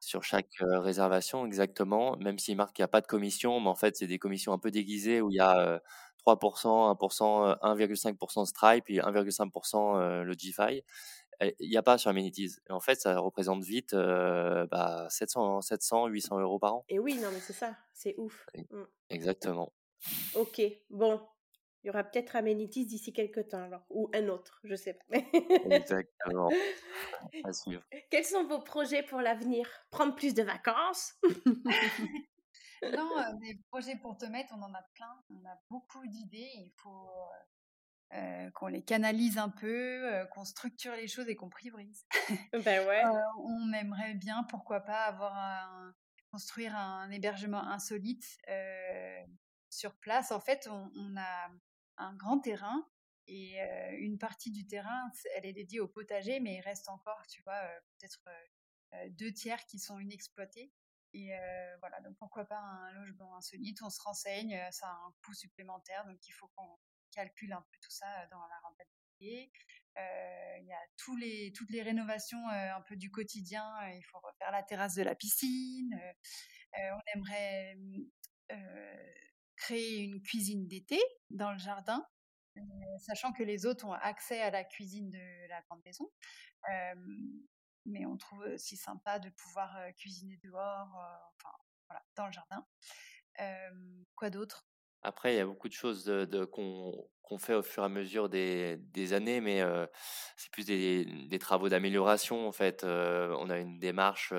[0.00, 3.74] sur chaque réservation exactement même s'il marque qu'il n'y a pas de commission mais en
[3.74, 5.80] fait c'est des commissions un peu déguisées où il y a
[6.26, 10.84] 3%, 1%, 1,5% Stripe et 1,5% le GFI.
[11.60, 12.56] Il n'y a pas sur Amenities.
[12.68, 16.84] Et en fait, ça représente vite bah, 700, 700, 800 euros par an.
[16.88, 18.46] Et oui, non, mais c'est ça, c'est ouf.
[18.70, 18.82] Mmh.
[19.10, 19.72] Exactement.
[20.34, 20.60] Ok,
[20.90, 21.20] bon,
[21.88, 25.16] il y aura peut-être Amenities d'ici quelques temps, alors, ou un autre, je sais pas.
[25.70, 26.50] Exactement.
[27.44, 27.82] À suivre.
[28.10, 29.66] Quels sont vos projets pour l'avenir?
[29.90, 31.14] Prendre plus de vacances?
[32.82, 35.20] Non, euh, des projets pour te mettre, on en a plein.
[35.30, 36.48] On a beaucoup d'idées.
[36.58, 37.10] Il faut
[38.12, 42.06] euh, euh, qu'on les canalise un peu, qu'on structure les choses et qu'on priorise.
[42.52, 43.02] ben ouais.
[43.40, 45.92] on aimerait bien, pourquoi pas, avoir un,
[46.30, 48.38] construire un hébergement insolite
[49.70, 50.30] sur place.
[50.30, 51.50] En fait, on, on a
[51.98, 52.88] un grand terrain
[53.26, 53.58] et
[53.98, 57.60] une partie du terrain, elle est dédiée au potager, mais il reste encore, tu vois,
[57.98, 58.22] peut-être
[59.10, 60.72] deux tiers qui sont inexploités.
[61.12, 61.30] Et
[61.80, 66.06] voilà, donc pourquoi pas un logement insolite On se renseigne, ça a un coût supplémentaire,
[66.06, 66.78] donc il faut qu'on
[67.10, 69.52] calcule un peu tout ça dans la rentabilité.
[70.60, 73.66] Il y a tous les, toutes les rénovations un peu du quotidien.
[73.90, 76.00] Il faut refaire la terrasse de la piscine.
[76.74, 77.76] on aimerait
[79.58, 82.06] créer une cuisine d'été dans le jardin,
[82.98, 86.10] sachant que les autres ont accès à la cuisine de la grande maison.
[87.84, 90.88] mais on trouve aussi sympa de pouvoir cuisiner dehors,
[91.36, 91.56] enfin
[91.88, 92.66] voilà, dans le jardin.
[94.14, 94.66] quoi d'autre?
[95.02, 96.10] Après, il y a beaucoup de choses
[96.50, 99.62] qu'on fait au fur et à mesure des, années, mais
[100.36, 102.48] c'est plus des, travaux d'amélioration.
[102.48, 104.32] En fait, on a une démarche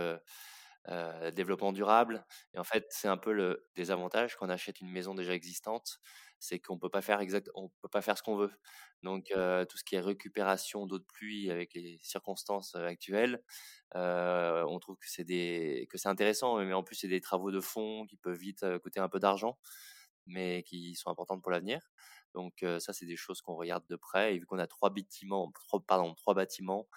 [1.34, 2.26] développement durable.
[2.54, 6.00] Et en fait, c'est un peu le désavantage quand on achète une maison déjà existante,
[6.40, 8.52] c'est qu'on peut pas faire exact, on peut pas faire ce qu'on veut.
[9.04, 13.44] Donc, tout ce qui est récupération d'eau de pluie avec les circonstances actuelles,
[13.94, 17.60] on trouve que c'est des, que c'est intéressant, mais en plus c'est des travaux de
[17.62, 19.58] fond qui peuvent vite coûter un peu d'argent
[20.26, 21.92] mais qui sont importantes pour l'avenir.
[22.36, 24.36] Donc ça, c'est des choses qu'on regarde de près.
[24.36, 26.88] Et vu qu'on a trois bâtiments, trois, pardon, trois bâtiments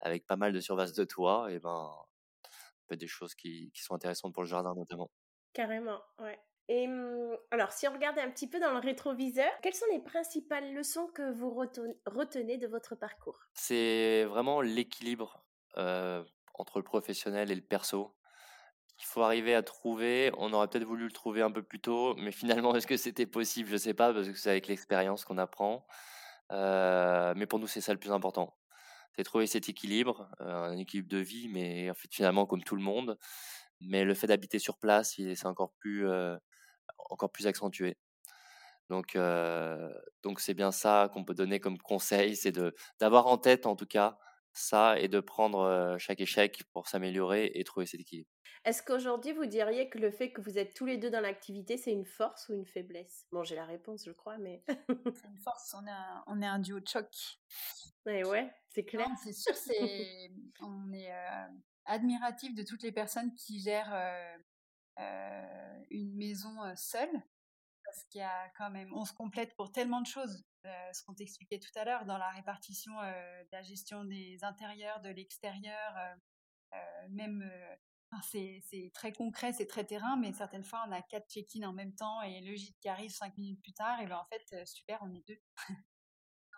[0.00, 1.90] avec pas mal de surface de toit, et ben,
[2.92, 5.10] peut des choses qui, qui, sont intéressantes pour le jardin notamment.
[5.52, 6.38] Carrément, ouais.
[6.68, 10.00] Et mmh, alors, si on regardait un petit peu dans le rétroviseur, quelles sont les
[10.00, 13.38] principales leçons que vous retenez de votre parcours?
[13.54, 15.44] C'est vraiment l'équilibre
[15.74, 18.14] entre le professionnel et le perso
[18.96, 20.30] qu'il faut arriver à trouver.
[20.38, 23.26] On aurait peut-être voulu le trouver un peu plus tôt, mais finalement, est-ce que c'était
[23.26, 23.68] possible?
[23.68, 25.86] Je ne sais pas, parce que c'est avec l'expérience qu'on apprend.
[26.52, 28.56] Euh, mais pour nous, c'est ça le plus important.
[29.16, 32.76] C'est trouver cet équilibre, euh, un équilibre de vie, mais en fait, finalement, comme tout
[32.76, 33.18] le monde.
[33.80, 36.36] Mais le fait d'habiter sur place, c'est encore plus, euh,
[37.10, 37.98] encore plus accentué.
[38.90, 39.16] Donc,
[40.22, 43.74] donc c'est bien ça qu'on peut donner comme conseil, c'est de d'avoir en tête, en
[43.74, 44.18] tout cas,
[44.52, 48.28] ça et de prendre chaque échec pour s'améliorer et trouver cet équilibre.
[48.64, 51.76] Est-ce qu'aujourd'hui, vous diriez que le fait que vous êtes tous les deux dans l'activité,
[51.78, 53.26] c'est une force ou une faiblesse?
[53.32, 54.62] Bon, j'ai la réponse, je crois, mais...
[54.88, 57.08] c'est une force, on est un, on est un duo de choc.
[58.06, 59.08] Mais ouais, c'est clair.
[59.22, 60.30] C'est sûr, c'est...
[60.60, 61.12] on est
[61.84, 63.94] admiratif de toutes les personnes qui gèrent
[65.90, 67.22] une maison seule
[67.84, 70.44] parce qu'il y a quand même, on se complète pour tellement de choses.
[70.64, 74.38] Euh, ce qu'on t'expliquait tout à l'heure dans la répartition euh, de la gestion des
[74.44, 75.96] intérieurs, de l'extérieur,
[76.74, 77.50] euh, même
[78.22, 81.94] c'est très concret, c'est très terrain, mais certaines fois on a quatre check-in en même
[81.94, 84.98] temps et le gîte qui arrive cinq minutes plus tard, et bien en fait super,
[85.02, 85.40] on est deux.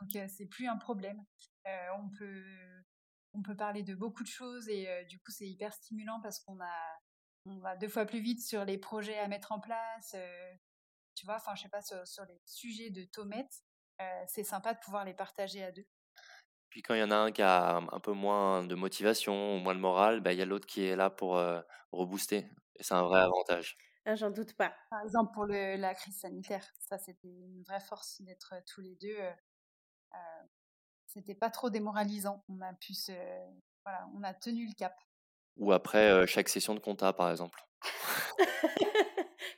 [0.01, 1.25] Donc c'est plus un problème.
[1.97, 2.45] on peut
[3.33, 6.61] on peut parler de beaucoup de choses et du coup c'est hyper stimulant parce qu'on
[6.61, 7.01] a
[7.47, 10.17] on va deux fois plus vite sur les projets à mettre en place,
[11.15, 13.63] tu vois, enfin, je sais pas, sur, les sujets de Tomette,
[14.01, 15.87] euh, c'est sympa de pouvoir les partager à deux.
[16.71, 19.59] Puis quand il y en a un qui a un peu moins de motivation ou
[19.59, 21.61] moins de morale, bah, il y a l'autre qui est là pour euh,
[21.93, 22.51] rebooster.
[22.77, 23.79] Et c'est un vrai avantage.
[24.07, 24.75] Ah, J'en doute pas.
[24.91, 28.97] Par exemple, pour le, la crise sanitaire, ça c'était une vraie force d'être tous les
[28.97, 29.17] deux.
[30.15, 30.47] Euh,
[31.07, 32.45] c'était pas trop démoralisant.
[32.49, 33.13] On a pu se,
[33.85, 34.95] voilà, on a tenu le cap.
[35.57, 37.61] Ou après chaque session de compta, par exemple.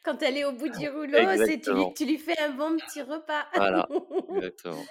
[0.07, 3.03] quand elle est au bout du rouleau, c'est tu, tu, lui fais un bon petit
[3.03, 3.47] repas.
[3.55, 3.87] Voilà,
[4.37, 4.85] exactement.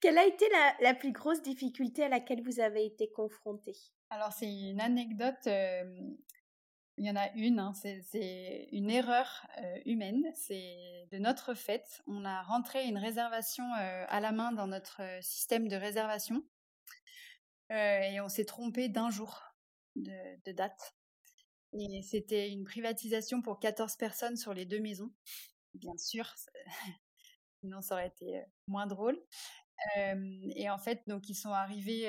[0.00, 3.72] Quelle a été la, la, plus grosse difficulté à laquelle vous avez été confronté
[4.10, 5.48] Alors, c'est une anecdote.
[6.96, 9.46] Il y en a une, hein, c'est une erreur
[9.84, 10.22] humaine.
[10.34, 12.02] C'est de notre fait.
[12.06, 16.42] On a rentré une réservation à la main dans notre système de réservation
[17.70, 19.42] et on s'est trompé d'un jour
[19.96, 20.12] de,
[20.44, 20.94] de date.
[21.72, 25.10] Et c'était une privatisation pour 14 personnes sur les deux maisons.
[25.74, 26.32] Bien sûr,
[27.60, 29.20] sinon ça aurait été moins drôle.
[29.96, 32.08] Et en fait, donc ils sont arrivés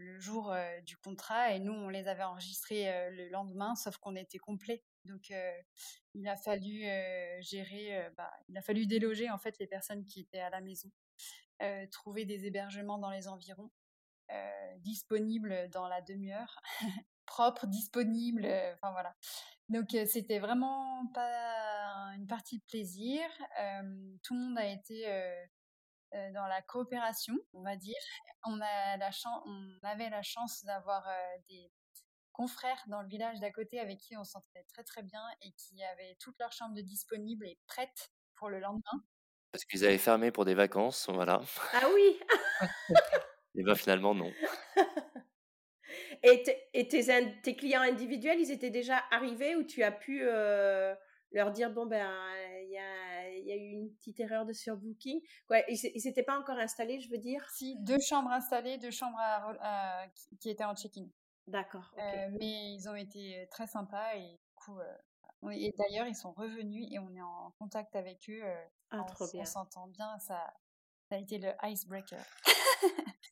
[0.00, 4.38] le jour du contrat et nous on les avait enregistrés le lendemain, sauf qu'on était
[4.38, 4.84] complet.
[5.04, 5.32] Donc
[6.14, 6.82] il a fallu
[7.40, 10.90] gérer, bah, il a fallu déloger en fait les personnes qui étaient à la maison,
[11.90, 13.70] trouver des hébergements dans les environs,
[14.78, 16.60] disponibles dans la demi-heure
[17.26, 18.44] propre, disponible.
[18.46, 19.14] Euh, enfin voilà.
[19.68, 23.22] Donc euh, c'était vraiment pas une partie de plaisir.
[24.22, 25.44] tout le monde a été euh,
[26.12, 27.94] dans la coopération, on va dire.
[28.44, 31.06] On a la chance, on avait la chance d'avoir
[31.48, 31.70] des
[32.32, 35.82] confrères dans le village d'à côté avec qui on s'entendait très très bien et qui
[35.82, 39.02] avaient toutes leurs chambres disponibles et prêtes pour le lendemain.
[39.52, 41.40] Parce qu'ils avaient fermé pour des vacances, voilà.
[41.72, 42.20] Ah oui.
[43.54, 44.30] et bien finalement non.
[46.22, 50.94] Et, tes, clients individuels, ils étaient déjà arrivés ou tu as pu euh,
[51.36, 52.10] leur dire bon ben
[52.62, 57.00] il y a, eu une petite erreur de surbooking ouais, Ils s'étaient pas encore installés,
[57.00, 57.48] je veux dire?
[57.50, 59.20] Si, deux chambres installées, deux chambres
[60.40, 61.06] qui, étaient en check-in.
[61.46, 61.94] D'accord.
[61.98, 66.32] Euh, mais ils ont été très sympas et du coup, euh, et d'ailleurs ils sont
[66.32, 68.42] revenus et on est en contact avec eux.
[68.90, 69.42] ah, trop bien.
[69.42, 70.52] On s'entend bien, ça,
[71.08, 72.24] Ça a été le icebreaker.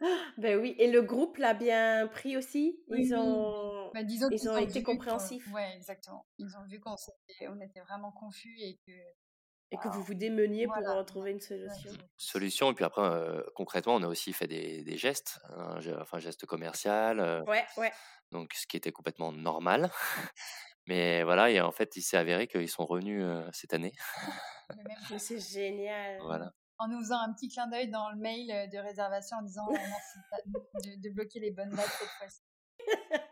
[0.39, 2.78] ben oui, et le groupe l'a bien pris aussi?
[2.89, 5.49] Ils ont, bah, ils ont été compréhensifs.
[5.55, 6.27] Oui, exactement.
[6.39, 6.97] Ils ont vu qu'on
[7.49, 8.93] on était vraiment confus et que
[9.71, 11.91] et que vous vous démeniez pour trouver une solution.
[12.16, 13.03] Solution, et puis après,
[13.57, 17.45] concrètement, on a aussi fait des, des gestes, hein, enfin, geste commercial.
[17.49, 17.93] ouais, ouais.
[18.31, 19.91] Donc, ce qui était complètement normal.
[20.87, 23.93] Mais voilà, et en fait, il s'est avéré qu'ils sont revenus cette année.
[25.19, 26.21] C'est génial.
[26.23, 26.53] Voilà.
[26.79, 30.99] En nous faisant un petit clin d'œil dans le mail de réservation en disant merci
[30.99, 32.43] de, bloquer les bonnes dates cette fois-ci.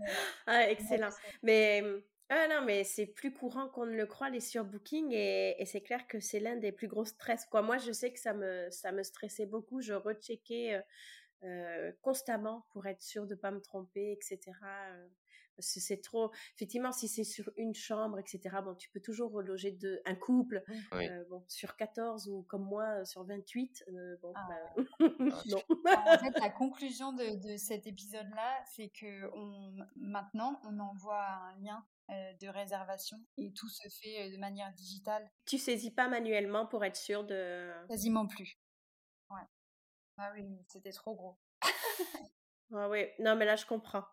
[0.46, 1.10] ah, excellent.
[1.42, 1.82] Mais
[2.28, 5.80] ah non, mais c'est plus courant qu'on ne le croit, les surbooking, et, et c'est
[5.80, 7.44] clair que c'est l'un des plus gros stress.
[7.46, 7.62] Quoi.
[7.62, 9.80] Moi, je sais que ça me, ça me stressait beaucoup.
[9.80, 10.80] Je recheckais euh
[12.02, 14.52] constamment pour être sûre de ne pas me tromper, etc
[15.58, 16.30] c'est trop.
[16.54, 20.62] Effectivement, si c'est sur une chambre, etc., bon, tu peux toujours reloger de, un couple.
[20.92, 24.48] Euh, bon, sur 14 ou comme moi, euh, sur 28, euh, bon, ah.
[24.48, 25.04] bah, ah,
[25.46, 25.62] non.
[25.86, 31.84] en fait, la conclusion de, cet épisode-là, c'est que on, maintenant, on envoie un lien
[32.40, 35.30] de réservation et tout se fait de manière digitale.
[35.46, 37.70] Tu saisis pas manuellement pour être sûr de.
[37.86, 38.58] Quasiment plus.
[39.30, 39.46] Ouais.
[40.16, 41.38] Ah oui, c'était trop gros.
[42.74, 44.04] Ah oui, non, mais là, je comprends.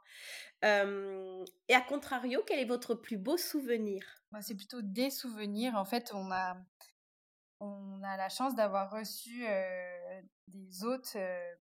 [0.63, 4.03] et à contrario, quel est votre plus beau souvenir?
[4.31, 5.75] Moi, C'est plutôt des souvenirs.
[5.75, 6.57] En fait, on a,
[7.59, 9.45] on a la chance d'avoir reçu
[10.47, 11.17] des hôtes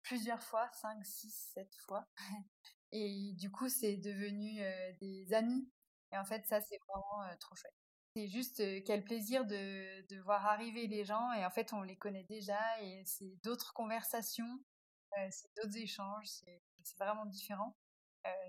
[0.02, 2.08] plusieurs fois, 5, 6, 7 fois.
[2.92, 4.62] Et du coup, c'est devenu
[5.02, 5.70] des amis.
[6.14, 7.74] Et en fait, ça, c'est vraiment trop chouette.
[8.16, 11.34] C'est juste quel plaisir de, de voir arriver les gens.
[11.34, 12.60] Et en fait, on les connaît déjà.
[12.82, 14.60] Et c'est d'autres conversations
[15.32, 16.62] c'est d'autres échanges, c'est
[16.98, 17.76] vraiment différent.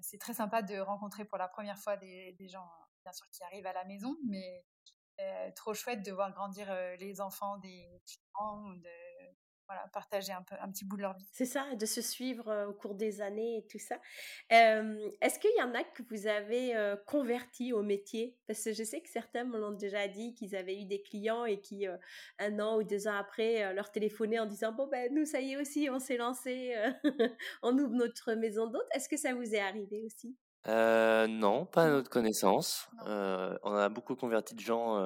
[0.00, 3.42] c'est très sympa de rencontrer pour la première fois des, gens, hein, bien sûr, qui
[3.44, 4.64] arrivent à la maison, mais
[5.56, 8.74] trop chouette de voir grandir les enfants des clients
[9.68, 11.28] voilà, partager un, peu, un petit bout de leur vie.
[11.30, 13.96] C'est ça, de se suivre au cours des années et tout ça.
[14.50, 16.74] Est-ce qu'il y en a que vous avez
[17.06, 18.36] convertis au métier?
[18.46, 21.44] Parce que je sais que certains me l'ont déjà dit qu'ils avaient eu des clients
[21.44, 21.86] et qui,
[22.38, 25.52] un an ou deux ans après, leur téléphonaient en disant Bon, ben nous, ça y
[25.52, 26.74] est aussi, on s'est lancé,
[27.62, 28.88] on ouvre notre maison d'hôte.
[28.92, 30.34] Est-ce que ça vous est arrivé aussi?
[30.66, 32.88] Non, pas à notre connaissance.
[33.04, 34.96] on a beaucoup converti de gens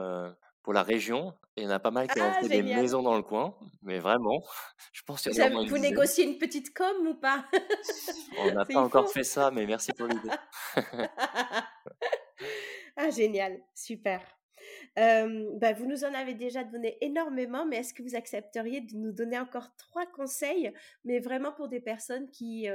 [0.63, 2.63] pour la région et il y en a pas mal qui ont ah, fait des
[2.63, 4.43] maisons dans le coin, mais vraiment,
[4.93, 7.45] je pense qu'il y a Vous négociez une petite com ou pas?
[8.39, 10.31] On n'a pas encore fait ça, mais merci pour l'idée.
[12.97, 14.23] ah, génial, super.
[14.97, 19.13] bah, vous nous en avez déjà donné énormément, mais est-ce que vous accepteriez de nous
[19.13, 20.73] donner encore trois conseils,
[21.05, 22.67] mais vraiment pour des personnes qui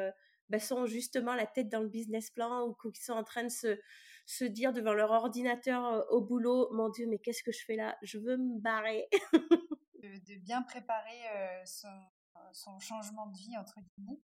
[0.50, 3.50] bah, sont justement la tête dans le business plan ou qui sont en train de
[3.50, 3.80] se,
[4.28, 7.98] se dire devant leur ordinateur au boulot, mon Dieu, mais qu'est-ce que je fais là?
[8.02, 9.08] Je veux me barrer.
[9.34, 11.22] de, bien préparer
[11.66, 14.20] son, changement de vie, entre guillemets.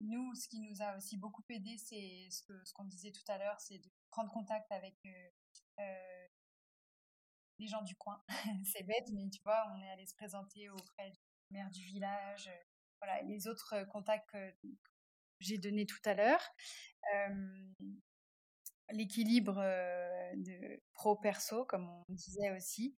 [0.00, 3.60] nous, ce qui nous a aussi beaucoup aidé, c'est ce qu'on disait tout à l'heure,
[3.60, 4.96] c'est de prendre contact avec
[7.58, 8.24] les gens du coin.
[8.64, 11.18] c'est bête, mais tu vois, on est allé se présenter auprès du
[11.50, 12.50] maire du village,
[12.98, 14.54] voilà, les autres contacts que
[15.38, 16.40] j'ai donnés tout à l'heure
[18.90, 19.56] l'équilibre
[20.36, 22.96] de pro-perso, comme on disait aussi,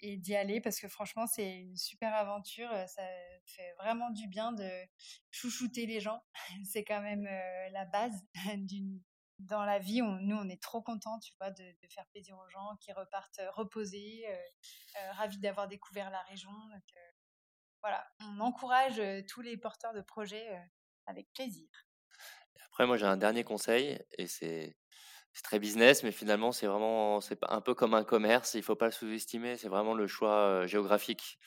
[0.00, 2.70] et d'y aller parce que franchement, c'est une super aventure.
[2.88, 3.02] Ça
[3.46, 4.68] fait vraiment du bien de
[5.30, 6.22] chouchouter les gens.
[6.64, 7.24] c'est quand même
[7.72, 8.14] la base
[8.56, 9.00] d'une
[9.38, 12.76] dans la vie, nous, on est trop contents, tu vois, de, faire plaisir aux gens
[12.80, 14.24] qui repartent reposés,
[15.12, 16.50] ravis d'avoir découvert la région.
[17.80, 20.48] voilà, on encourage tous les porteurs de projets
[21.06, 21.68] avec plaisir.
[22.72, 24.74] Après, moi, j'ai un dernier conseil, et c'est
[25.44, 28.54] très business, mais finalement, c'est vraiment c'est un peu comme un commerce.
[28.54, 29.58] Il ne faut pas le sous-estimer.
[29.58, 31.38] C'est vraiment le choix géographique,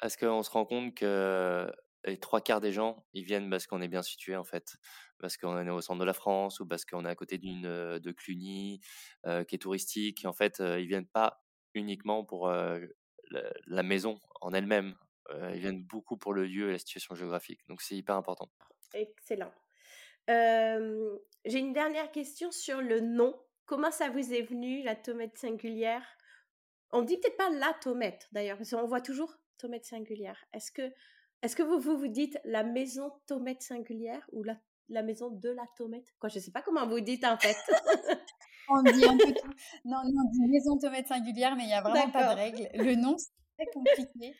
[0.00, 1.72] parce qu'on se rend compte que
[2.04, 4.76] les trois quarts des gens, ils viennent parce qu'on est bien situé en fait,
[5.18, 7.62] parce qu'on est au centre de la France ou parce qu'on est à côté d'une
[8.00, 8.80] de Cluny
[9.24, 10.24] qui est touristique.
[10.24, 11.44] en fait, ils viennent pas
[11.74, 14.96] uniquement pour la, maison en elle-même.
[15.52, 17.60] ils viennent beaucoup pour le lieu et la situation géographique.
[17.68, 18.50] Donc c'est hyper important.
[18.94, 19.52] Excellent.
[20.28, 23.34] J'ai une dernière question sur le nom.
[23.66, 26.04] Comment ça vous est venu, la tomate singulière?
[26.92, 30.44] On dit peut-être pas la tomate, d'ailleurs, parce qu'on voit toujours tomate singulière.
[30.52, 30.92] Est-ce que,
[31.42, 34.56] est que vous, vous vous dites la maison tomate singulière ou la,
[34.88, 37.56] la maison de la tomate Quoi, je sais pas comment vous dites en fait.
[38.68, 39.50] on dit un peu tout.
[39.84, 42.68] Non, non, on dit maison tomate singulière, mais il n'y a vraiment pas de règle.
[42.74, 44.34] Le nom, c'est très compliqué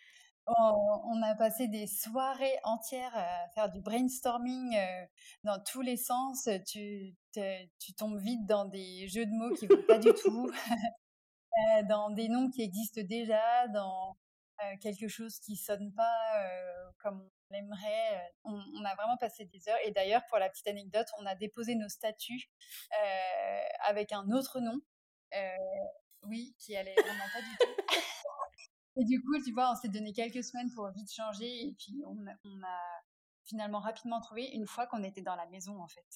[0.58, 5.06] on a passé des soirées entières à faire du brainstorming euh,
[5.44, 6.48] dans tous les sens.
[6.66, 10.50] Tu, tu tombes vite dans des jeux de mots qui vont pas du tout,
[11.78, 14.16] euh, dans des noms qui existent déjà, dans
[14.82, 16.12] quelque chose qui sonne pas
[16.98, 18.30] comme on aimerait.
[18.44, 19.78] On, a vraiment passé des heures.
[19.86, 22.50] Et d'ailleurs, pour la petite anecdote, on a déposé nos statuts
[23.84, 24.78] avec un autre nom.
[26.24, 27.82] oui, qui allait vraiment pas du tout.
[29.00, 31.68] Et du coup, tu vois, on s'est donné quelques semaines pour vite changer.
[31.68, 33.02] Et puis, on, a
[33.44, 36.06] finalement rapidement trouvé une fois qu'on était dans la maison, en fait.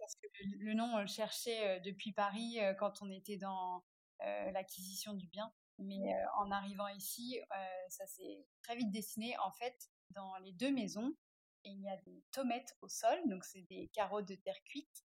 [0.00, 0.26] parce que
[0.58, 3.84] le, nom, on le cherchait depuis Paris quand on était dans
[4.20, 5.52] l'acquisition du bien.
[5.78, 6.00] Mais
[6.38, 7.38] en arrivant ici,
[7.88, 9.38] ça s'est très vite dessiné.
[9.38, 9.76] En fait,
[10.10, 11.14] dans les deux maisons,
[11.62, 15.04] il y a des tomates au sol, donc c'est des carreaux de terre cuite.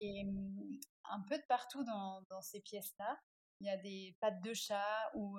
[0.00, 0.80] Et mmh,
[1.10, 3.18] un peu de partout dans, dans ces pièces-là,
[3.60, 5.38] il y a des pattes de chat ou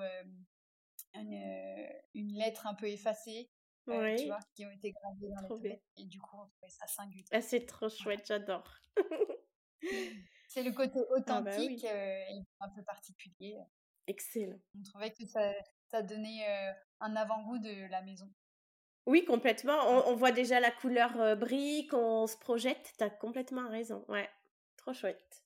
[1.14, 3.50] une, une, lettre un peu effacée,
[3.86, 5.82] tu vois, qui ont été gravées dans les tomates.
[5.98, 7.26] Et du coup, on trouvait ça singulier.
[7.32, 8.68] Ah, c'est trop chouette, j'adore.
[10.48, 13.58] c'est le côté ah bah authentique et un peu particulier.
[14.08, 14.60] Excellent.
[14.78, 15.54] On trouvait que ça,
[15.88, 16.46] ça donnait
[17.00, 18.32] un avant-goût de la maison.
[19.06, 20.08] Oui, complètement.
[20.08, 22.94] On, voit déjà la couleur brique, on se projette.
[22.98, 24.06] Tu as complètement raison.
[24.08, 24.30] Ouais,
[24.78, 25.44] trop chouette.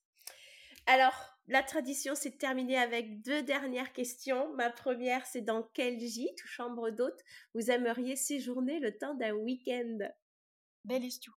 [0.85, 4.53] Alors, la tradition, c'est terminé avec deux dernières questions.
[4.55, 9.33] Ma première, c'est dans quel gîte ou chambre d'hôte vous aimeriez séjourner le temps d'un
[9.33, 9.97] week-end?
[10.83, 11.37] Belle histoire.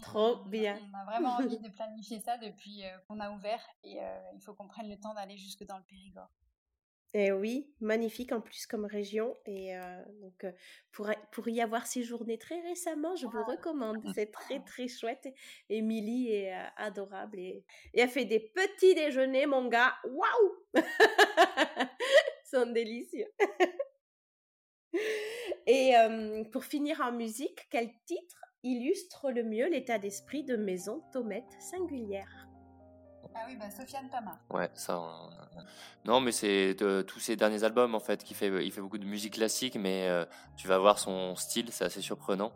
[0.00, 0.78] Trop bien.
[0.90, 3.98] On a vraiment envie de planifier ça depuis qu'on a ouvert et
[4.34, 6.30] il faut qu'on prenne le temps d'aller jusque dans le Périgord.
[7.14, 9.36] Et eh oui, magnifique en plus comme région.
[9.44, 9.74] Et
[10.22, 10.46] donc,
[10.92, 13.98] pour, pour y avoir séjourné très récemment, je vous recommande.
[14.14, 15.28] C'est très, très chouette.
[15.68, 19.92] Émilie est adorable et, elle fait des petits déjeuners, mon gars.
[20.04, 20.84] Waouh Ils
[22.50, 23.30] sont délicieux.
[25.66, 25.92] et
[26.50, 32.51] pour finir en musique, quel titre illustre le mieux l'état d'esprit de Maison Tomette singulière?
[33.34, 34.38] Ah oui, bah, Sofiane Pama.
[34.50, 35.00] Ouais, ça.
[36.04, 38.98] Non, mais c'est de, tous ses derniers albums en fait qui fait, il fait beaucoup
[38.98, 40.24] de musique classique, mais euh,
[40.56, 42.52] tu vas voir son style, c'est assez surprenant.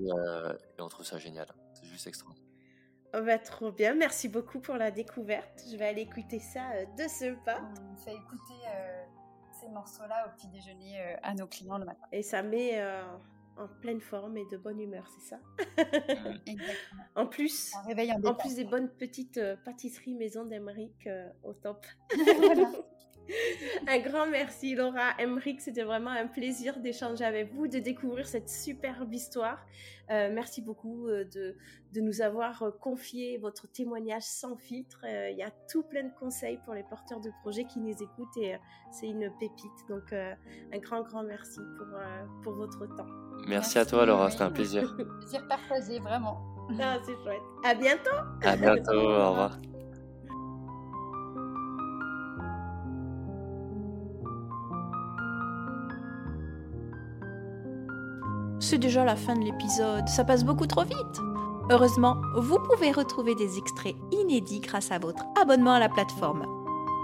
[0.00, 1.46] Euh, et, on trouve ça génial.
[1.74, 2.30] C'est juste extra.
[3.14, 5.62] Oh bah, trop bien, merci beaucoup pour la découverte.
[5.70, 7.60] Je vais aller écouter ça euh, de ce pas.
[7.92, 8.54] On fait écouter
[9.60, 12.06] ces morceaux-là au petit déjeuner à nos clients le matin.
[12.10, 12.82] Et ça met
[13.56, 15.40] en pleine forme et de bonne humeur, c'est ça?
[16.46, 17.02] Exactement.
[17.14, 21.86] En plus, en, plus des bonnes petites euh, pâtisseries maison d'Emeric euh, au top.
[23.88, 28.48] un grand merci Laura, Emeric, c'était vraiment un plaisir d'échanger avec vous, de découvrir cette
[28.48, 29.64] superbe histoire.
[30.10, 31.56] Euh, merci beaucoup de,
[31.92, 35.04] de, nous avoir confié votre témoignage sans filtre.
[35.04, 38.36] Il y a tout plein de conseils pour les porteurs de projets qui nous écoutent
[38.36, 38.56] et
[38.90, 39.88] c'est une pépite.
[39.88, 41.86] Donc un grand, grand merci pour,
[42.42, 43.06] pour votre temps.
[43.46, 44.96] Merci, à toi, Laura, c'était un plaisir.
[45.20, 46.52] plaisir partagé, vraiment.
[46.80, 47.42] Ah, c'est chouette.
[47.64, 48.10] À bientôt.
[48.42, 49.58] À bientôt, au revoir.
[58.62, 61.20] C'est déjà la fin de l'épisode, ça passe beaucoup trop vite.
[61.68, 66.46] Heureusement, vous pouvez retrouver des extraits inédits grâce à votre abonnement à la plateforme.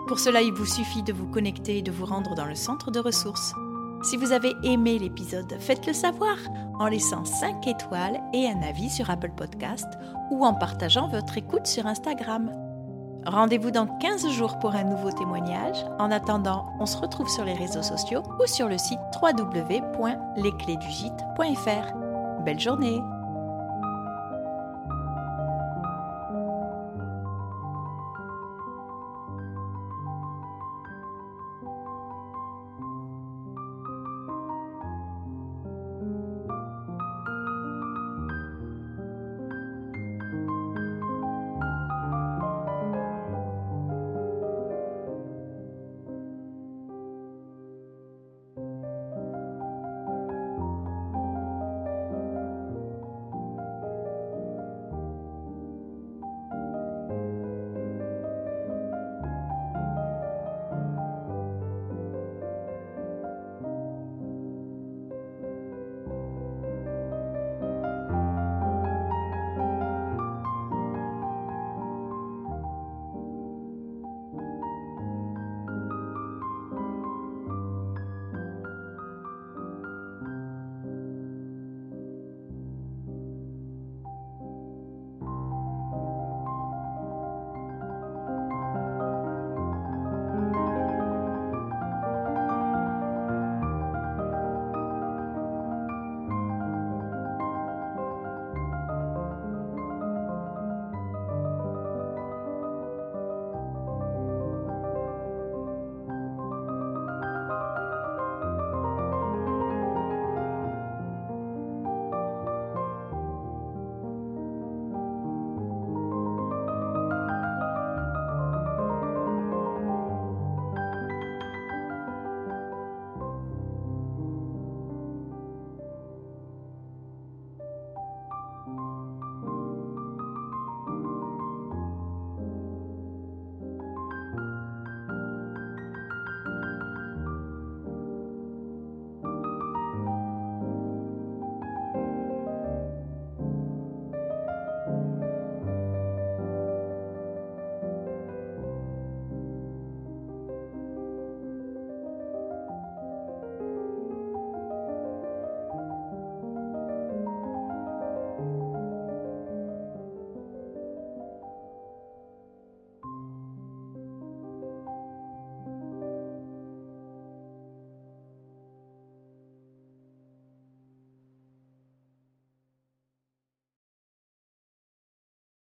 [0.07, 2.93] Pour cela, il vous suffit de vous connecter et de vous rendre dans le centre
[2.93, 3.53] de ressources.
[4.05, 6.37] Si vous avez aimé l'épisode, faites-le savoir
[6.79, 9.89] en laissant 5 étoiles et un avis sur Apple Podcast
[10.31, 12.68] ou en partageant votre écoute sur Instagram.
[13.27, 15.85] Rendez-vous dans 15 jours pour un nouveau témoignage.
[15.99, 21.95] En attendant, on se retrouve sur les réseaux sociaux ou sur le site www.lesclésdugite.fr.
[22.45, 23.03] Belle journée